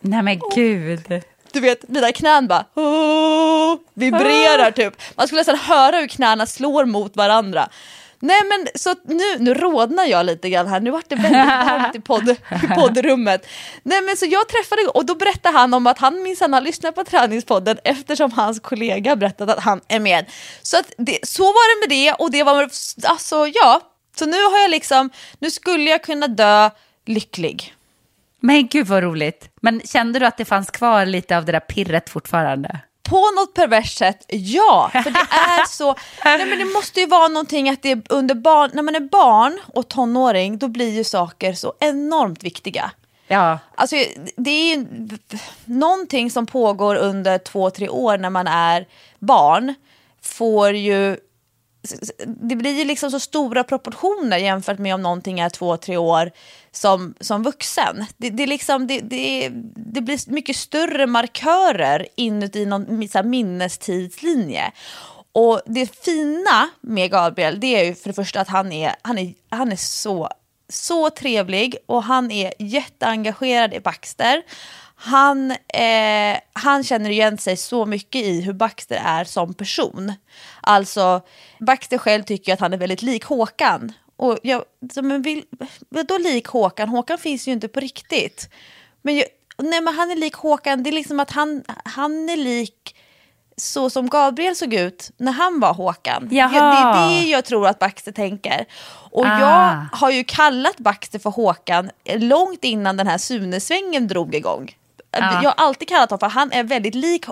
Nej, 0.00 0.22
men 0.22 0.40
gud. 0.54 1.22
Du 1.52 1.60
vet, 1.60 1.88
mina 1.88 2.12
knän 2.12 2.48
bara 2.48 2.64
"Åh", 2.74 3.76
vibrerar 3.94 4.70
typ. 4.70 4.94
Man 5.16 5.26
skulle 5.26 5.40
nästan 5.40 5.56
höra 5.58 5.96
hur 5.96 6.06
knäna 6.06 6.46
slår 6.46 6.84
mot 6.84 7.16
varandra. 7.16 7.68
Nej 8.24 8.40
men 8.44 8.68
så 8.74 8.94
nu, 9.04 9.38
nu 9.38 9.54
rodnar 9.54 10.04
jag 10.04 10.26
lite 10.26 10.50
grann 10.50 10.66
här, 10.66 10.80
nu 10.80 10.90
vart 10.90 11.08
det 11.08 11.14
väldigt 11.16 11.32
varmt 11.68 11.94
i, 11.94 12.00
podd, 12.00 12.28
i 12.62 12.66
poddrummet. 12.74 13.46
Nej 13.82 14.02
men 14.02 14.16
så 14.16 14.26
jag 14.26 14.48
träffade, 14.48 14.82
och 14.86 15.06
då 15.06 15.14
berättade 15.14 15.58
han 15.58 15.74
om 15.74 15.86
att 15.86 15.98
han 15.98 16.22
minsann 16.22 16.52
har 16.52 16.60
lyssnat 16.60 16.94
på 16.94 17.04
träningspodden 17.04 17.78
eftersom 17.84 18.32
hans 18.32 18.60
kollega 18.60 19.16
berättat 19.16 19.50
att 19.50 19.60
han 19.64 19.80
är 19.88 20.00
med. 20.00 20.26
Så, 20.62 20.78
att 20.78 20.92
det, 20.98 21.18
så 21.22 21.42
var 21.42 21.74
det 21.74 21.88
med 21.88 21.98
det 21.98 22.12
och 22.12 22.30
det 22.30 22.42
var, 22.42 22.70
alltså 23.04 23.46
ja. 23.54 23.80
Så 24.16 24.26
nu 24.26 24.42
har 24.44 24.58
jag 24.58 24.70
liksom, 24.70 25.10
nu 25.38 25.50
skulle 25.50 25.90
jag 25.90 26.02
kunna 26.02 26.28
dö 26.28 26.70
lycklig. 27.06 27.74
Men 28.42 28.68
gud 28.68 28.86
vad 28.86 29.02
roligt. 29.02 29.48
Men 29.60 29.80
kände 29.80 30.18
du 30.18 30.26
att 30.26 30.36
det 30.36 30.44
fanns 30.44 30.70
kvar 30.70 31.06
lite 31.06 31.36
av 31.36 31.44
det 31.44 31.52
där 31.52 31.60
pirret 31.60 32.10
fortfarande? 32.10 32.80
På 33.02 33.16
något 33.16 33.54
perverst 33.54 33.98
sätt, 33.98 34.24
ja. 34.28 34.90
För 34.92 35.10
det 35.10 35.26
är 35.30 35.66
så, 35.68 35.94
nej 36.24 36.46
men 36.46 36.58
det 36.58 36.64
måste 36.64 37.00
ju 37.00 37.06
vara 37.06 37.28
någonting 37.28 37.70
att 37.70 37.82
det 37.82 38.10
under 38.10 38.34
barn, 38.34 38.70
när 38.74 38.82
man 38.82 38.94
är 38.94 39.00
barn 39.00 39.60
och 39.74 39.88
tonåring, 39.88 40.58
då 40.58 40.68
blir 40.68 40.90
ju 40.90 41.04
saker 41.04 41.52
så 41.52 41.72
enormt 41.80 42.44
viktiga. 42.44 42.90
Ja. 43.26 43.58
Alltså, 43.74 43.96
det 44.36 44.50
är 44.50 44.76
ju 44.76 44.86
någonting 45.64 46.30
som 46.30 46.46
pågår 46.46 46.96
under 46.96 47.38
två, 47.38 47.70
tre 47.70 47.88
år 47.88 48.18
när 48.18 48.30
man 48.30 48.46
är 48.46 48.86
barn. 49.18 49.74
Får 50.22 50.70
ju 50.70 51.16
det 52.26 52.56
blir 52.56 52.78
ju 52.78 52.84
liksom 52.84 53.10
så 53.10 53.20
stora 53.20 53.64
proportioner 53.64 54.38
jämfört 54.38 54.78
med 54.78 54.94
om 54.94 55.02
någonting 55.02 55.40
är 55.40 55.48
två, 55.48 55.76
tre 55.76 55.96
år 55.96 56.30
som, 56.70 57.14
som 57.20 57.42
vuxen. 57.42 58.04
Det, 58.16 58.30
det, 58.30 58.46
liksom, 58.46 58.86
det, 58.86 59.00
det, 59.00 59.48
det 59.74 60.00
blir 60.00 60.32
mycket 60.32 60.56
större 60.56 61.06
markörer 61.06 62.06
inuti 62.16 62.66
någon 62.66 63.08
så 63.08 63.18
här, 63.18 63.24
minnestidslinje. 63.24 64.72
Och 65.32 65.60
det 65.66 66.04
fina 66.04 66.68
med 66.80 67.10
Gabriel 67.10 67.60
det 67.60 67.80
är 67.80 67.84
ju 67.84 67.94
för 67.94 68.08
det 68.08 68.14
första 68.14 68.40
att 68.40 68.48
han 68.48 68.72
är, 68.72 68.94
han 69.02 69.18
är, 69.18 69.34
han 69.48 69.72
är 69.72 69.76
så, 69.76 70.28
så 70.68 71.10
trevlig 71.10 71.76
och 71.86 72.02
han 72.02 72.30
är 72.30 72.54
jätteengagerad 72.58 73.74
i 73.74 73.80
Baxter. 73.80 74.42
Han, 75.04 75.50
eh, 75.50 76.38
han 76.52 76.84
känner 76.84 77.10
igen 77.10 77.38
sig 77.38 77.56
så 77.56 77.86
mycket 77.86 78.22
i 78.22 78.40
hur 78.40 78.52
Baxter 78.52 79.02
är 79.04 79.24
som 79.24 79.54
person. 79.54 80.12
Alltså, 80.60 81.20
Baxter 81.60 81.98
själv 81.98 82.22
tycker 82.22 82.52
att 82.54 82.60
han 82.60 82.72
är 82.72 82.76
väldigt 82.76 83.02
lik 83.02 83.24
Håkan. 83.24 83.92
Och 84.16 84.38
jag, 84.42 84.64
men 85.02 85.22
vill, 85.22 85.42
vadå 85.88 86.18
lik 86.18 86.46
Håkan? 86.46 86.88
Håkan 86.88 87.18
finns 87.18 87.48
ju 87.48 87.52
inte 87.52 87.68
på 87.68 87.80
riktigt. 87.80 88.48
Men, 89.02 89.16
jag, 89.16 89.26
nej, 89.58 89.80
men 89.80 89.94
han 89.94 90.10
är 90.10 90.16
lik 90.16 90.34
Håkan, 90.34 90.82
det 90.82 90.90
är 90.90 90.92
liksom 90.92 91.20
att 91.20 91.30
han, 91.30 91.64
han 91.84 92.28
är 92.28 92.36
lik 92.36 92.96
så 93.56 93.90
som 93.90 94.08
Gabriel 94.08 94.56
såg 94.56 94.74
ut 94.74 95.10
när 95.16 95.32
han 95.32 95.60
var 95.60 95.74
Håkan. 95.74 96.28
Jaha. 96.30 96.50
det 96.50 96.58
är 96.58 97.08
det 97.08 97.26
jag 97.28 97.44
tror 97.44 97.66
att 97.66 97.78
Baxter 97.78 98.12
tänker. 98.12 98.64
Och 99.10 99.26
Ah. 99.26 99.40
jag 99.40 99.98
har 99.98 100.10
ju 100.10 100.24
kallat 100.24 100.78
Baxter 100.78 101.18
för 101.18 101.30
Håkan 101.30 101.90
långt 102.04 102.64
innan 102.64 102.96
den 102.96 103.06
här 103.06 103.18
Sunesvängen 103.18 104.08
drog 104.08 104.34
igång. 104.34 104.74
Jag 105.12 105.50
har 105.50 105.54
alltid 105.56 105.88
kallat 105.88 106.10
honom 106.10 106.20
för 106.20 106.26
han 106.26 106.52
är 106.52 106.64
väldigt 106.64 106.94
lik 106.94 107.24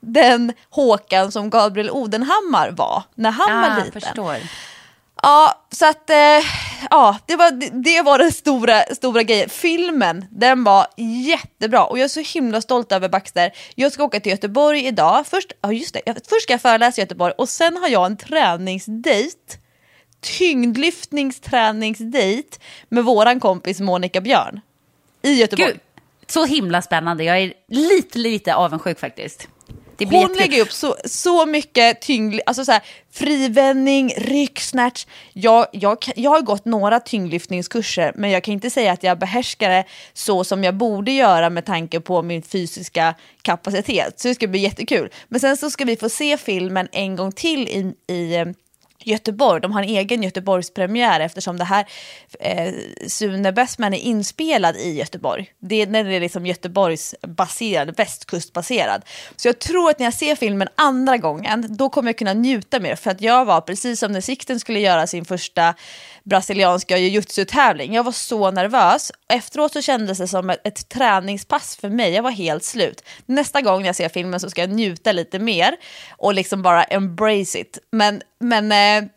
den 0.00 0.52
Håkan 0.70 1.32
som 1.32 1.50
Gabriel 1.50 1.90
Odenhammar 1.90 2.70
var 2.70 3.02
när 3.14 3.30
han 3.30 3.60
var 3.60 3.76
liten. 3.84 4.00
förstår. 4.00 4.36
Ja, 5.22 5.66
så 5.70 5.86
att 5.86 6.10
eh, 6.10 6.16
ja, 6.90 7.18
det 7.26 7.36
var, 7.36 7.50
det, 7.50 7.70
det 7.72 8.02
var 8.02 8.18
den 8.18 8.32
stora, 8.32 8.82
stora 8.82 9.22
grejen. 9.22 9.48
Filmen, 9.48 10.24
den 10.30 10.64
var 10.64 10.86
jättebra 11.28 11.84
och 11.84 11.98
jag 11.98 12.04
är 12.04 12.08
så 12.08 12.20
himla 12.20 12.60
stolt 12.60 12.92
över 12.92 13.08
Baxter. 13.08 13.52
Jag 13.74 13.92
ska 13.92 14.04
åka 14.04 14.20
till 14.20 14.32
Göteborg 14.32 14.86
idag. 14.86 15.26
Först, 15.26 15.52
ja, 15.60 15.72
just 15.72 15.94
det, 15.94 16.00
jag, 16.06 16.16
först 16.16 16.42
ska 16.42 16.52
jag 16.52 16.60
föreläsa 16.60 17.00
i 17.00 17.04
Göteborg 17.04 17.32
och 17.38 17.48
sen 17.48 17.76
har 17.76 17.88
jag 17.88 18.06
en 18.06 18.16
träningsdejt. 18.16 19.58
Tyngdlyftningsträningsdejt 20.20 22.58
med 22.88 23.04
våran 23.04 23.40
kompis 23.40 23.80
Monica 23.80 24.20
Björn. 24.20 24.60
I 25.22 25.34
Göteborg. 25.34 25.72
Gud, 25.72 25.80
så 26.26 26.44
himla 26.44 26.82
spännande. 26.82 27.24
Jag 27.24 27.38
är 27.38 27.52
lite, 27.68 28.18
lite 28.18 28.54
avundsjuk 28.54 29.00
faktiskt. 29.00 29.48
Det 29.96 30.06
blir 30.06 30.18
Hon 30.18 30.28
jättekul. 30.28 30.50
lägger 30.50 30.62
upp 30.62 30.72
så, 30.72 30.96
så 31.04 31.46
mycket 31.46 32.00
tyngd, 32.00 32.40
alltså 32.46 32.64
så 32.64 32.72
här, 32.72 32.82
frivändning, 33.12 34.12
rycksnatch. 34.16 35.06
Jag, 35.32 35.66
jag, 35.72 36.00
kan- 36.02 36.14
jag 36.16 36.30
har 36.30 36.40
gått 36.42 36.64
några 36.64 37.00
tyngdlyftningskurser 37.00 38.12
men 38.14 38.30
jag 38.30 38.44
kan 38.44 38.54
inte 38.54 38.70
säga 38.70 38.92
att 38.92 39.02
jag 39.02 39.18
behärskar 39.18 39.70
det 39.70 39.84
så 40.12 40.44
som 40.44 40.64
jag 40.64 40.74
borde 40.74 41.12
göra 41.12 41.50
med 41.50 41.64
tanke 41.64 42.00
på 42.00 42.22
min 42.22 42.42
fysiska 42.42 43.14
kapacitet. 43.42 44.20
Så 44.20 44.28
det 44.28 44.34
ska 44.34 44.46
bli 44.46 44.58
jättekul. 44.60 45.08
Men 45.28 45.40
sen 45.40 45.56
så 45.56 45.70
ska 45.70 45.84
vi 45.84 45.96
få 45.96 46.08
se 46.08 46.36
filmen 46.36 46.88
en 46.92 47.16
gång 47.16 47.32
till 47.32 47.68
i, 47.68 48.12
i 48.14 48.54
Göteborg. 49.06 49.60
De 49.60 49.72
har 49.72 49.82
en 49.82 49.88
egen 49.88 50.22
Göteborgspremiär 50.22 51.20
eftersom 51.20 51.58
det 51.58 51.64
här 51.64 51.86
eh, 52.40 52.74
Sune 53.06 53.52
Bestman 53.52 53.94
är 53.94 53.98
inspelad 53.98 54.76
i 54.76 54.90
Göteborg. 54.90 55.52
Det 55.58 55.84
den 55.84 55.94
är 55.94 56.20
liksom 56.20 56.46
Göteborgsbaserad, 56.46 57.96
västkustbaserad. 57.96 59.02
Så 59.36 59.48
jag 59.48 59.58
tror 59.58 59.90
att 59.90 59.98
när 59.98 60.06
jag 60.06 60.14
ser 60.14 60.36
filmen 60.36 60.68
andra 60.74 61.16
gången, 61.16 61.76
då 61.76 61.88
kommer 61.88 62.08
jag 62.08 62.18
kunna 62.18 62.32
njuta 62.34 62.80
mer. 62.80 62.96
För 62.96 63.10
att 63.10 63.20
jag 63.20 63.44
var, 63.44 63.60
precis 63.60 64.00
som 64.00 64.12
när 64.12 64.20
Sikten 64.20 64.60
skulle 64.60 64.80
göra 64.80 65.06
sin 65.06 65.24
första 65.24 65.74
brasilianska 66.22 66.98
jujutsu-tävling, 66.98 67.94
jag 67.94 68.04
var 68.04 68.12
så 68.12 68.50
nervös. 68.50 69.12
Efteråt 69.28 69.72
så 69.72 69.82
kändes 69.82 70.18
det 70.18 70.28
som 70.28 70.50
ett, 70.50 70.66
ett 70.66 70.88
träningspass 70.88 71.76
för 71.76 71.88
mig, 71.88 72.12
jag 72.12 72.22
var 72.22 72.30
helt 72.30 72.64
slut. 72.64 73.04
Nästa 73.26 73.60
gång 73.60 73.86
jag 73.86 73.96
ser 73.96 74.08
filmen 74.08 74.40
så 74.40 74.50
ska 74.50 74.60
jag 74.60 74.70
njuta 74.70 75.12
lite 75.12 75.38
mer 75.38 75.76
och 76.10 76.34
liksom 76.34 76.62
bara 76.62 76.84
embrace 76.84 77.58
it. 77.58 77.78
Men, 77.92 78.22
men 78.44 78.72
eh, 78.72 79.10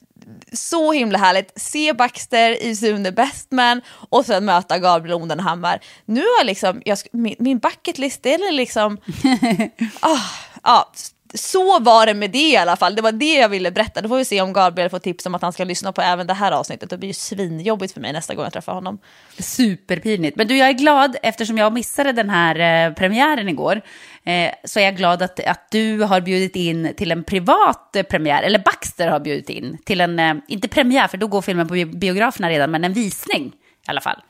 så 0.54 0.92
himla 0.92 1.18
härligt. 1.18 1.52
Se 1.56 1.94
Baxter 1.94 2.64
i 2.64 2.76
Sune 2.76 3.12
Bestman 3.12 3.82
och 4.10 4.26
sen 4.26 4.46
möta 4.46 4.80
Gabriel 4.80 5.22
Odenhammar. 5.22 5.80
Nu 6.06 6.22
har 6.22 6.44
liksom, 6.44 6.82
jag, 6.86 6.98
min, 7.12 7.36
min 7.40 7.60
bucket 7.60 7.98
list, 7.98 8.24
det 8.24 8.34
är 8.34 8.52
liksom... 8.52 8.98
ah, 10.00 10.20
ja, 10.64 10.92
så 11.38 11.80
var 11.80 12.06
det 12.06 12.14
med 12.14 12.32
det 12.32 12.50
i 12.50 12.58
alla 12.58 12.76
fall. 12.76 12.96
Det 12.96 13.02
var 13.02 13.12
det 13.12 13.34
jag 13.36 13.50
ville 13.50 13.72
berätta. 13.72 14.02
Då 14.02 14.10
får 14.10 14.18
vi 14.18 14.26
se 14.26 14.42
om 14.42 14.54
Gabriel 14.54 14.90
får 14.90 15.00
tips 15.00 15.26
om 15.26 15.36
att 15.36 15.42
han 15.42 15.54
ska 15.54 15.64
lyssna 15.64 15.92
på 15.92 16.02
även 16.02 16.28
det 16.28 16.34
här 16.34 16.52
avsnittet. 16.52 16.90
Det 16.90 16.98
blir 16.98 17.10
ju 17.10 17.14
svinjobbigt 17.14 17.94
för 17.94 18.02
mig 18.02 18.14
nästa 18.14 18.36
gång 18.36 18.44
jag 18.44 18.54
träffar 18.54 18.74
honom. 18.74 19.00
Superpinigt. 19.40 20.38
Men 20.38 20.48
du, 20.48 20.58
jag 20.58 20.70
är 20.70 20.74
glad 20.74 21.16
eftersom 21.24 21.58
jag 21.58 21.74
missade 21.74 22.12
den 22.12 22.30
här 22.30 22.88
eh, 22.88 22.94
premiären 22.94 23.50
igår. 23.50 23.82
Eh, 24.24 24.52
så 24.64 24.80
är 24.80 24.84
jag 24.84 24.98
glad 24.98 25.22
att, 25.22 25.40
att 25.40 25.72
du 25.72 26.02
har 26.02 26.22
bjudit 26.22 26.56
in 26.56 26.94
till 26.98 27.12
en 27.12 27.24
privat 27.24 27.96
eh, 27.96 28.04
premiär. 28.04 28.44
Eller 28.44 28.60
Baxter 28.60 29.08
har 29.08 29.20
bjudit 29.20 29.50
in 29.50 29.78
till 29.86 30.02
en, 30.02 30.42
inte 30.48 30.68
premiär 30.68 31.08
för 31.08 31.18
då 31.18 31.28
går 31.28 31.42
filmen 31.42 31.68
på 31.68 31.74
bi- 31.74 31.86
biograferna 31.86 32.50
redan, 32.50 32.72
men 32.72 32.84
en 32.84 32.94
visning 32.94 33.46
i 33.88 33.90
alla 33.90 34.02
fall. 34.02 34.22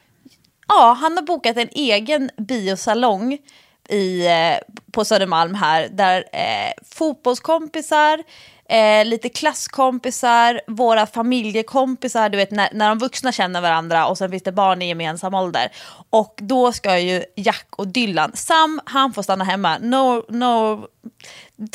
Ja, 0.68 0.98
han 1.02 1.18
har 1.18 1.24
bokat 1.24 1.58
en 1.58 1.70
egen 1.72 2.30
biosalong 2.38 3.38
i, 3.90 4.28
eh, 4.28 4.78
på 4.92 5.06
Södermalm 5.06 5.54
här 5.54 5.88
där 5.92 6.24
eh, 6.34 6.72
fotbollskompisar, 6.96 8.24
eh, 8.70 9.06
lite 9.06 9.30
klasskompisar, 9.30 10.62
våra 10.68 11.06
familjekompisar, 11.06 12.30
du 12.30 12.38
vet 12.38 12.52
när, 12.52 12.70
när 12.74 12.90
de 12.90 12.98
vuxna 12.98 13.32
känner 13.32 13.62
varandra 13.62 14.08
och 14.08 14.18
sen 14.18 14.32
finns 14.32 14.44
det 14.44 14.52
barn 14.52 14.82
i 14.82 14.88
gemensam 14.88 15.34
ålder. 15.34 15.72
Och 16.10 16.40
då 16.42 16.72
ska 16.72 17.00
ju 17.00 17.24
Jack 17.36 17.68
och 17.70 17.88
Dylan, 17.88 18.32
Sam 18.34 18.82
han 18.86 19.14
får 19.14 19.22
stanna 19.22 19.44
hemma, 19.44 19.78
no, 19.78 20.26
no, 20.30 20.88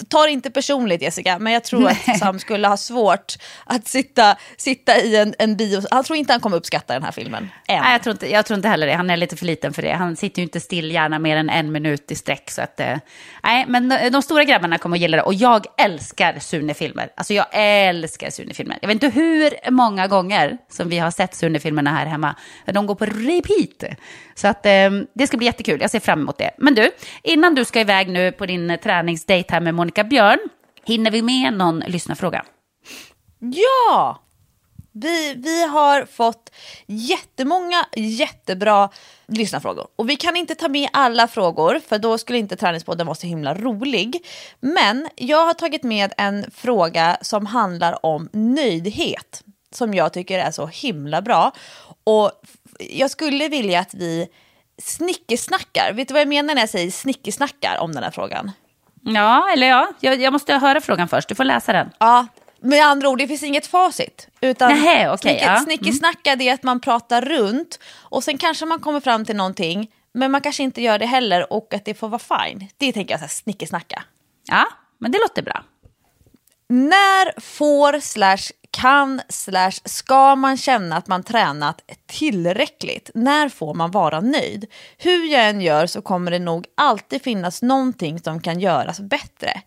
ta 0.09 0.23
det 0.23 0.31
inte 0.31 0.51
personligt 0.51 1.03
Jessica, 1.03 1.39
men 1.39 1.53
jag 1.53 1.65
tror 1.65 1.89
att 1.89 2.19
Sam 2.19 2.39
skulle 2.39 2.69
ha 2.69 2.77
svårt 2.77 3.35
att 3.65 3.89
sitta, 3.89 4.37
sitta 4.57 4.99
i 4.99 5.17
en, 5.17 5.35
en 5.39 5.57
bio, 5.57 5.83
han 5.91 6.05
tror 6.05 6.17
inte 6.17 6.33
han 6.33 6.41
kommer 6.41 6.57
uppskatta 6.57 6.95
den 6.95 7.03
här 7.03 7.13
filmen. 7.13 7.51
Än. 7.69 7.83
Nej, 7.83 7.93
jag, 7.93 8.03
tror 8.03 8.13
inte, 8.13 8.33
jag 8.33 8.47
tror 8.47 8.57
inte 8.57 8.69
heller 8.69 8.87
det. 8.87 8.93
Han 8.93 9.11
är 9.11 9.17
lite 9.17 9.37
för 9.37 9.47
liten 9.47 9.73
för 9.73 9.83
det. 9.83 9.93
Han 9.93 10.17
sitter 10.17 10.39
ju 10.39 10.43
inte 10.43 10.61
still 10.61 10.91
gärna 10.91 11.19
mer 11.19 11.37
än 11.37 11.51
en 11.51 11.73
minut 11.73 12.11
i 12.11 12.15
sträck. 12.15 12.51
Så 12.51 12.63
att, 12.63 12.81
eh, 12.81 12.97
nej, 13.43 13.65
men 13.69 13.89
de, 13.89 14.11
de 14.11 14.23
stora 14.23 14.45
grabbarna 14.45 14.79
kommer 14.79 14.97
att 14.97 15.01
gilla 15.01 15.17
det. 15.17 15.23
Och 15.23 15.35
jag 15.35 15.67
älskar 15.79 16.39
Sune-filmer. 16.39 17.13
Alltså 17.17 17.35
jag 17.35 17.47
älskar 17.53 18.31
Sune-filmer. 18.31 18.79
Jag 18.81 18.89
vet 18.89 18.95
inte 19.03 19.21
hur 19.21 19.71
många 19.71 20.07
gånger 20.07 20.59
som 20.71 20.89
vi 20.89 20.99
har 20.99 21.11
sett 21.11 21.35
Sune-filmerna 21.35 21.91
här 21.91 22.07
hemma. 22.07 22.37
De 22.67 22.87
går 22.87 22.95
på 22.95 23.05
repeat. 23.05 23.99
Så 24.35 24.49
att, 24.49 24.67
eh, 24.67 24.91
det 25.15 25.27
ska 25.27 25.37
bli 25.37 25.47
jättekul. 25.47 25.81
Jag 25.81 25.91
ser 25.91 26.01
fram 26.01 26.21
emot 26.21 26.39
det. 26.39 26.51
Men 26.59 26.75
du, 26.75 26.91
innan 27.23 27.55
du 27.55 27.65
ska 27.65 27.81
iväg 27.81 28.09
nu 28.09 28.33
på 28.33 28.47
din 28.47 28.79
träningsdate 28.83 29.47
här 29.49 29.61
med 29.61 29.72
Monica 29.73 30.05
Björn, 30.05 30.39
hinner 30.85 31.11
vi 31.11 31.23
med 31.23 31.53
någon 31.53 31.79
lyssnarfråga? 31.79 32.45
Ja! 33.39 34.23
Vi, 34.95 35.35
vi 35.35 35.67
har 35.67 36.05
fått 36.05 36.51
jättemånga 36.87 37.87
jättebra 37.97 38.91
lyssnarfrågor. 39.27 39.87
Och 39.97 40.11
vi 40.11 40.17
kan 40.17 40.37
inte 40.37 40.55
ta 40.55 40.69
med 40.69 40.89
alla 40.93 41.29
frågor 41.29 41.81
för 41.89 41.99
då 41.99 42.19
skulle 42.19 42.39
inte 42.39 42.57
Träningspodden 42.57 43.07
vara 43.07 43.15
så 43.15 43.27
himla 43.27 43.55
rolig. 43.55 44.27
Men 44.61 45.09
jag 45.17 45.47
har 45.47 45.55
tagit 45.55 45.83
med 45.83 46.13
en 46.19 46.51
fråga 46.55 47.19
som 47.21 47.47
handlar 47.47 48.07
om 48.07 48.29
nöjdhet. 48.33 49.43
Som 49.71 49.95
jag 49.95 50.13
tycker 50.13 50.39
är 50.39 50.51
så 50.51 50.67
himla 50.67 51.23
bra. 51.23 51.53
Och 52.05 52.31
jag 52.79 53.11
skulle 53.11 53.49
vilja 53.49 53.81
att 53.81 53.95
vi 53.95 54.29
snickesnackar. 54.79 55.93
Vet 55.93 56.09
du 56.09 56.15
vad 56.15 56.21
jag 56.21 56.29
menar 56.29 56.55
när 56.55 56.63
jag 56.63 56.69
säger 56.69 56.91
snickesnackar 56.91 57.79
om 57.81 57.95
den 57.95 58.03
här 58.03 58.11
frågan? 58.11 58.51
Ja, 59.05 59.51
eller 59.53 59.67
ja. 59.67 59.89
Jag, 60.01 60.21
jag 60.21 60.33
måste 60.33 60.55
höra 60.55 60.81
frågan 60.81 61.09
först. 61.09 61.29
Du 61.29 61.35
får 61.35 61.45
läsa 61.45 61.73
den. 61.73 61.91
Ja, 61.99 62.27
med 62.61 62.85
andra 62.85 63.09
ord, 63.09 63.19
det 63.19 63.29
finns 63.29 63.43
inget 63.43 63.67
facit. 63.67 64.29
Utan 64.41 64.73
Nähä, 64.73 65.11
okej, 65.11 65.19
snicker, 65.19 65.45
ja. 65.45 65.51
Mm. 65.51 65.65
snickesnacka 65.65 66.37
det 66.37 66.49
är 66.49 66.55
att 66.55 66.63
man 66.63 66.81
pratar 66.81 67.23
runt 67.23 67.79
och 68.01 68.25
sen 68.25 68.39
kanske 68.39 68.67
man 68.67 68.81
kommer 68.81 69.01
fram 69.01 69.25
till 69.25 69.37
någonting 69.37 69.91
men 70.15 70.31
man 70.31 70.41
kanske 70.41 70.63
inte 70.63 70.83
gör 70.83 70.99
det 70.99 71.07
heller 71.07 71.53
och 71.53 71.75
att 71.75 71.85
det 71.85 71.95
får 71.95 72.09
vara 72.09 72.49
fine. 72.49 72.69
Det 72.77 72.93
tänker 72.93 73.13
jag 73.13 73.21
så 73.21 73.25
här, 73.25 73.31
snickesnacka. 73.31 74.03
Ja, 74.49 74.65
men 74.99 75.13
det 75.13 75.19
låter 75.19 75.43
bra. 75.43 75.63
När 76.75 77.41
får 77.41 78.01
slash 78.01 78.53
kan 78.71 79.21
slash 79.29 79.73
ska 79.85 80.37
man 80.37 80.57
känna 80.57 80.97
att 80.97 81.09
man 81.09 81.23
tränat 81.23 81.81
tillräckligt? 82.07 83.11
När 83.15 83.49
får 83.49 83.75
man 83.75 83.91
vara 83.91 84.21
nöjd? 84.21 84.67
Hur 84.99 85.33
jag 85.33 85.49
än 85.49 85.61
gör 85.61 85.87
så 85.87 86.03
kommer 86.03 86.31
det 86.31 86.39
nog 86.39 86.67
alltid 86.75 87.23
finnas 87.23 87.63
någonting 87.63 88.21
som 88.21 88.41
kan 88.41 88.61
göras 88.61 89.01
bättre. 89.01 89.63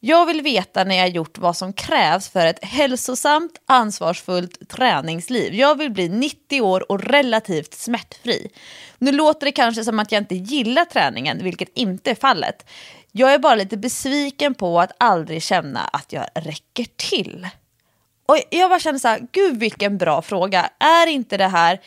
Jag 0.00 0.26
vill 0.26 0.42
veta 0.42 0.84
när 0.84 0.94
jag 0.94 1.08
gjort 1.08 1.38
vad 1.38 1.56
som 1.56 1.72
krävs 1.72 2.28
för 2.28 2.46
ett 2.46 2.64
hälsosamt, 2.64 3.52
ansvarsfullt 3.66 4.68
träningsliv. 4.68 5.54
Jag 5.54 5.78
vill 5.78 5.90
bli 5.90 6.08
90 6.08 6.60
år 6.60 6.92
och 6.92 7.02
relativt 7.02 7.74
smärtfri. 7.74 8.50
Nu 8.98 9.12
låter 9.12 9.46
det 9.46 9.52
kanske 9.52 9.84
som 9.84 9.98
att 9.98 10.12
jag 10.12 10.22
inte 10.22 10.34
gillar 10.34 10.84
träningen, 10.84 11.44
vilket 11.44 11.68
inte 11.74 12.10
är 12.10 12.14
fallet. 12.14 12.66
Jag 13.16 13.34
är 13.34 13.38
bara 13.38 13.54
lite 13.54 13.76
besviken 13.76 14.54
på 14.54 14.80
att 14.80 14.92
aldrig 14.98 15.42
känna 15.42 15.80
att 15.84 16.12
jag 16.12 16.26
räcker 16.34 16.86
till. 16.96 17.48
Och 18.26 18.38
jag 18.50 18.70
bara 18.70 18.80
känner 18.80 18.98
så 18.98 19.08
här, 19.08 19.26
gud 19.32 19.60
vilken 19.60 19.98
bra 19.98 20.22
fråga. 20.22 20.70
Är 20.78 21.06
inte 21.06 21.36
det 21.36 21.48
här 21.48 21.80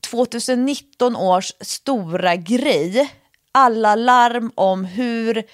2019 0.00 1.16
års 1.16 1.52
stora 1.60 2.36
grej? 2.36 3.14
Alla 3.52 3.94
larm 3.94 4.52
om 4.54 4.84
hur, 4.84 5.44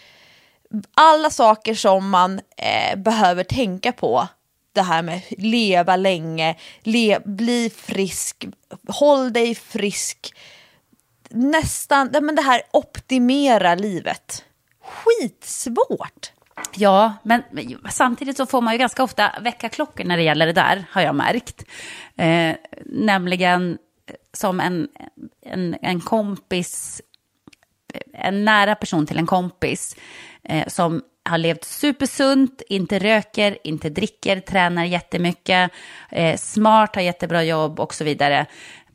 alla 0.95 1.31
saker 1.31 1.75
som 1.75 2.11
man 2.11 2.41
eh, 2.57 2.97
behöver 2.97 3.45
tänka 3.45 3.93
på. 3.93 4.29
Det 4.73 4.83
här 4.83 5.03
med 5.03 5.21
leva 5.39 5.97
länge, 5.97 6.57
le, 6.83 7.19
bli 7.25 7.71
frisk, 7.77 8.47
håll 8.89 9.33
dig 9.33 9.55
frisk. 9.55 10.35
Nästan, 11.31 12.11
men 12.23 12.35
det 12.35 12.43
här 12.43 12.63
optimera 12.73 13.75
livet. 13.75 14.46
Skitsvårt. 14.97 16.33
Ja, 16.75 17.15
men 17.23 17.43
samtidigt 17.91 18.37
så 18.37 18.47
får 18.47 18.61
man 18.61 18.75
ju 18.75 18.79
ganska 18.79 19.03
ofta 19.03 19.33
väckarklockor 19.41 20.05
när 20.05 20.17
det 20.17 20.23
gäller 20.23 20.47
det 20.47 20.53
där, 20.53 20.85
har 20.91 21.03
jag 21.03 21.15
märkt. 21.15 21.65
Eh, 22.17 22.57
nämligen 22.85 23.79
eh, 24.07 24.15
som 24.33 24.61
en, 24.61 24.89
en, 25.43 25.77
en 25.83 26.01
kompis, 26.01 27.03
eh, 27.95 28.27
en 28.27 28.45
nära 28.45 28.75
person 28.75 29.07
till 29.07 29.19
en 29.19 29.27
kompis, 29.27 29.97
eh, 30.43 30.69
som 30.69 31.03
har 31.29 31.39
levt 31.39 31.65
supersunt, 31.65 32.63
inte 32.69 32.99
röker, 32.99 33.59
inte 33.65 33.91
dricker, 33.91 34.41
tränar 34.41 34.85
jättemycket, 34.85 35.71
eh, 36.11 36.37
smart, 36.37 36.95
har 36.95 37.03
jättebra 37.03 37.45
jobb 37.45 37.81
och 37.81 37.95
så 37.95 38.05
vidare 38.05 38.47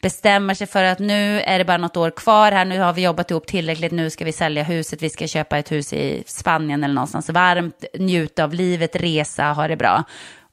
bestämmer 0.02 0.54
sig 0.54 0.68
för 0.68 0.84
att 0.84 1.00
nu 1.00 1.42
är 1.42 1.58
det 1.58 1.66
bara 1.66 1.78
något 1.78 1.98
år 1.98 2.10
kvar 2.12 2.52
här, 2.52 2.66
nu 2.66 2.80
har 2.80 2.94
vi 2.94 3.04
jobbat 3.04 3.32
ihop 3.32 3.48
tillräckligt, 3.48 3.92
nu 3.92 4.10
ska 4.10 4.26
vi 4.26 4.32
sälja 4.32 4.64
huset, 4.64 5.02
vi 5.02 5.10
ska 5.10 5.28
köpa 5.28 5.58
ett 5.58 5.72
hus 5.72 5.94
i 5.94 6.24
Spanien 6.28 6.84
eller 6.84 6.94
någonstans 6.94 7.30
varmt, 7.30 7.86
njuta 8.00 8.44
av 8.44 8.54
livet, 8.54 8.96
resa, 8.96 9.44
ha 9.44 9.68
det 9.68 9.78
bra 9.78 10.04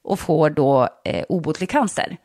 och 0.02 0.20
får 0.20 0.50
då 0.50 0.88
eh, 1.04 1.24
obotlig 1.28 1.70
cancer. 1.70 2.16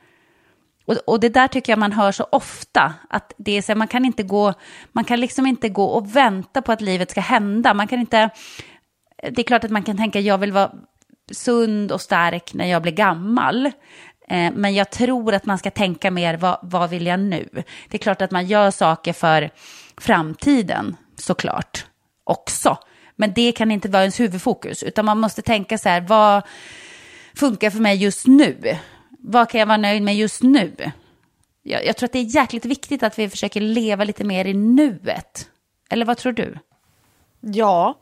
Och, 0.85 0.95
och, 1.07 1.19
det 1.19 1.29
där 1.29 1.47
tycker 1.47 1.71
jag 1.71 1.79
man 1.79 1.91
hör 1.91 2.11
så 2.11 2.27
ofta, 2.31 2.93
att 3.09 3.33
det 3.37 3.57
är 3.57 3.61
så, 3.61 3.71
här, 3.71 3.75
man 3.75 3.87
kan 3.87 4.05
inte 4.05 4.23
gå, 4.23 4.53
man 4.91 5.03
kan 5.03 5.19
liksom 5.19 5.47
inte 5.47 5.69
gå 5.69 5.85
och 5.85 6.15
vänta 6.15 6.61
på 6.61 6.71
att 6.71 6.81
livet 6.81 7.11
ska 7.11 7.21
hända, 7.21 7.73
man 7.73 7.87
kan 7.87 7.99
inte, 7.99 8.29
det 9.31 9.41
är 9.41 9.43
klart 9.43 9.63
att 9.63 9.71
man 9.71 9.83
kan 9.83 9.97
tänka, 9.97 10.19
jag 10.19 10.37
vill 10.37 10.51
vara 10.51 10.71
sund 11.31 11.91
och 11.91 12.01
stark 12.01 12.53
när 12.53 12.65
jag 12.65 12.81
blir 12.81 12.91
gammal. 12.91 13.71
Eh, 14.27 14.51
men 14.53 14.73
jag 14.73 14.89
tror 14.89 15.33
att 15.33 15.45
man 15.45 15.57
ska 15.57 15.71
tänka 15.71 16.11
mer, 16.11 16.37
vad, 16.37 16.57
vad 16.61 16.89
vill 16.89 17.05
jag 17.05 17.19
nu? 17.19 17.49
Det 17.89 17.97
är 17.97 17.99
klart 17.99 18.21
att 18.21 18.31
man 18.31 18.45
gör 18.45 18.71
saker 18.71 19.13
för 19.13 19.49
framtiden, 19.97 20.97
såklart, 21.15 21.85
också. 22.23 22.77
Men 23.15 23.33
det 23.33 23.51
kan 23.51 23.71
inte 23.71 23.89
vara 23.89 24.01
ens 24.01 24.19
huvudfokus, 24.19 24.83
utan 24.83 25.05
man 25.05 25.19
måste 25.19 25.41
tänka 25.41 25.77
så 25.77 25.89
här, 25.89 26.01
vad 26.01 26.43
funkar 27.35 27.69
för 27.69 27.79
mig 27.79 27.97
just 27.97 28.27
nu? 28.27 28.77
Vad 29.19 29.49
kan 29.49 29.59
jag 29.59 29.67
vara 29.67 29.77
nöjd 29.77 30.01
med 30.01 30.15
just 30.15 30.43
nu? 30.43 30.73
Jag, 31.63 31.85
jag 31.85 31.97
tror 31.97 32.07
att 32.07 32.13
det 32.13 32.19
är 32.19 32.35
jäkligt 32.35 32.65
viktigt 32.65 33.03
att 33.03 33.19
vi 33.19 33.29
försöker 33.29 33.61
leva 33.61 34.03
lite 34.03 34.23
mer 34.23 34.45
i 34.45 34.53
nuet. 34.53 35.49
Eller 35.89 36.05
vad 36.05 36.17
tror 36.17 36.31
du? 36.31 36.57
Ja, 37.41 37.99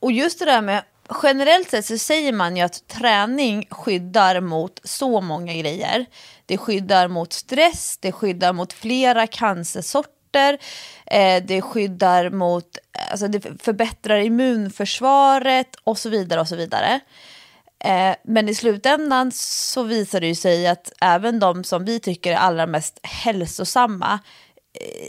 och 0.00 0.12
just 0.12 0.38
det 0.38 0.44
där 0.44 0.62
med 0.62 0.82
generellt 1.22 1.70
sett 1.70 1.86
så 1.86 1.98
säger 1.98 2.32
man 2.32 2.56
ju 2.56 2.62
att 2.62 2.88
träning 2.88 3.66
skyddar 3.70 4.40
mot 4.40 4.80
så 4.84 5.20
många 5.20 5.54
grejer. 5.54 6.06
Det 6.46 6.58
skyddar 6.58 7.08
mot 7.08 7.32
stress, 7.32 7.98
det 8.00 8.12
skyddar 8.12 8.52
mot 8.52 8.72
flera 8.72 9.26
cancersorter, 9.26 10.58
eh, 11.06 11.42
det 11.44 11.62
skyddar 11.62 12.30
mot, 12.30 12.78
alltså 13.10 13.28
det 13.28 13.62
förbättrar 13.62 14.18
immunförsvaret 14.18 15.76
och 15.84 15.98
så 15.98 16.08
vidare 16.08 16.40
och 16.40 16.48
så 16.48 16.56
vidare. 16.56 17.00
Eh, 17.84 18.14
men 18.24 18.48
i 18.48 18.54
slutändan 18.54 19.32
så 19.32 19.82
visar 19.82 20.20
det 20.20 20.26
ju 20.26 20.34
sig 20.34 20.66
att 20.66 20.92
även 21.00 21.38
de 21.38 21.64
som 21.64 21.84
vi 21.84 22.00
tycker 22.00 22.32
är 22.32 22.36
allra 22.36 22.66
mest 22.66 23.00
hälsosamma 23.02 24.18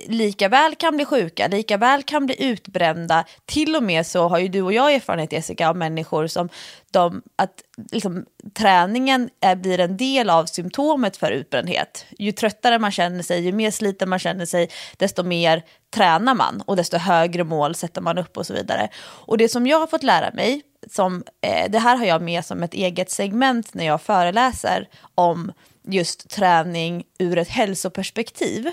lika 0.08 0.50
väl 0.50 0.76
kan 0.76 0.96
bli 0.96 1.06
sjuka, 1.06 1.48
lika 1.48 1.78
väl 1.78 2.04
kan 2.04 2.26
bli 2.26 2.44
utbrända. 2.44 3.26
Till 3.46 3.76
och 3.76 3.84
med 3.84 4.06
så 4.06 4.28
har 4.28 4.40
ju 4.40 4.48
du 4.48 4.62
och 4.62 4.74
jag 4.74 4.94
erfarenhet 4.94 5.32
Jessica 5.32 5.70
av 5.70 5.78
människor 5.78 6.28
som 6.28 6.50
de, 6.92 7.22
att 7.36 7.64
liksom, 7.92 8.26
träningen 8.54 9.30
är, 9.42 9.56
blir 9.56 9.80
en 9.80 9.98
del 9.98 10.30
av 10.30 10.46
symptomet 10.46 11.18
för 11.18 11.32
utbrändhet. 11.32 12.06
Ju 12.20 12.32
tröttare 12.32 12.80
man 12.80 12.92
känner 12.92 13.24
sig, 13.24 13.42
ju 13.42 13.52
mer 13.52 13.72
sliten 13.72 14.10
man 14.10 14.20
känner 14.20 14.46
sig, 14.46 14.70
desto 14.98 15.24
mer 15.24 15.64
tränar 15.90 16.36
man 16.36 16.62
och 16.66 16.76
desto 16.76 16.98
högre 16.98 17.44
mål 17.44 17.76
sätter 17.76 18.02
man 18.02 18.18
upp 18.18 18.38
och 18.38 18.46
så 18.46 18.54
vidare. 18.54 18.90
Och 19.00 19.38
det 19.38 19.50
som 19.50 19.68
jag 19.68 19.80
har 19.80 19.88
fått 19.88 20.04
lära 20.04 20.32
mig, 20.34 20.62
som, 20.92 21.24
eh, 21.42 21.72
det 21.72 21.80
här 21.80 21.98
har 21.98 22.06
jag 22.06 22.22
med 22.22 22.46
som 22.46 22.64
ett 22.64 22.74
eget 22.74 23.12
segment 23.12 23.74
när 23.74 23.86
jag 23.86 24.02
föreläser 24.02 24.88
om 25.16 25.52
just 25.84 26.30
träning 26.30 27.04
ur 27.20 27.38
ett 27.38 27.50
hälsoperspektiv 27.50 28.72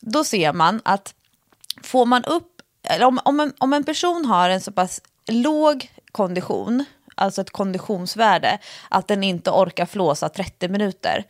då 0.00 0.24
ser 0.24 0.52
man 0.52 0.80
att 0.84 1.14
får 1.82 2.06
man 2.06 2.24
upp, 2.24 2.62
om, 3.00 3.20
om, 3.24 3.40
en, 3.40 3.52
om 3.58 3.72
en 3.72 3.84
person 3.84 4.24
har 4.24 4.50
en 4.50 4.60
så 4.60 4.72
pass 4.72 5.00
låg 5.26 5.92
kondition, 6.12 6.84
alltså 7.14 7.40
ett 7.40 7.50
konditionsvärde, 7.50 8.58
att 8.88 9.08
den 9.08 9.24
inte 9.24 9.50
orkar 9.50 9.86
flåsa 9.86 10.28
30 10.28 10.68
minuter, 10.68 11.24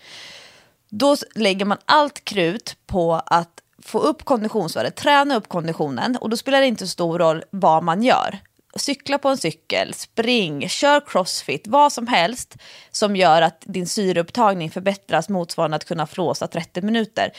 då 0.89 1.17
lägger 1.35 1.65
man 1.65 1.79
allt 1.85 2.25
krut 2.25 2.77
på 2.87 3.15
att 3.27 3.61
få 3.83 3.99
upp 3.99 4.25
konditionsvärdet, 4.25 4.97
träna 4.97 5.37
upp 5.37 5.49
konditionen 5.49 6.17
och 6.17 6.31
då 6.31 6.37
spelar 6.37 6.61
det 6.61 6.67
inte 6.67 6.87
så 6.87 6.93
stor 6.93 7.19
roll 7.19 7.45
vad 7.51 7.83
man 7.83 8.03
gör 8.03 8.39
cykla 8.77 9.19
på 9.19 9.29
en 9.29 9.37
cykel, 9.37 9.95
spring, 9.95 10.69
kör 10.69 11.01
crossfit, 11.07 11.67
vad 11.67 11.93
som 11.93 12.07
helst 12.07 12.57
som 12.91 13.17
gör 13.17 13.43
att 13.43 13.63
din 13.67 13.87
syreupptagning 13.87 14.71
förbättras 14.71 15.29
motsvarande 15.29 15.77
att 15.77 15.85
kunna 15.85 16.07
flåsa 16.07 16.47
30 16.47 16.83
minuter. 16.83 17.33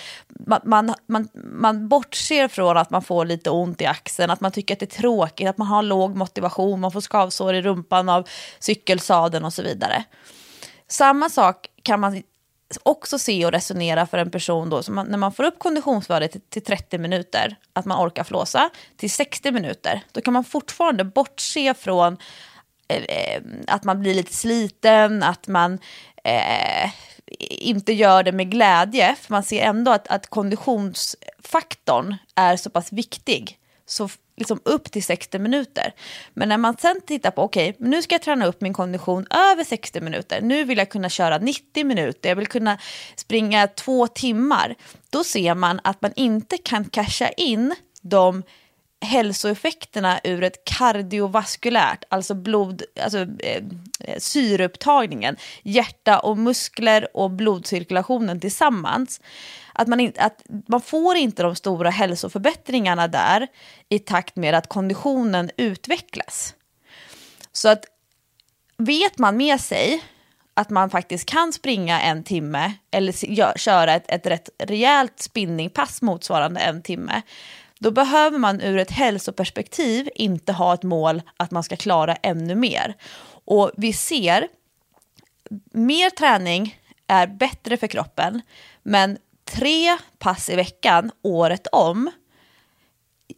Man, 0.47 0.61
man, 0.63 0.93
man, 1.07 1.27
man 1.33 1.87
bortser 1.87 2.47
från 2.47 2.77
att 2.77 2.89
man 2.89 3.01
får 3.01 3.25
lite 3.25 3.49
ont 3.49 3.81
i 3.81 3.85
axeln, 3.85 4.31
att 4.31 4.41
man 4.41 4.51
tycker 4.51 4.75
att 4.75 4.79
det 4.79 4.95
är 4.95 5.01
tråkigt, 5.01 5.47
att 5.47 5.57
man 5.57 5.67
har 5.67 5.83
låg 5.83 6.15
motivation, 6.15 6.79
man 6.79 6.91
får 6.91 7.01
skavsår 7.01 7.55
i 7.55 7.61
rumpan 7.61 8.09
av 8.09 8.27
cykelsadeln 8.59 9.45
och 9.45 9.53
så 9.53 9.61
vidare. 9.61 10.03
Samma 10.87 11.29
sak 11.29 11.67
kan 11.83 11.99
man 11.99 12.23
också 12.83 13.19
se 13.19 13.45
och 13.45 13.51
resonera 13.51 14.07
för 14.07 14.17
en 14.17 14.31
person 14.31 14.69
då, 14.69 14.83
så 14.83 14.91
man, 14.91 15.07
när 15.07 15.17
man 15.17 15.31
får 15.31 15.43
upp 15.43 15.59
konditionsvärdet 15.59 16.31
till, 16.31 16.41
till 16.41 16.63
30 16.63 16.97
minuter, 16.97 17.55
att 17.73 17.85
man 17.85 18.07
orkar 18.07 18.23
flåsa, 18.23 18.69
till 18.97 19.11
60 19.11 19.51
minuter, 19.51 20.01
då 20.11 20.21
kan 20.21 20.33
man 20.33 20.43
fortfarande 20.43 21.03
bortse 21.03 21.73
från 21.73 22.17
eh, 22.87 23.03
eh, 23.03 23.41
att 23.67 23.83
man 23.83 23.99
blir 23.99 24.13
lite 24.13 24.33
sliten, 24.33 25.23
att 25.23 25.47
man 25.47 25.79
eh, 26.23 26.91
inte 27.49 27.93
gör 27.93 28.23
det 28.23 28.31
med 28.31 28.51
glädje, 28.51 29.15
för 29.21 29.33
man 29.33 29.43
ser 29.43 29.61
ändå 29.61 29.91
att, 29.91 30.07
att 30.07 30.27
konditionsfaktorn 30.27 32.15
är 32.35 32.57
så 32.57 32.69
pass 32.69 32.91
viktig. 32.91 33.57
Så 33.85 34.09
liksom 34.39 34.59
upp 34.63 34.91
till 34.91 35.03
60 35.03 35.39
minuter. 35.39 35.93
Men 36.33 36.49
när 36.49 36.57
man 36.57 36.77
sen 36.77 37.01
tittar 37.07 37.31
på, 37.31 37.41
okej, 37.41 37.69
okay, 37.69 37.87
nu 37.87 38.01
ska 38.01 38.15
jag 38.15 38.21
träna 38.21 38.45
upp 38.45 38.61
min 38.61 38.73
kondition 38.73 39.27
över 39.29 39.63
60 39.63 40.01
minuter. 40.01 40.41
Nu 40.41 40.63
vill 40.63 40.77
jag 40.77 40.89
kunna 40.89 41.09
köra 41.09 41.37
90 41.37 41.85
minuter, 41.85 42.29
jag 42.29 42.35
vill 42.35 42.47
kunna 42.47 42.77
springa 43.15 43.67
två 43.67 44.07
timmar. 44.07 44.75
Då 45.09 45.23
ser 45.23 45.55
man 45.55 45.79
att 45.83 46.01
man 46.01 46.11
inte 46.15 46.57
kan 46.57 46.85
casha 46.85 47.29
in 47.29 47.75
de 48.01 48.43
hälsoeffekterna 49.01 50.19
ur 50.23 50.43
ett 50.43 50.65
kardiovaskulärt, 50.65 52.03
alltså 52.09 52.33
blod, 52.33 52.83
alltså 53.01 53.17
eh, 53.17 53.63
eh 53.99 54.17
syreupptagningen, 54.17 55.35
hjärta 55.63 56.19
och 56.19 56.37
muskler 56.37 57.17
och 57.17 57.31
blodcirkulationen 57.31 58.39
tillsammans. 58.39 59.21
Att 59.79 59.87
man, 59.87 59.99
in, 59.99 60.13
att 60.17 60.43
man 60.67 60.81
får 60.81 61.15
inte 61.15 61.43
de 61.43 61.55
stora 61.55 61.89
hälsoförbättringarna 61.89 63.07
där 63.07 63.47
i 63.89 63.99
takt 63.99 64.35
med 64.35 64.55
att 64.55 64.69
konditionen 64.69 65.51
utvecklas. 65.57 66.55
Så 67.51 67.69
att 67.69 67.85
vet 68.77 69.17
man 69.17 69.37
med 69.37 69.61
sig 69.61 70.03
att 70.53 70.69
man 70.69 70.89
faktiskt 70.89 71.25
kan 71.25 71.53
springa 71.53 72.01
en 72.01 72.23
timme 72.23 72.73
eller 72.91 73.25
gör, 73.25 73.53
köra 73.55 73.93
ett, 73.93 74.11
ett 74.11 74.25
rätt 74.25 74.49
rejält 74.57 75.19
spinningpass 75.19 76.01
motsvarande 76.01 76.59
en 76.59 76.81
timme, 76.81 77.21
då 77.79 77.91
behöver 77.91 78.37
man 78.37 78.61
ur 78.61 78.77
ett 78.77 78.91
hälsoperspektiv 78.91 80.09
inte 80.15 80.53
ha 80.53 80.73
ett 80.73 80.83
mål 80.83 81.21
att 81.37 81.51
man 81.51 81.63
ska 81.63 81.75
klara 81.75 82.15
ännu 82.15 82.55
mer. 82.55 82.95
Och 83.45 83.71
vi 83.77 83.93
ser, 83.93 84.47
mer 85.71 86.09
träning 86.09 86.79
är 87.07 87.27
bättre 87.27 87.77
för 87.77 87.87
kroppen, 87.87 88.41
men 88.83 89.17
tre 89.49 89.97
pass 90.17 90.49
i 90.49 90.55
veckan 90.55 91.11
året 91.23 91.67
om 91.67 92.11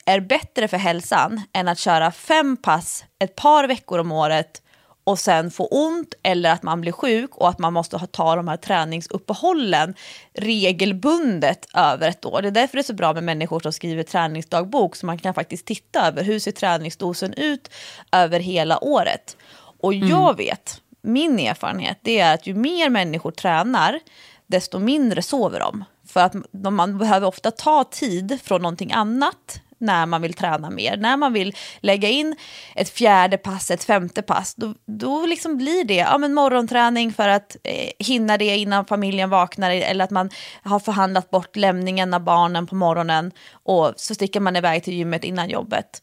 är 0.05 0.19
bättre 0.19 0.67
för 0.67 0.77
hälsan 0.77 1.41
än 1.53 1.67
att 1.67 1.79
köra 1.79 2.11
fem 2.11 2.57
pass 2.57 3.05
ett 3.19 3.35
par 3.35 3.67
veckor 3.67 3.99
om 3.99 4.11
året 4.11 4.61
och 5.03 5.19
sen 5.19 5.51
få 5.51 5.67
ont 5.67 6.13
eller 6.23 6.51
att 6.51 6.63
man 6.63 6.81
blir 6.81 6.91
sjuk 6.91 7.35
och 7.35 7.49
att 7.49 7.59
man 7.59 7.73
måste 7.73 8.07
ta 8.11 8.35
de 8.35 8.47
här 8.47 8.57
träningsuppehållen 8.57 9.95
regelbundet 10.33 11.67
över 11.73 12.09
ett 12.09 12.25
år. 12.25 12.41
Det 12.41 12.47
är 12.47 12.51
därför 12.51 12.77
det 12.77 12.81
är 12.81 12.83
så 12.83 12.93
bra 12.93 13.13
med 13.13 13.23
människor 13.23 13.59
som 13.59 13.73
skriver 13.73 14.03
träningsdagbok 14.03 14.95
så 14.95 15.05
man 15.05 15.17
kan 15.17 15.33
faktiskt 15.33 15.65
titta 15.65 16.07
över 16.07 16.23
hur 16.23 16.39
ser 16.39 16.51
träningsdosen 16.51 17.33
ut 17.33 17.69
över 18.11 18.39
hela 18.39 18.83
året. 18.83 19.37
Och 19.79 19.93
jag 19.93 20.37
vet, 20.37 20.81
min 21.01 21.39
erfarenhet, 21.39 21.97
det 22.01 22.19
är 22.19 22.33
att 22.33 22.47
ju 22.47 22.53
mer 22.53 22.89
människor 22.89 23.31
tränar 23.31 23.99
desto 24.47 24.79
mindre 24.79 25.21
sover 25.21 25.59
de. 25.59 25.85
För 26.11 26.19
att 26.19 26.35
man 26.71 26.97
behöver 26.97 27.27
ofta 27.27 27.51
ta 27.51 27.83
tid 27.83 28.39
från 28.43 28.61
någonting 28.61 28.91
annat 28.91 29.61
när 29.81 30.05
man 30.05 30.21
vill 30.21 30.33
träna 30.33 30.69
mer. 30.69 30.97
När 30.97 31.17
man 31.17 31.33
vill 31.33 31.55
lägga 31.79 32.09
in 32.09 32.35
ett 32.75 32.89
fjärde 32.89 33.37
pass, 33.37 33.71
ett 33.71 33.83
femte 33.83 34.21
pass, 34.21 34.55
då, 34.55 34.73
då 34.85 35.25
liksom 35.25 35.57
blir 35.57 35.83
det 35.83 35.95
ja, 35.95 36.17
men 36.17 36.33
morgonträning 36.33 37.13
för 37.13 37.27
att 37.27 37.57
eh, 37.63 37.89
hinna 37.99 38.37
det 38.37 38.57
innan 38.57 38.85
familjen 38.85 39.29
vaknar 39.29 39.71
eller 39.71 40.05
att 40.05 40.11
man 40.11 40.29
har 40.63 40.79
förhandlat 40.79 41.29
bort 41.29 41.55
lämningen 41.55 42.13
av 42.13 42.23
barnen 42.23 42.67
på 42.67 42.75
morgonen 42.75 43.31
och 43.53 43.93
så 43.95 44.15
sticker 44.15 44.39
man 44.39 44.55
iväg 44.55 44.83
till 44.83 44.93
gymmet 44.93 45.23
innan 45.23 45.49
jobbet. 45.49 46.01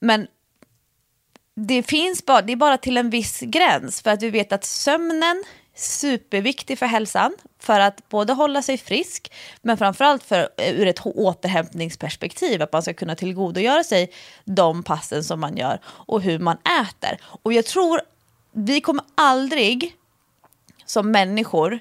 Men 0.00 0.26
det 1.56 1.82
finns 1.82 2.26
bara, 2.26 2.42
det 2.42 2.52
är 2.52 2.56
bara 2.56 2.78
till 2.78 2.96
en 2.96 3.10
viss 3.10 3.40
gräns 3.40 4.02
för 4.02 4.10
att 4.10 4.22
vi 4.22 4.30
vet 4.30 4.52
att 4.52 4.64
sömnen 4.64 5.44
superviktig 5.76 6.78
för 6.78 6.86
hälsan 6.86 7.32
för 7.58 7.80
att 7.80 8.08
både 8.08 8.32
hålla 8.32 8.62
sig 8.62 8.78
frisk 8.78 9.32
men 9.62 9.78
framförallt 9.78 10.24
för, 10.24 10.48
eh, 10.56 10.74
ur 10.74 10.86
ett 10.86 11.06
återhämtningsperspektiv 11.06 12.62
att 12.62 12.72
man 12.72 12.82
ska 12.82 12.94
kunna 12.94 13.16
tillgodogöra 13.16 13.84
sig 13.84 14.12
de 14.44 14.82
passen 14.82 15.24
som 15.24 15.40
man 15.40 15.56
gör 15.56 15.80
och 15.86 16.22
hur 16.22 16.38
man 16.38 16.56
äter. 16.80 17.18
Och 17.42 17.52
jag 17.52 17.64
tror 17.64 18.00
vi 18.52 18.80
kommer 18.80 19.04
aldrig 19.14 19.96
som 20.86 21.10
människor 21.10 21.78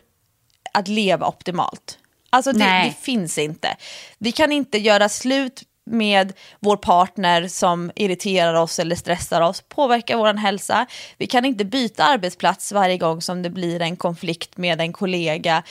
att 0.73 0.87
leva 0.87 1.27
optimalt. 1.27 1.99
Alltså 2.29 2.51
det, 2.51 2.59
det 2.59 2.95
finns 3.01 3.37
inte. 3.37 3.77
Vi 4.17 4.31
kan 4.31 4.51
inte 4.51 4.77
göra 4.77 5.09
slut 5.09 5.63
med 5.86 6.33
vår 6.59 6.77
partner 6.77 7.47
som 7.47 7.91
irriterar 7.95 8.53
oss 8.53 8.79
eller 8.79 8.95
stressar 8.95 9.41
oss 9.41 9.61
påverkar 9.61 10.17
vår 10.17 10.33
hälsa. 10.33 10.86
Vi 11.17 11.27
kan 11.27 11.45
inte 11.45 11.65
byta 11.65 12.03
arbetsplats 12.03 12.71
varje 12.71 12.97
gång 12.97 13.21
som 13.21 13.41
det 13.41 13.49
blir 13.49 13.81
en 13.81 13.95
konflikt 13.95 14.57
med 14.57 14.81
en 14.81 14.93
kollega. 14.93 15.63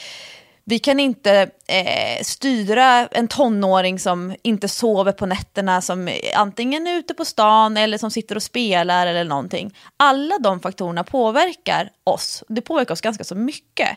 Vi 0.67 0.79
kan 0.79 0.99
inte 0.99 1.49
eh, 1.67 2.23
styra 2.23 3.07
en 3.07 3.27
tonåring 3.27 3.99
som 3.99 4.35
inte 4.41 4.67
sover 4.67 5.11
på 5.11 5.25
nätterna, 5.25 5.81
som 5.81 6.09
antingen 6.35 6.87
är 6.87 6.97
ute 6.97 7.13
på 7.13 7.25
stan 7.25 7.77
eller 7.77 7.97
som 7.97 8.11
sitter 8.11 8.35
och 8.35 8.43
spelar 8.43 9.07
eller 9.07 9.23
någonting. 9.23 9.75
Alla 9.97 10.37
de 10.39 10.59
faktorerna 10.59 11.03
påverkar 11.03 11.89
oss. 12.03 12.43
Det 12.47 12.61
påverkar 12.61 12.93
oss 12.93 13.01
ganska 13.01 13.23
så 13.23 13.35
mycket. 13.35 13.89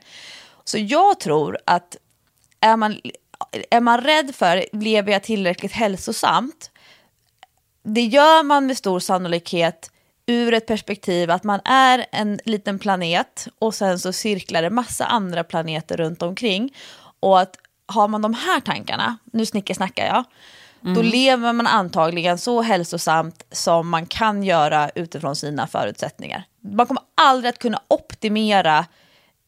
Så 0.64 0.78
jag 0.78 1.20
tror 1.20 1.58
att 1.64 1.96
är 2.60 2.76
man 2.76 3.00
är 3.70 3.80
man 3.80 4.00
rädd 4.00 4.34
för, 4.34 4.64
lever 4.72 5.12
jag 5.12 5.22
tillräckligt 5.22 5.72
hälsosamt? 5.72 6.70
Det 7.82 8.04
gör 8.04 8.42
man 8.42 8.66
med 8.66 8.76
stor 8.76 9.00
sannolikhet 9.00 9.90
ur 10.26 10.54
ett 10.54 10.66
perspektiv 10.66 11.30
att 11.30 11.44
man 11.44 11.60
är 11.64 12.06
en 12.12 12.40
liten 12.44 12.78
planet 12.78 13.48
och 13.58 13.74
sen 13.74 13.98
så 13.98 14.12
cirklar 14.12 14.62
det 14.62 14.70
massa 14.70 15.06
andra 15.06 15.44
planeter 15.44 15.96
runt 15.96 16.22
omkring. 16.22 16.74
Och 17.20 17.40
att 17.40 17.56
har 17.86 18.08
man 18.08 18.22
de 18.22 18.34
här 18.34 18.60
tankarna, 18.60 19.18
nu 19.24 19.46
snickesnackar 19.46 20.06
jag, 20.06 20.24
mm. 20.82 20.94
då 20.94 21.02
lever 21.02 21.52
man 21.52 21.66
antagligen 21.66 22.38
så 22.38 22.62
hälsosamt 22.62 23.42
som 23.52 23.88
man 23.88 24.06
kan 24.06 24.42
göra 24.42 24.90
utifrån 24.94 25.36
sina 25.36 25.66
förutsättningar. 25.66 26.44
Man 26.60 26.86
kommer 26.86 27.02
aldrig 27.14 27.48
att 27.48 27.58
kunna 27.58 27.82
optimera 27.88 28.86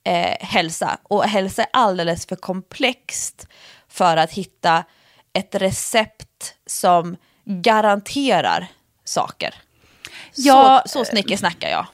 eh, 0.04 0.36
hälsa 0.40 0.98
och 1.02 1.24
hälsa 1.24 1.62
är 1.62 1.68
alldeles 1.72 2.26
för 2.26 2.36
komplext 2.36 3.48
för 3.90 4.16
att 4.16 4.32
hitta 4.32 4.84
ett 5.32 5.54
recept 5.54 6.54
som 6.66 7.16
garanterar 7.44 8.66
saker. 9.04 9.54
Ja, 10.34 10.82
så, 10.86 10.98
så 10.98 11.04
snickesnackar 11.04 11.68
jag. 11.68 11.86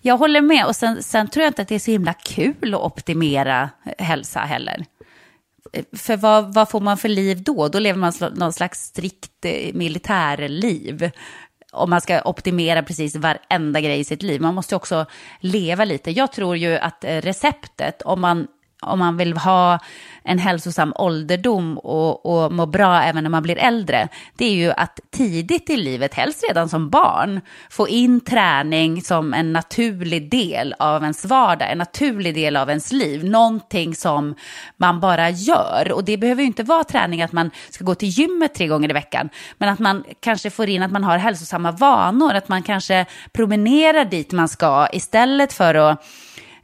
Jag 0.00 0.16
håller 0.16 0.40
med 0.40 0.66
och 0.66 0.76
sen, 0.76 1.02
sen 1.02 1.28
tror 1.28 1.42
jag 1.42 1.50
inte 1.50 1.62
att 1.62 1.68
det 1.68 1.74
är 1.74 1.78
så 1.78 1.90
himla 1.90 2.12
kul 2.12 2.74
att 2.74 2.80
optimera 2.80 3.70
hälsa 3.98 4.40
heller. 4.40 4.84
För 5.96 6.16
vad, 6.16 6.54
vad, 6.54 6.70
får 6.70 6.80
man 6.80 6.98
för 6.98 7.08
liv 7.08 7.42
då? 7.42 7.68
Då 7.68 7.78
lever 7.78 7.98
man 7.98 8.12
någon 8.32 8.52
slags 8.52 8.84
strikt 8.84 9.44
eh, 9.44 9.74
militärliv. 9.74 11.10
Om 11.72 11.90
man 11.90 12.00
ska 12.00 12.22
optimera 12.22 12.82
precis 12.82 13.16
varenda 13.16 13.80
grej 13.80 14.00
i 14.00 14.04
sitt 14.04 14.22
liv. 14.22 14.40
Man 14.40 14.54
måste 14.54 14.76
också 14.76 15.06
leva 15.40 15.84
lite. 15.84 16.10
Jag 16.10 16.32
tror 16.32 16.56
ju 16.56 16.78
att 16.78 17.04
eh, 17.04 17.16
receptet, 17.16 18.02
om 18.02 18.20
man 18.20 18.46
om 18.82 18.98
man 18.98 19.16
vill 19.16 19.36
ha 19.36 19.78
en 20.24 20.38
hälsosam 20.38 20.92
ålderdom 20.96 21.78
och, 21.78 22.26
och 22.26 22.52
må 22.52 22.66
bra 22.66 23.02
även 23.02 23.24
när 23.24 23.30
man 23.30 23.42
blir 23.42 23.58
äldre, 23.58 24.08
det 24.36 24.44
är 24.44 24.54
ju 24.54 24.70
att 24.70 25.00
tidigt 25.10 25.70
i 25.70 25.76
livet, 25.76 26.14
helst 26.14 26.44
redan 26.48 26.68
som 26.68 26.90
barn, 26.90 27.40
få 27.70 27.88
in 27.88 28.20
träning 28.20 29.02
som 29.02 29.34
en 29.34 29.52
naturlig 29.52 30.30
del 30.30 30.74
av 30.78 31.02
ens 31.02 31.24
vardag, 31.24 31.72
en 31.72 31.78
naturlig 31.78 32.34
del 32.34 32.56
av 32.56 32.68
ens 32.68 32.92
liv, 32.92 33.24
någonting 33.24 33.94
som 33.94 34.34
man 34.76 35.00
bara 35.00 35.30
gör. 35.30 35.92
Och 35.92 36.04
det 36.04 36.16
behöver 36.16 36.42
ju 36.42 36.46
inte 36.46 36.62
vara 36.62 36.84
träning 36.84 37.22
att 37.22 37.32
man 37.32 37.50
ska 37.70 37.84
gå 37.84 37.94
till 37.94 38.08
gymmet 38.08 38.54
tre 38.54 38.66
gånger 38.66 38.90
i 38.90 38.92
veckan, 38.92 39.28
men 39.58 39.68
att 39.68 39.78
man 39.78 40.04
kanske 40.20 40.50
får 40.50 40.68
in 40.68 40.82
att 40.82 40.92
man 40.92 41.04
har 41.04 41.18
hälsosamma 41.18 41.72
vanor, 41.72 42.34
att 42.34 42.48
man 42.48 42.62
kanske 42.62 43.06
promenerar 43.32 44.04
dit 44.04 44.32
man 44.32 44.48
ska 44.48 44.88
istället 44.92 45.52
för 45.52 45.74
att 45.74 46.04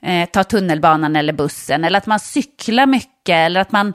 eh, 0.03 0.29
ta 0.29 0.45
tunnelbanan 0.45 1.17
eller 1.17 1.33
bussen. 1.33 1.85
Eller 1.85 1.99
att 1.99 2.07
man 2.07 2.21
cyklar 2.21 2.87
mycket 2.87 3.35
eller 3.35 3.61
att 3.61 3.73
man 3.73 3.95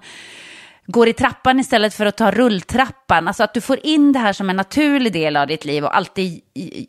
går 0.92 1.08
i 1.08 1.14
trappan 1.14 1.60
istället 1.60 1.94
för 1.94 2.06
att 2.06 2.18
ta 2.18 2.32
rulltrappan. 2.32 3.28
Alltså 3.28 3.44
att 3.44 3.54
du 3.54 3.62
får 3.62 3.86
in 3.86 4.12
det 4.12 4.20
här 4.20 4.34
som 4.34 4.50
en 4.50 4.56
naturlig 4.56 5.14
del 5.14 5.38
av 5.38 5.48
ditt 5.48 5.66
liv 5.66 5.86
och 5.86 5.96
alltid 5.96 6.42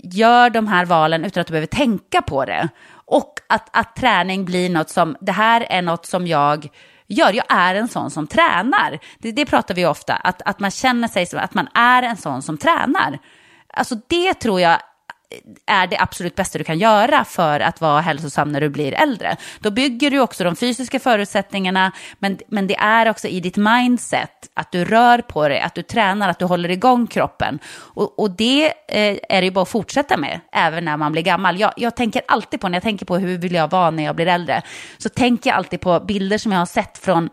gör 0.02 0.50
de 0.50 0.66
här 0.66 0.84
valen 0.84 1.24
utan 1.24 1.40
att 1.40 1.46
du 1.46 1.50
behöver 1.50 1.66
tänka 1.66 2.22
på 2.22 2.44
det. 2.44 2.68
Och 3.04 3.34
att, 3.48 3.68
att 3.72 3.96
träning 3.96 4.44
blir 4.44 4.70
något 4.70 4.90
som, 4.90 5.16
det 5.20 5.32
här 5.32 5.66
är 5.70 5.82
något 5.82 6.06
som 6.06 6.26
jag 6.26 6.68
gör. 7.06 7.32
Jag 7.32 7.44
är 7.48 7.74
en 7.74 7.88
sån 7.88 8.10
som 8.10 8.26
tränar. 8.26 8.98
Det, 9.18 9.32
det 9.32 9.46
pratar 9.46 9.74
vi 9.74 9.86
ofta, 9.86 10.14
att, 10.14 10.42
att 10.42 10.60
man 10.60 10.70
känner 10.70 11.08
sig 11.08 11.26
som 11.26 11.38
att 11.38 11.54
man 11.54 11.68
är 11.74 12.02
en 12.02 12.16
sån 12.16 12.42
som 12.42 12.58
tränar. 12.58 13.18
Alltså 13.74 13.94
det 14.08 14.34
tror 14.34 14.60
jag 14.60 14.78
är 15.66 15.86
det 15.86 15.98
absolut 15.98 16.34
bästa 16.34 16.58
du 16.58 16.64
kan 16.64 16.78
göra 16.78 17.24
för 17.24 17.60
att 17.60 17.80
vara 17.80 18.00
hälsosam 18.00 18.52
när 18.52 18.60
du 18.60 18.68
blir 18.68 18.92
äldre. 18.94 19.36
Då 19.60 19.70
bygger 19.70 20.10
du 20.10 20.20
också 20.20 20.44
de 20.44 20.56
fysiska 20.56 21.00
förutsättningarna, 21.00 21.92
men, 22.18 22.38
men 22.48 22.66
det 22.66 22.76
är 22.76 23.10
också 23.10 23.28
i 23.28 23.40
ditt 23.40 23.56
mindset, 23.56 24.30
att 24.54 24.72
du 24.72 24.84
rör 24.84 25.18
på 25.18 25.48
dig, 25.48 25.60
att 25.60 25.74
du 25.74 25.82
tränar, 25.82 26.28
att 26.28 26.38
du 26.38 26.44
håller 26.44 26.68
igång 26.68 27.06
kroppen. 27.06 27.58
Och, 27.74 28.18
och 28.18 28.30
det 28.30 28.66
eh, 28.66 29.18
är 29.28 29.40
det 29.40 29.44
ju 29.44 29.50
bara 29.50 29.62
att 29.62 29.68
fortsätta 29.68 30.16
med, 30.16 30.40
även 30.52 30.84
när 30.84 30.96
man 30.96 31.12
blir 31.12 31.22
gammal. 31.22 31.60
Jag, 31.60 31.72
jag 31.76 31.96
tänker 31.96 32.22
alltid 32.28 32.60
på, 32.60 32.68
när 32.68 32.76
jag 32.76 32.82
tänker 32.82 33.06
på 33.06 33.16
hur 33.18 33.38
vill 33.38 33.54
jag 33.54 33.70
vara 33.70 33.90
när 33.90 34.04
jag 34.04 34.16
blir 34.16 34.26
äldre, 34.26 34.62
så 34.98 35.08
tänker 35.08 35.50
jag 35.50 35.56
alltid 35.56 35.80
på 35.80 36.00
bilder 36.00 36.38
som 36.38 36.52
jag 36.52 36.58
har 36.58 36.66
sett 36.66 36.98
från 36.98 37.30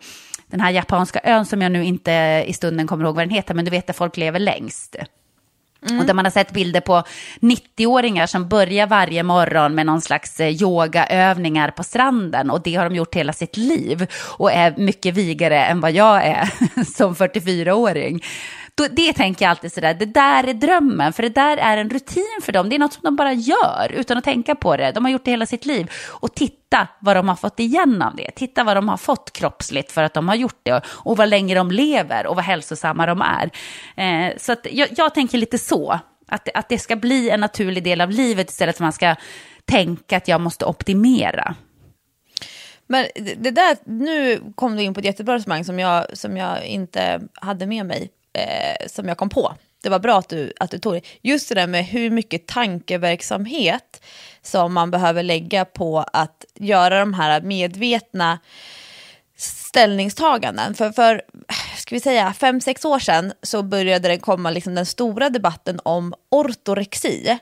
den 0.48 0.62
här 0.62 0.72
japanska 0.72 1.20
ön 1.24 1.46
som 1.46 1.62
jag 1.62 1.72
nu 1.72 1.84
inte 1.84 2.44
i 2.48 2.54
stunden 2.54 2.88
kommer 2.88 3.06
ihåg 3.06 3.16
vad 3.16 3.24
den 3.24 3.36
heter, 3.36 3.54
men 3.54 3.66
du 3.66 3.72
vet 3.72 3.88
där 3.88 3.94
folk 3.94 4.18
lever 4.18 4.40
längst. 4.40 4.96
Mm. 5.88 6.00
Och 6.00 6.06
där 6.06 6.14
man 6.14 6.26
har 6.26 6.32
sett 6.32 6.52
bilder 6.52 6.82
på 6.82 7.04
90-åringar 7.42 8.28
som 8.28 8.50
börjar 8.50 8.88
varje 8.88 9.24
morgon 9.24 9.76
med 9.76 9.86
någon 9.86 10.02
slags 10.02 10.40
eh, 10.40 10.62
yogaövningar 10.62 11.72
på 11.72 11.84
stranden. 11.84 12.50
Och 12.50 12.62
det 12.62 12.76
har 12.76 12.90
de 12.90 12.96
gjort 12.96 13.16
hela 13.16 13.34
sitt 13.34 13.58
liv 13.58 14.08
och 14.38 14.52
är 14.52 14.78
mycket 14.78 15.14
vigare 15.14 15.66
än 15.66 15.82
vad 15.82 15.92
jag 15.92 16.26
är 16.26 16.50
som 16.98 17.16
44-åring 17.16 18.24
då, 18.80 18.88
det 18.92 19.14
tänker 19.14 19.46
jag 19.46 19.50
alltid 19.50 19.74
sådär, 19.74 19.94
det 19.94 20.06
där 20.06 20.48
är 20.48 20.54
drömmen, 20.54 21.14
för 21.14 21.24
det 21.24 21.30
där 21.30 21.58
är 21.58 21.78
en 21.78 21.90
rutin 21.90 22.40
för 22.42 22.52
dem. 22.52 22.70
Det 22.70 22.76
är 22.76 22.80
något 22.80 22.94
som 22.94 23.02
de 23.04 23.16
bara 23.16 23.34
gör 23.34 23.92
utan 23.92 24.18
att 24.18 24.24
tänka 24.24 24.56
på 24.56 24.78
det. 24.78 24.92
De 24.92 25.06
har 25.06 25.12
gjort 25.12 25.26
det 25.26 25.32
hela 25.32 25.46
sitt 25.46 25.66
liv. 25.66 25.92
Och 26.08 26.36
titta 26.36 26.88
vad 27.00 27.16
de 27.16 27.30
har 27.30 27.36
fått 27.36 27.60
igen 27.60 28.02
av 28.02 28.16
det. 28.16 28.32
Titta 28.32 28.64
vad 28.64 28.78
de 28.78 28.90
har 28.90 28.98
fått 28.98 29.32
kroppsligt 29.34 29.92
för 29.92 30.04
att 30.04 30.14
de 30.14 30.28
har 30.28 30.36
gjort 30.36 30.60
det. 30.64 30.82
Och 30.88 31.18
vad 31.18 31.30
länge 31.30 31.56
de 31.56 31.72
lever 31.72 32.28
och 32.28 32.36
vad 32.36 32.46
hälsosamma 32.46 33.06
de 33.06 33.22
är. 33.22 33.52
Eh, 33.96 34.34
så 34.38 34.56
jag, 34.64 34.90
jag 34.98 35.14
tänker 35.14 35.38
lite 35.38 35.58
så, 35.58 36.00
att, 36.28 36.50
att 36.54 36.70
det 36.70 36.80
ska 36.80 36.96
bli 36.96 37.30
en 37.30 37.40
naturlig 37.40 37.84
del 37.84 38.02
av 38.02 38.12
livet 38.12 38.50
istället 38.50 38.78
för 38.78 38.84
att 38.84 38.86
man 38.86 38.94
ska 38.94 39.16
tänka 39.66 40.18
att 40.18 40.28
jag 40.28 40.42
måste 40.42 40.66
optimera. 40.66 41.56
Men 42.88 43.06
det 43.38 43.52
där, 43.52 43.78
nu 43.86 44.42
kom 44.56 44.76
du 44.76 44.84
in 44.84 44.94
på 44.94 45.00
ett 45.00 45.06
jättebra 45.06 45.36
resonemang 45.36 45.64
som 45.64 45.80
jag, 45.80 46.18
som 46.18 46.38
jag 46.38 46.66
inte 46.66 47.22
hade 47.34 47.68
med 47.68 47.86
mig 47.86 48.12
eh, 48.34 48.88
som 48.88 49.08
jag 49.08 49.18
kom 49.18 49.30
på. 49.30 49.54
Det 49.84 49.90
var 49.90 50.00
bra 50.00 50.20
att 50.20 50.30
du, 50.30 50.54
att 50.60 50.72
du 50.72 50.80
tog 50.80 50.94
det. 50.94 51.02
Just 51.22 51.50
det 51.50 51.56
där 51.56 51.68
med 51.68 51.86
hur 51.86 52.10
mycket 52.10 52.48
tankeverksamhet 52.48 54.04
som 54.42 54.74
man 54.74 54.92
behöver 54.92 55.24
lägga 55.24 55.66
på 55.66 56.00
att 56.14 56.46
göra 56.56 57.00
de 57.00 57.14
här 57.14 57.42
medvetna 57.42 58.40
ställningstaganden. 59.38 60.76
För, 60.76 60.92
för 60.92 61.22
ska 61.78 61.96
vi 61.96 62.00
säga, 62.00 62.34
fem 62.34 62.62
sex 62.62 62.86
år 62.86 63.00
sedan 63.00 63.34
så 63.44 63.64
började 63.64 64.08
det 64.08 64.18
komma 64.18 64.52
liksom 64.52 64.76
den 64.76 64.86
stora 64.86 65.30
debatten 65.30 65.80
om 65.84 66.14
ortorexi. 66.30 67.40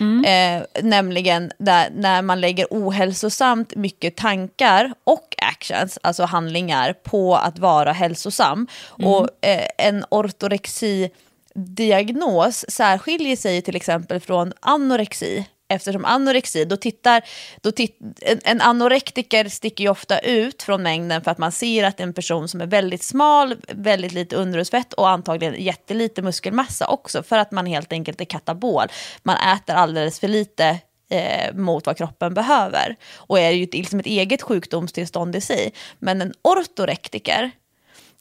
Mm. 0.00 0.24
Eh, 0.24 0.82
nämligen 0.82 1.52
där, 1.58 1.90
när 1.94 2.22
man 2.22 2.40
lägger 2.40 2.66
ohälsosamt 2.70 3.76
mycket 3.76 4.16
tankar 4.16 4.94
och 5.04 5.34
actions, 5.38 5.98
alltså 6.02 6.24
handlingar, 6.24 6.92
på 6.92 7.36
att 7.36 7.58
vara 7.58 7.92
hälsosam. 7.92 8.66
Mm. 8.98 9.10
Och 9.10 9.28
eh, 9.40 9.68
en 9.78 10.04
ortorexi 10.10 11.10
diagnos 11.54 12.64
särskiljer 12.68 13.36
sig 13.36 13.62
till 13.62 13.76
exempel 13.76 14.20
från 14.20 14.52
anorexi 14.60 15.46
eftersom 15.68 16.04
anorexi, 16.04 16.64
då 16.64 16.76
tittar, 16.76 17.22
då 17.60 17.72
titt, 17.72 17.98
en, 18.20 18.40
en 18.44 18.60
anorektiker 18.60 19.48
sticker 19.48 19.84
ju 19.84 19.90
ofta 19.90 20.18
ut 20.18 20.62
från 20.62 20.82
mängden 20.82 21.22
för 21.22 21.30
att 21.30 21.38
man 21.38 21.52
ser 21.52 21.84
att 21.84 22.00
en 22.00 22.12
person 22.12 22.48
som 22.48 22.60
är 22.60 22.66
väldigt 22.66 23.02
smal, 23.02 23.56
väldigt 23.68 24.12
lite 24.12 24.36
underhudsfett 24.36 24.92
och 24.92 25.08
antagligen 25.08 25.62
jättelite 25.62 26.22
muskelmassa 26.22 26.86
också 26.86 27.22
för 27.22 27.38
att 27.38 27.52
man 27.52 27.66
helt 27.66 27.92
enkelt 27.92 28.20
är 28.20 28.24
katabol. 28.24 28.86
Man 29.22 29.36
äter 29.36 29.74
alldeles 29.74 30.20
för 30.20 30.28
lite 30.28 30.78
eh, 31.10 31.54
mot 31.54 31.86
vad 31.86 31.96
kroppen 31.96 32.34
behöver 32.34 32.96
och 33.16 33.40
är 33.40 33.50
ju 33.50 33.66
liksom 33.72 34.00
ett 34.00 34.06
eget 34.06 34.42
sjukdomstillstånd 34.42 35.36
i 35.36 35.40
sig. 35.40 35.72
Men 35.98 36.22
en 36.22 36.34
ortorektiker, 36.42 37.50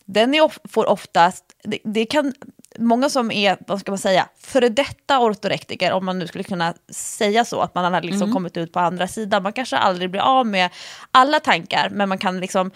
den 0.05 0.35
är, 0.35 0.67
får 0.67 0.85
oftast, 0.85 1.45
det, 1.63 1.79
det 1.83 2.05
kan 2.05 2.33
många 2.77 3.09
som 3.09 3.31
är, 3.31 3.57
vad 3.67 3.79
ska 3.79 3.91
man 3.91 3.97
säga, 3.97 4.29
före 4.39 4.69
detta 4.69 5.19
ortorektiker, 5.19 5.91
om 5.91 6.05
man 6.05 6.19
nu 6.19 6.27
skulle 6.27 6.43
kunna 6.43 6.73
säga 6.89 7.45
så, 7.45 7.61
att 7.61 7.75
man 7.75 7.93
har 7.93 8.01
liksom 8.01 8.21
mm. 8.21 8.33
kommit 8.33 8.57
ut 8.57 8.73
på 8.73 8.79
andra 8.79 9.07
sidan. 9.07 9.43
Man 9.43 9.53
kanske 9.53 9.77
aldrig 9.77 10.11
blir 10.11 10.21
av 10.21 10.45
med 10.45 10.69
alla 11.11 11.39
tankar, 11.39 11.89
men 11.91 12.09
man 12.09 12.17
kan 12.17 12.39
liksom 12.39 12.71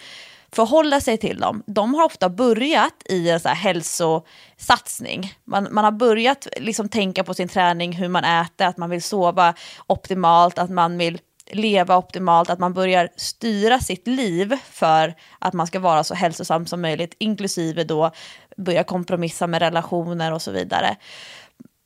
förhålla 0.54 1.00
sig 1.00 1.18
till 1.18 1.40
dem. 1.40 1.62
De 1.66 1.94
har 1.94 2.04
ofta 2.04 2.28
börjat 2.28 3.02
i 3.08 3.30
en 3.30 3.40
så 3.40 3.48
här 3.48 3.54
hälsosatsning. 3.54 5.34
Man, 5.44 5.68
man 5.70 5.84
har 5.84 5.92
börjat 5.92 6.48
liksom 6.56 6.88
tänka 6.88 7.24
på 7.24 7.34
sin 7.34 7.48
träning, 7.48 7.92
hur 7.92 8.08
man 8.08 8.24
äter, 8.24 8.66
att 8.66 8.76
man 8.76 8.90
vill 8.90 9.02
sova 9.02 9.54
optimalt, 9.86 10.58
att 10.58 10.70
man 10.70 10.98
vill 10.98 11.18
leva 11.50 11.96
optimalt, 11.96 12.50
att 12.50 12.58
man 12.58 12.72
börjar 12.72 13.08
styra 13.16 13.80
sitt 13.80 14.06
liv 14.06 14.56
för 14.64 15.14
att 15.38 15.52
man 15.52 15.66
ska 15.66 15.80
vara 15.80 16.04
så 16.04 16.14
hälsosam 16.14 16.66
som 16.66 16.80
möjligt, 16.80 17.14
inklusive 17.18 17.84
då 17.84 18.10
börja 18.56 18.84
kompromissa 18.84 19.46
med 19.46 19.62
relationer 19.62 20.32
och 20.32 20.42
så 20.42 20.50
vidare. 20.50 20.96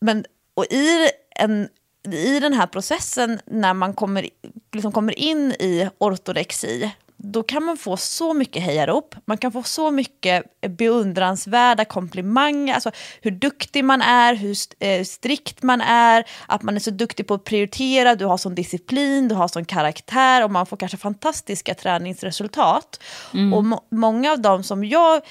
Men, 0.01 0.25
och 0.55 0.65
i, 0.65 1.11
en, 1.31 1.69
i 2.13 2.41
den 2.41 2.53
här 2.53 2.67
processen, 2.67 3.41
när 3.47 3.75
man 3.75 3.95
kommer, 3.95 4.29
liksom 4.73 4.93
kommer 4.93 5.19
in 5.19 5.53
i 5.53 5.89
ortorexi, 5.99 6.91
då 7.17 7.43
kan 7.43 7.65
man 7.65 7.77
få 7.77 7.97
så 7.97 8.35
mycket 8.35 8.63
hejarop, 8.63 9.15
man 9.25 9.39
kan 9.39 9.53
få 9.53 9.63
så 9.63 9.91
mycket 9.91 10.45
beundransvärda 10.69 11.85
komplimanger, 11.85 12.75
alltså 12.75 12.91
hur 13.21 13.31
duktig 13.31 13.85
man 13.85 14.03
är, 14.03 14.35
hur 14.35 14.57
eh, 14.79 15.05
strikt 15.05 15.63
man 15.63 15.81
är, 15.81 16.25
att 16.47 16.63
man 16.63 16.77
är 16.77 16.81
så 16.81 16.91
duktig 16.91 17.27
på 17.27 17.35
att 17.35 17.45
prioritera, 17.45 18.15
du 18.15 18.25
har 18.25 18.37
sån 18.37 18.55
disciplin, 18.55 19.29
du 19.29 19.35
har 19.35 19.49
sån 19.49 19.65
karaktär 19.65 20.45
och 20.45 20.51
man 20.51 20.67
får 20.67 20.77
kanske 20.77 20.97
fantastiska 20.97 21.75
träningsresultat. 21.75 23.03
Mm. 23.35 23.55
Och 23.55 23.65
må 23.65 23.85
många 23.91 24.33
av 24.33 24.41
dem 24.41 24.63
som 24.63 24.85
jag 24.85 25.23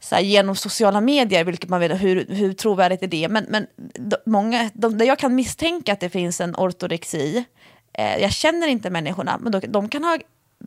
så 0.00 0.14
här, 0.14 0.22
genom 0.22 0.56
sociala 0.56 1.00
medier, 1.00 1.44
vilket 1.44 1.68
man 1.68 1.80
vet 1.80 2.02
hur, 2.02 2.26
hur 2.28 2.52
trovärdigt 2.52 3.02
är 3.02 3.06
det, 3.06 3.28
men, 3.28 3.46
men 3.48 3.66
de, 3.94 4.16
många, 4.26 4.70
de, 4.74 4.98
där 4.98 5.06
jag 5.06 5.18
kan 5.18 5.34
misstänka 5.34 5.92
att 5.92 6.00
det 6.00 6.10
finns 6.10 6.40
en 6.40 6.54
ortorexi, 6.56 7.44
eh, 7.92 8.16
jag 8.16 8.32
känner 8.32 8.66
inte 8.66 8.90
människorna, 8.90 9.38
men 9.40 9.52
de, 9.52 9.60
de 9.60 9.88
kan 9.88 10.04
ha 10.04 10.18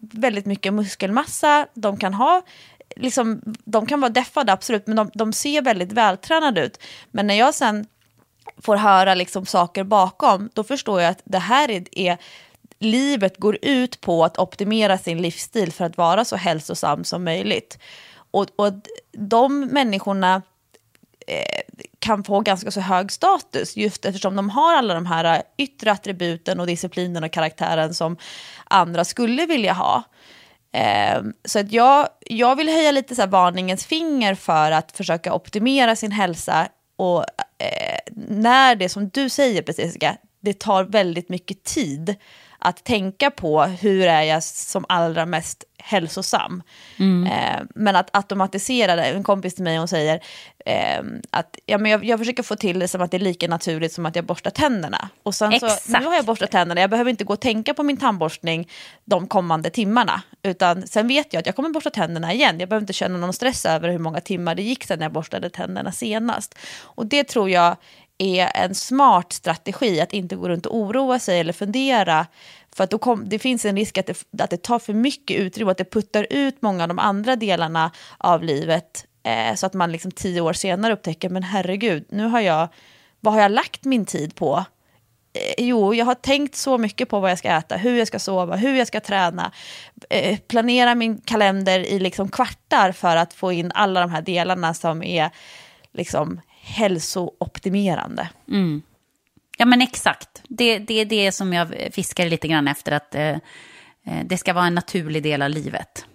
väldigt 0.02 0.46
mycket 0.46 0.74
muskelmassa, 0.74 1.68
de 1.74 1.98
kan 1.98 2.14
ha 2.14 2.42
Liksom, 2.96 3.42
de 3.66 3.86
kan 3.86 4.02
vara 4.02 4.10
deffade, 4.10 4.54
absolut, 4.54 4.88
men 4.88 4.96
de, 4.96 5.12
de, 5.14 5.34
ser 5.34 5.62
väldigt 5.62 5.92
vältränade 5.92 6.66
ut. 6.66 6.80
Men 7.12 7.28
när 7.28 7.36
jag 7.36 7.54
sen 7.54 7.88
får 8.58 8.76
höra 8.76 9.16
liksom 9.16 9.46
saker 9.46 9.84
bakom, 9.84 10.50
då 10.54 10.64
förstår 10.64 11.02
jag 11.02 11.12
att 11.12 11.22
det 11.24 11.40
här 11.40 11.72
är, 11.72 11.84
är 11.92 12.18
livet 12.80 13.38
går 13.38 13.58
ut 13.62 14.02
på 14.02 14.24
att 14.24 14.38
optimera 14.38 14.98
sin 14.98 15.22
livsstil 15.22 15.72
för 15.72 15.86
att 15.86 15.98
vara 15.98 16.26
så 16.26 16.36
hälsosam 16.36 17.04
som 17.04 17.24
möjligt. 17.24 17.80
Och, 18.32 18.48
och 18.56 18.74
de 19.12 19.66
människorna 19.66 20.42
eh, 21.28 21.62
kan 22.06 22.24
få 22.24 22.40
ganska 22.40 22.72
så 22.72 22.80
hög 22.80 23.12
status 23.12 23.78
just 23.78 24.06
eftersom 24.06 24.36
de 24.36 24.50
har 24.50 24.76
alla 24.76 24.94
de 24.94 25.06
här 25.06 25.44
yttre 25.58 25.92
attributen 25.92 26.60
och 26.60 26.68
disciplinen 26.68 27.24
och 27.24 27.32
karaktären 27.32 27.94
som 27.94 28.18
andra 28.66 29.06
skulle 29.06 29.46
vilja 29.46 29.74
ha. 29.74 30.04
Ehm, 30.72 31.34
så 31.46 31.60
att 31.60 31.72
jag, 31.72 32.08
jag 32.20 32.56
vill 32.56 32.70
höja 32.70 32.92
lite 32.92 33.16
så 33.16 33.22
här 33.22 33.30
varningens 33.30 33.86
finger 33.86 34.36
för 34.36 34.72
att 34.72 34.92
försöka 34.92 35.34
optimera 35.34 35.96
sin 35.96 36.12
hälsa 36.12 36.68
och 36.96 37.20
eh, 37.58 38.00
när 38.28 38.76
det 38.76 38.90
som 38.90 39.10
du 39.10 39.30
säger 39.30 39.62
precis, 39.62 39.98
det 40.40 40.60
tar 40.60 40.84
väldigt 40.84 41.30
mycket 41.30 41.64
tid 41.64 42.16
att 42.66 42.84
tänka 42.84 43.32
på 43.32 43.64
hur 43.64 44.08
är 44.08 44.22
jag 44.22 44.44
som 44.44 44.86
allra 44.90 45.26
mest 45.26 45.64
hälsosam. 45.78 46.64
Mm. 47.00 47.32
Eh, 47.32 47.66
men 47.76 47.96
att 47.96 48.10
automatisera 48.14 48.96
det, 48.96 49.04
en 49.04 49.24
kompis 49.24 49.56
till 49.56 49.64
mig 49.64 49.78
hon 49.78 49.88
säger 49.88 50.20
eh, 50.66 51.04
att 51.30 51.58
ja, 51.66 51.78
men 51.78 51.92
jag, 51.92 52.06
jag 52.06 52.20
försöker 52.20 52.44
få 52.44 52.56
till 52.56 52.80
det 52.80 52.88
som 52.88 53.02
att 53.02 53.12
det 53.12 53.18
är 53.18 53.20
lika 53.20 53.48
naturligt 53.48 53.94
som 53.94 54.06
att 54.06 54.16
jag 54.16 54.26
borstar 54.26 54.52
tänderna. 54.52 55.10
Och 55.24 55.36
sen 55.36 55.54
Exakt. 55.54 55.84
så, 55.84 56.00
nu 56.00 56.06
har 56.06 56.16
jag 56.16 56.26
borstat 56.26 56.52
tänderna, 56.52 56.82
jag 56.82 56.90
behöver 56.90 57.12
inte 57.12 57.24
gå 57.24 57.34
och 57.34 57.40
tänka 57.40 57.74
på 57.74 57.84
min 57.84 57.98
tandborstning 57.98 58.70
de 59.06 59.28
kommande 59.28 59.70
timmarna. 59.70 60.22
Utan 60.44 60.88
sen 60.88 61.08
vet 61.08 61.34
jag 61.34 61.40
att 61.40 61.46
jag 61.46 61.56
kommer 61.56 61.70
borsta 61.70 61.90
tänderna 61.90 62.34
igen, 62.34 62.60
jag 62.60 62.70
behöver 62.70 62.84
inte 62.84 62.94
känna 62.94 63.18
någon 63.18 63.34
stress 63.34 63.66
över 63.66 63.90
hur 63.90 64.00
många 64.00 64.22
timmar 64.22 64.56
det 64.56 64.62
gick 64.62 64.84
sedan 64.84 65.02
jag 65.02 65.12
borstade 65.12 65.50
tänderna 65.50 65.92
senast. 65.92 66.56
Och 66.82 67.06
det 67.06 67.24
tror 67.24 67.50
jag 67.50 67.78
är 68.18 68.52
en 68.56 68.76
smart 68.76 69.34
strategi 69.34 70.02
att 70.02 70.14
inte 70.14 70.36
gå 70.36 70.50
runt 70.50 70.66
och 70.66 70.78
oroa 70.78 71.20
sig 71.20 71.40
eller 71.40 71.54
fundera. 71.54 72.28
För 72.76 72.84
att 72.84 72.90
då 72.90 72.98
kom, 72.98 73.30
det 73.30 73.40
finns 73.40 73.66
en 73.66 73.76
risk 73.76 73.98
att 73.98 74.06
det, 74.06 74.44
att 74.44 74.50
det 74.50 74.64
tar 74.64 74.80
för 74.80 74.94
mycket 74.94 75.38
utrymme, 75.38 75.72
att 75.72 75.78
det 75.78 75.92
puttar 75.92 76.28
ut 76.30 76.62
många 76.62 76.84
av 76.84 76.88
de 76.88 77.00
andra 77.00 77.36
delarna 77.36 77.92
av 78.18 78.44
livet. 78.44 79.06
Eh, 79.24 79.56
så 79.56 79.66
att 79.66 79.74
man 79.74 79.92
liksom 79.92 80.12
tio 80.12 80.42
år 80.42 80.54
senare 80.54 80.94
upptäcker, 80.94 81.30
men 81.30 81.44
herregud, 81.44 82.06
nu 82.10 82.26
har 82.26 82.40
jag, 82.40 82.68
vad 83.20 83.34
har 83.34 83.42
jag 83.42 83.52
lagt 83.52 83.84
min 83.84 84.06
tid 84.06 84.36
på? 84.36 84.66
Eh, 85.34 85.66
jo, 85.66 85.94
jag 85.94 86.06
har 86.06 86.16
tänkt 86.16 86.56
så 86.56 86.78
mycket 86.78 87.10
på 87.10 87.20
vad 87.20 87.32
jag 87.32 87.38
ska 87.38 87.50
äta, 87.50 87.78
hur 87.78 87.98
jag 87.98 88.08
ska 88.08 88.20
sova, 88.20 88.56
hur 88.56 88.76
jag 88.76 88.88
ska 88.88 89.00
träna. 89.00 89.52
Eh, 90.10 90.38
planera 90.38 90.96
min 90.96 91.22
kalender 91.22 91.80
i 91.80 92.00
liksom 92.00 92.30
kvartar 92.30 92.92
för 92.92 93.16
att 93.16 93.34
få 93.34 93.52
in 93.52 93.72
alla 93.76 94.00
de 94.02 94.12
här 94.12 94.22
delarna 94.22 94.74
som 94.74 95.04
är 95.04 95.30
liksom 95.94 96.42
hälsooptimerande. 96.66 98.30
Mm. 98.50 98.82
Ja 99.58 99.66
men 99.66 99.82
exakt, 99.82 100.42
det, 100.48 100.80
det 100.80 100.94
är 100.94 101.06
det 101.06 101.32
som 101.32 101.54
jag 101.54 101.68
fiskar 101.92 102.30
lite 102.30 102.48
grann 102.48 102.68
efter, 102.68 102.92
att 102.92 103.16
eh, 103.16 103.24
eh, 103.24 103.38
det 104.26 104.38
ska 104.38 104.54
vara 104.54 104.66
en 104.66 104.76
naturlig 104.76 105.24
del 105.24 105.42
av 105.42 105.50
livet. 105.50 106.06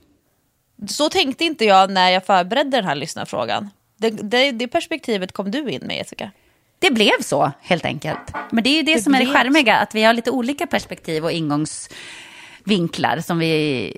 Så 0.89 1.09
tänkte 1.09 1.45
inte 1.45 1.65
jag 1.65 1.91
när 1.91 2.11
jag 2.11 2.27
förberedde 2.27 2.77
den 2.77 2.85
här 2.85 2.95
lyssnarfrågan. 2.95 3.71
Det, 3.97 4.11
det, 4.11 4.51
det 4.51 4.69
perspektivet 4.69 5.33
kom 5.33 5.51
du 5.51 5.71
in 5.71 5.83
med 5.87 5.97
Jessica. 5.97 6.31
Det 6.79 6.91
blev 6.91 7.23
så, 7.23 7.53
helt 7.61 7.85
enkelt. 7.85 8.33
Men 8.51 8.65
det 8.65 8.71
är 8.71 8.77
ju 8.77 8.83
det, 8.83 8.95
det 8.95 9.03
som 9.03 9.15
är 9.15 9.21
det 9.21 9.27
skärmiga, 9.27 9.77
att 9.77 9.95
vi 9.95 10.03
har 10.03 10.13
lite 10.13 10.31
olika 10.31 10.67
perspektiv 10.67 11.25
och 11.25 11.33
ingångsvinklar 11.33 13.21
som 13.21 13.39
vi 13.39 13.93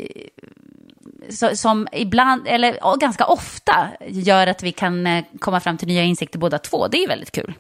som 1.54 1.88
ibland, 1.92 2.48
eller 2.48 2.98
ganska 2.98 3.26
ofta, 3.26 3.88
gör 4.06 4.46
att 4.46 4.62
vi 4.62 4.72
kan 4.72 5.06
eh, 5.06 5.24
komma 5.38 5.60
fram 5.60 5.78
till 5.78 5.88
nya 5.88 6.02
insikter 6.02 6.38
båda 6.38 6.58
två. 6.58 6.88
Det 6.88 7.04
är 7.04 7.08
väldigt 7.08 7.32
kul. 7.32 7.54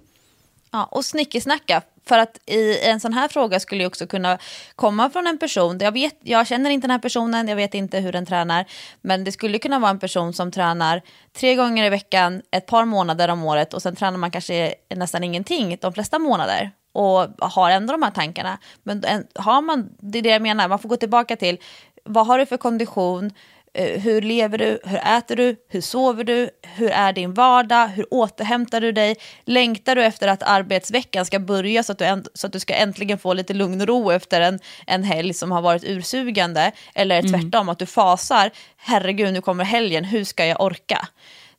Ja, 0.72 0.84
och 0.90 1.04
snickesnacka. 1.04 1.82
För 2.06 2.18
att 2.18 2.38
i 2.46 2.78
en 2.82 3.00
sån 3.00 3.12
här 3.12 3.28
fråga 3.28 3.60
skulle 3.60 3.82
ju 3.82 3.86
också 3.86 4.06
kunna 4.06 4.38
komma 4.76 5.10
från 5.10 5.26
en 5.26 5.38
person, 5.38 5.78
jag, 5.80 5.92
vet, 5.92 6.18
jag 6.22 6.46
känner 6.46 6.70
inte 6.70 6.86
den 6.86 6.90
här 6.90 6.98
personen, 6.98 7.48
jag 7.48 7.56
vet 7.56 7.74
inte 7.74 7.98
hur 7.98 8.12
den 8.12 8.26
tränar, 8.26 8.64
men 9.00 9.24
det 9.24 9.32
skulle 9.32 9.58
kunna 9.58 9.78
vara 9.78 9.90
en 9.90 9.98
person 9.98 10.32
som 10.32 10.52
tränar 10.52 11.02
tre 11.32 11.54
gånger 11.54 11.84
i 11.84 11.88
veckan, 11.88 12.42
ett 12.50 12.66
par 12.66 12.84
månader 12.84 13.28
om 13.28 13.44
året 13.44 13.74
och 13.74 13.82
sen 13.82 13.96
tränar 13.96 14.18
man 14.18 14.30
kanske 14.30 14.74
nästan 14.94 15.24
ingenting 15.24 15.76
de 15.80 15.92
flesta 15.92 16.18
månader 16.18 16.70
och 16.92 17.26
har 17.38 17.70
ändå 17.70 17.92
de 17.92 18.02
här 18.02 18.10
tankarna. 18.10 18.58
Men 18.82 19.04
har 19.34 19.62
man, 19.62 19.88
det 19.98 20.18
är 20.18 20.22
det 20.22 20.28
jag 20.28 20.42
menar, 20.42 20.68
man 20.68 20.78
får 20.78 20.88
gå 20.88 20.96
tillbaka 20.96 21.36
till 21.36 21.58
vad 22.04 22.26
har 22.26 22.38
du 22.38 22.46
för 22.46 22.56
kondition, 22.56 23.30
Eh, 23.30 23.51
hur 23.74 24.20
lever 24.20 24.58
du? 24.58 24.78
Hur 24.84 24.98
äter 24.98 25.36
du? 25.36 25.56
Hur 25.68 25.80
sover 25.80 26.24
du? 26.24 26.50
Hur 26.62 26.90
är 26.90 27.12
din 27.12 27.34
vardag? 27.34 27.86
Hur 27.88 28.14
återhämtar 28.14 28.80
du 28.80 28.92
dig? 28.92 29.16
Längtar 29.44 29.96
du 29.96 30.04
efter 30.04 30.28
att 30.28 30.42
arbetsveckan 30.42 31.26
ska 31.26 31.38
börja 31.38 31.82
så 31.82 31.92
att 31.92 31.98
du, 31.98 32.22
så 32.34 32.46
att 32.46 32.52
du 32.52 32.60
ska 32.60 32.74
äntligen 32.74 33.18
få 33.18 33.32
lite 33.32 33.54
lugn 33.54 33.80
och 33.80 33.86
ro 33.86 34.10
efter 34.10 34.40
en, 34.40 34.58
en 34.86 35.04
helg 35.04 35.34
som 35.34 35.50
har 35.50 35.62
varit 35.62 35.84
ursugande? 35.84 36.72
Eller 36.94 37.18
mm. 37.18 37.32
tvärtom, 37.32 37.68
att 37.68 37.78
du 37.78 37.86
fasar. 37.86 38.50
Herregud, 38.76 39.32
nu 39.32 39.40
kommer 39.40 39.64
helgen, 39.64 40.04
hur 40.04 40.24
ska 40.24 40.46
jag 40.46 40.60
orka? 40.60 41.08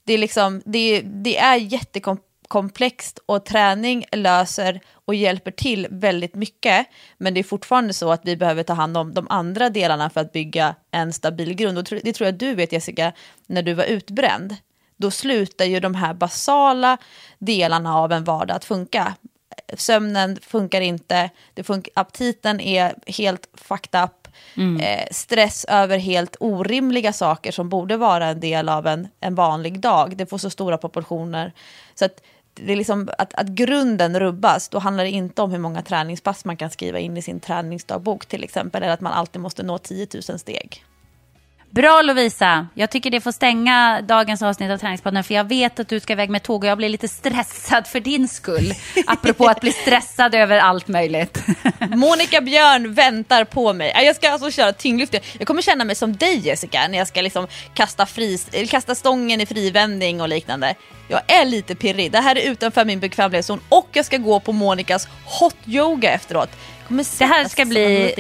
Det 0.05 0.13
är, 0.13 0.17
liksom, 0.17 0.61
det, 0.65 1.01
det 1.01 1.37
är 1.37 1.55
jättekomplext 1.55 2.32
komplext 2.53 3.19
och 3.25 3.45
träning 3.45 4.05
löser 4.11 4.79
och 5.05 5.15
hjälper 5.15 5.51
till 5.51 5.87
väldigt 5.89 6.35
mycket. 6.35 6.87
Men 7.17 7.33
det 7.33 7.39
är 7.39 7.43
fortfarande 7.43 7.93
så 7.93 8.11
att 8.11 8.21
vi 8.23 8.37
behöver 8.37 8.63
ta 8.63 8.73
hand 8.73 8.97
om 8.97 9.13
de 9.13 9.27
andra 9.29 9.69
delarna 9.69 10.09
för 10.09 10.21
att 10.21 10.31
bygga 10.31 10.75
en 10.91 11.13
stabil 11.13 11.53
grund. 11.53 11.77
Och 11.77 11.83
det 11.83 12.13
tror 12.13 12.25
jag 12.25 12.35
du 12.35 12.55
vet 12.55 12.71
Jessica, 12.71 13.13
när 13.47 13.61
du 13.61 13.73
var 13.73 13.83
utbränd. 13.83 14.55
då 14.97 15.11
slutar 15.11 15.65
ju 15.65 15.79
de 15.79 15.95
här 15.95 16.13
basala 16.13 16.97
delarna 17.39 17.97
av 17.97 18.11
en 18.11 18.23
vardag 18.23 18.55
att 18.55 18.65
funka. 18.65 19.13
Sömnen 19.73 20.39
funkar 20.41 20.81
inte, 20.81 21.29
det 21.53 21.63
fun 21.63 21.83
aptiten 21.93 22.59
är 22.59 22.95
helt 23.07 23.47
fucked 23.53 24.03
up, 24.03 24.27
mm. 24.57 24.81
eh, 24.81 25.07
stress 25.11 25.65
över 25.65 25.97
helt 25.97 26.35
orimliga 26.39 27.13
saker 27.13 27.51
som 27.51 27.69
borde 27.69 27.97
vara 27.97 28.27
en 28.27 28.39
del 28.39 28.69
av 28.69 28.87
en, 28.87 29.07
en 29.19 29.35
vanlig 29.35 29.79
dag. 29.79 30.17
Det 30.17 30.25
får 30.25 30.37
så 30.37 30.49
stora 30.49 30.77
proportioner. 30.77 31.53
Så 31.95 32.05
att 32.05 32.21
det 32.53 32.71
är 32.71 32.75
liksom 32.75 33.09
att, 33.17 33.33
att 33.33 33.47
grunden 33.47 34.19
rubbas, 34.19 34.69
då 34.69 34.79
handlar 34.79 35.03
det 35.03 35.09
inte 35.09 35.41
om 35.41 35.51
hur 35.51 35.59
många 35.59 35.81
träningspass 35.81 36.45
man 36.45 36.57
kan 36.57 36.69
skriva 36.69 36.99
in 36.99 37.17
i 37.17 37.21
sin 37.21 37.39
träningsdagbok 37.39 38.25
till 38.25 38.43
exempel, 38.43 38.83
eller 38.83 38.93
att 38.93 39.01
man 39.01 39.13
alltid 39.13 39.41
måste 39.41 39.63
nå 39.63 39.77
10 39.77 40.07
000 40.29 40.39
steg. 40.39 40.83
Bra 41.73 42.01
Lovisa, 42.01 42.67
jag 42.73 42.89
tycker 42.89 43.11
det 43.11 43.21
får 43.21 43.31
stänga 43.31 44.01
dagens 44.01 44.41
avsnitt 44.41 44.71
av 44.71 44.77
Träningspodden 44.77 45.23
för 45.23 45.33
jag 45.33 45.43
vet 45.43 45.79
att 45.79 45.87
du 45.87 45.99
ska 45.99 46.13
iväg 46.13 46.29
med 46.29 46.43
tåg 46.43 46.63
och 46.63 46.69
jag 46.69 46.77
blir 46.77 46.89
lite 46.89 47.07
stressad 47.07 47.87
för 47.87 47.99
din 47.99 48.27
skull. 48.27 48.73
Apropå 49.07 49.47
att 49.47 49.61
bli 49.61 49.71
stressad 49.71 50.35
över 50.35 50.57
allt 50.57 50.87
möjligt. 50.87 51.43
Monica 51.95 52.41
Björn 52.41 52.93
väntar 52.93 53.43
på 53.43 53.73
mig. 53.73 53.93
Jag 53.95 54.15
ska 54.15 54.29
alltså 54.29 54.51
köra 54.51 54.73
tyngdlyft. 54.73 55.13
Jag 55.37 55.47
kommer 55.47 55.61
känna 55.61 55.85
mig 55.85 55.95
som 55.95 56.15
dig 56.15 56.37
Jessica 56.37 56.87
när 56.87 56.97
jag 56.97 57.07
ska 57.07 57.21
liksom 57.21 57.47
kasta, 57.73 58.05
fris, 58.05 58.49
kasta 58.69 58.95
stången 58.95 59.41
i 59.41 59.45
frivändning 59.45 60.21
och 60.21 60.29
liknande. 60.29 60.75
Jag 61.07 61.21
är 61.27 61.45
lite 61.45 61.75
pirrig. 61.75 62.11
Det 62.11 62.19
här 62.19 62.35
är 62.35 62.51
utanför 62.51 62.85
min 62.85 62.99
bekvämlighetszon 62.99 63.59
och 63.69 63.89
jag 63.93 64.05
ska 64.05 64.17
gå 64.17 64.39
på 64.39 64.51
Monicas 64.51 65.07
hot 65.39 65.57
yoga 65.65 66.11
efteråt. 66.11 66.49
det 67.19 67.25
här 67.25 67.47
ska 67.47 67.65
bli 67.65 68.13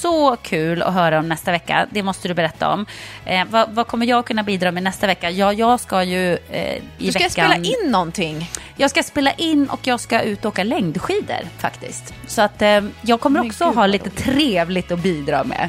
så 0.00 0.36
kul 0.42 0.82
att 0.82 0.94
höra 0.94 1.18
om 1.18 1.28
nästa 1.28 1.52
vecka. 1.52 1.86
Det 1.90 2.02
måste 2.02 2.28
du 2.28 2.34
berätta 2.34 2.72
om. 2.72 2.86
Eh, 3.24 3.44
vad, 3.50 3.70
vad, 3.74 3.86
kommer 3.86 4.06
jag 4.06 4.24
kunna 4.24 4.42
bidra 4.42 4.72
med 4.72 4.82
nästa 4.82 5.06
vecka? 5.06 5.30
Ja, 5.30 5.52
jag 5.52 5.80
ska 5.80 6.02
ju 6.02 6.32
eh, 6.50 6.76
i 6.76 6.82
Du 6.98 7.12
ska 7.12 7.18
veckan... 7.18 7.30
spela 7.30 7.56
in 7.56 7.90
någonting. 7.90 8.50
Jag 8.76 8.90
ska 8.90 9.02
spela 9.02 9.32
in 9.32 9.66
och 9.66 9.80
jag 9.82 10.00
ska 10.00 10.20
ut 10.20 10.44
och 10.44 10.48
åka 10.48 10.64
längdskidor 10.64 11.40
faktiskt. 11.58 12.14
Så 12.26 12.42
att 12.42 12.62
eh, 12.62 12.80
jag 13.02 13.20
kommer 13.20 13.40
också 13.46 13.66
Gud, 13.66 13.74
ha 13.74 13.86
lite 13.86 14.10
trevligt 14.10 14.90
att 14.90 15.02
bidra 15.02 15.44
med. 15.44 15.68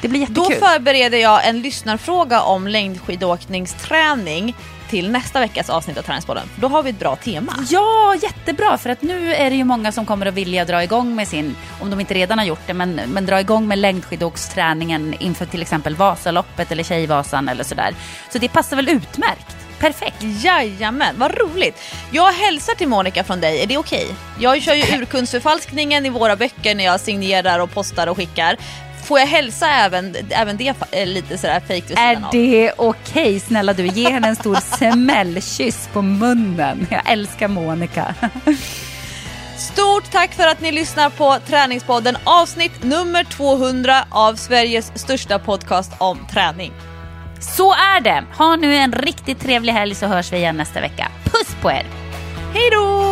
Det 0.00 0.08
blir 0.08 0.20
jättekul. 0.20 0.44
Då 0.60 0.66
förbereder 0.66 1.18
jag 1.18 1.48
en 1.48 1.60
lyssnarfråga 1.62 2.42
om 2.42 2.68
längdskidåkningsträning 2.68 4.54
till 4.92 5.10
nästa 5.10 5.40
veckas 5.40 5.70
avsnitt 5.70 5.98
av 5.98 6.02
Träningspodden. 6.02 6.48
Då 6.56 6.68
har 6.68 6.82
vi 6.82 6.90
ett 6.90 6.98
bra 6.98 7.16
tema. 7.16 7.56
Ja, 7.70 8.14
jättebra. 8.22 8.78
För 8.78 8.90
att 8.90 9.02
nu 9.02 9.34
är 9.34 9.50
det 9.50 9.56
ju 9.56 9.64
många 9.64 9.92
som 9.92 10.06
kommer 10.06 10.26
att 10.26 10.34
vilja 10.34 10.64
dra 10.64 10.82
igång 10.82 11.14
med 11.14 11.28
sin, 11.28 11.56
om 11.80 11.90
de 11.90 12.00
inte 12.00 12.14
redan 12.14 12.38
har 12.38 12.46
gjort 12.46 12.66
det, 12.66 12.74
men, 12.74 12.94
men 12.94 13.26
dra 13.26 13.40
igång 13.40 13.68
med 13.68 13.78
längdskidåksträningen 13.78 15.14
inför 15.18 15.46
till 15.46 15.62
exempel 15.62 15.96
Vasaloppet 15.96 16.72
eller 16.72 16.82
Tjejvasan 16.82 17.48
eller 17.48 17.64
sådär. 17.64 17.94
Så 18.32 18.38
det 18.38 18.48
passar 18.48 18.76
väl 18.76 18.88
utmärkt. 18.88 19.56
Perfekt. 19.78 20.16
Jajamän, 20.20 21.14
vad 21.18 21.38
roligt. 21.38 21.82
Jag 22.10 22.32
hälsar 22.32 22.74
till 22.74 22.88
Monica 22.88 23.24
från 23.24 23.40
dig, 23.40 23.62
är 23.62 23.66
det 23.66 23.78
okej? 23.78 24.04
Okay? 24.04 24.16
Jag 24.38 24.62
kör 24.62 24.74
ju 24.74 24.98
urkundsförfalskningen 24.98 26.06
i 26.06 26.08
våra 26.08 26.36
böcker 26.36 26.74
när 26.74 26.84
jag 26.84 27.00
signerar 27.00 27.58
och 27.58 27.70
postar 27.70 28.06
och 28.06 28.16
skickar. 28.16 28.56
Får 29.02 29.18
jag 29.20 29.26
hälsa 29.26 29.68
även, 29.70 30.16
även 30.30 30.56
det 30.56 30.74
lite 31.06 31.38
sådär 31.38 31.62
vid 31.68 31.98
Är 31.98 32.28
det 32.32 32.72
okej? 32.76 33.40
Snälla 33.40 33.72
du, 33.72 33.86
ge 33.86 34.10
henne 34.10 34.28
en 34.28 34.36
stor 34.36 34.54
smällkyss 34.76 35.88
på 35.92 36.02
munnen. 36.02 36.86
Jag 36.90 37.10
älskar 37.10 37.48
Monica. 37.48 38.14
Stort 39.56 40.10
tack 40.10 40.32
för 40.34 40.46
att 40.48 40.60
ni 40.60 40.72
lyssnar 40.72 41.10
på 41.10 41.36
Träningspodden 41.46 42.16
avsnitt 42.24 42.82
nummer 42.82 43.24
200 43.24 44.04
av 44.10 44.34
Sveriges 44.34 44.92
största 44.94 45.38
podcast 45.38 45.92
om 45.98 46.26
träning. 46.32 46.72
Så 47.40 47.72
är 47.72 48.00
det. 48.00 48.24
Ha 48.38 48.56
nu 48.56 48.74
en 48.74 48.92
riktigt 48.92 49.40
trevlig 49.40 49.72
helg 49.72 49.94
så 49.94 50.06
hörs 50.06 50.32
vi 50.32 50.36
igen 50.36 50.56
nästa 50.56 50.80
vecka. 50.80 51.08
Puss 51.24 51.56
på 51.62 51.70
er! 51.70 51.86
Hej 52.54 52.70
då! 52.72 53.11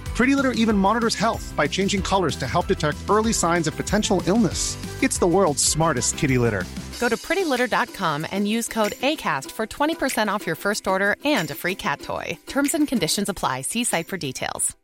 Pretty 0.21 0.35
Litter 0.35 0.51
even 0.51 0.77
monitors 0.77 1.15
health 1.15 1.51
by 1.57 1.67
changing 1.67 2.03
colors 2.03 2.35
to 2.35 2.45
help 2.45 2.67
detect 2.67 3.09
early 3.09 3.33
signs 3.33 3.65
of 3.65 3.75
potential 3.75 4.21
illness. 4.27 4.77
It's 5.01 5.17
the 5.17 5.25
world's 5.25 5.63
smartest 5.63 6.15
kitty 6.15 6.37
litter. 6.37 6.63
Go 6.99 7.09
to 7.09 7.17
prettylitter.com 7.17 8.27
and 8.29 8.47
use 8.47 8.67
code 8.67 8.91
ACAST 9.01 9.49
for 9.49 9.65
20% 9.65 10.27
off 10.27 10.45
your 10.45 10.55
first 10.55 10.87
order 10.87 11.15
and 11.25 11.49
a 11.49 11.55
free 11.55 11.73
cat 11.73 12.01
toy. 12.01 12.37
Terms 12.45 12.75
and 12.75 12.87
conditions 12.87 13.29
apply. 13.29 13.61
See 13.61 13.83
site 13.83 14.05
for 14.05 14.17
details. 14.17 14.77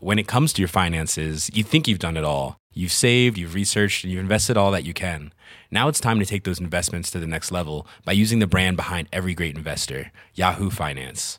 When 0.00 0.18
it 0.18 0.28
comes 0.28 0.52
to 0.52 0.60
your 0.60 0.68
finances, 0.68 1.48
you 1.54 1.62
think 1.64 1.88
you've 1.88 2.06
done 2.06 2.18
it 2.18 2.24
all. 2.24 2.58
You've 2.74 2.92
saved, 2.92 3.38
you've 3.38 3.54
researched, 3.54 4.04
and 4.04 4.12
you've 4.12 4.20
invested 4.20 4.58
all 4.58 4.72
that 4.72 4.84
you 4.84 4.92
can. 4.92 5.32
Now 5.70 5.88
it's 5.88 6.00
time 6.00 6.18
to 6.18 6.26
take 6.26 6.44
those 6.44 6.60
investments 6.60 7.10
to 7.12 7.18
the 7.18 7.26
next 7.26 7.50
level 7.50 7.86
by 8.04 8.12
using 8.12 8.40
the 8.40 8.46
brand 8.46 8.76
behind 8.76 9.08
every 9.10 9.32
great 9.32 9.56
investor, 9.56 10.12
Yahoo 10.34 10.68
Finance. 10.68 11.38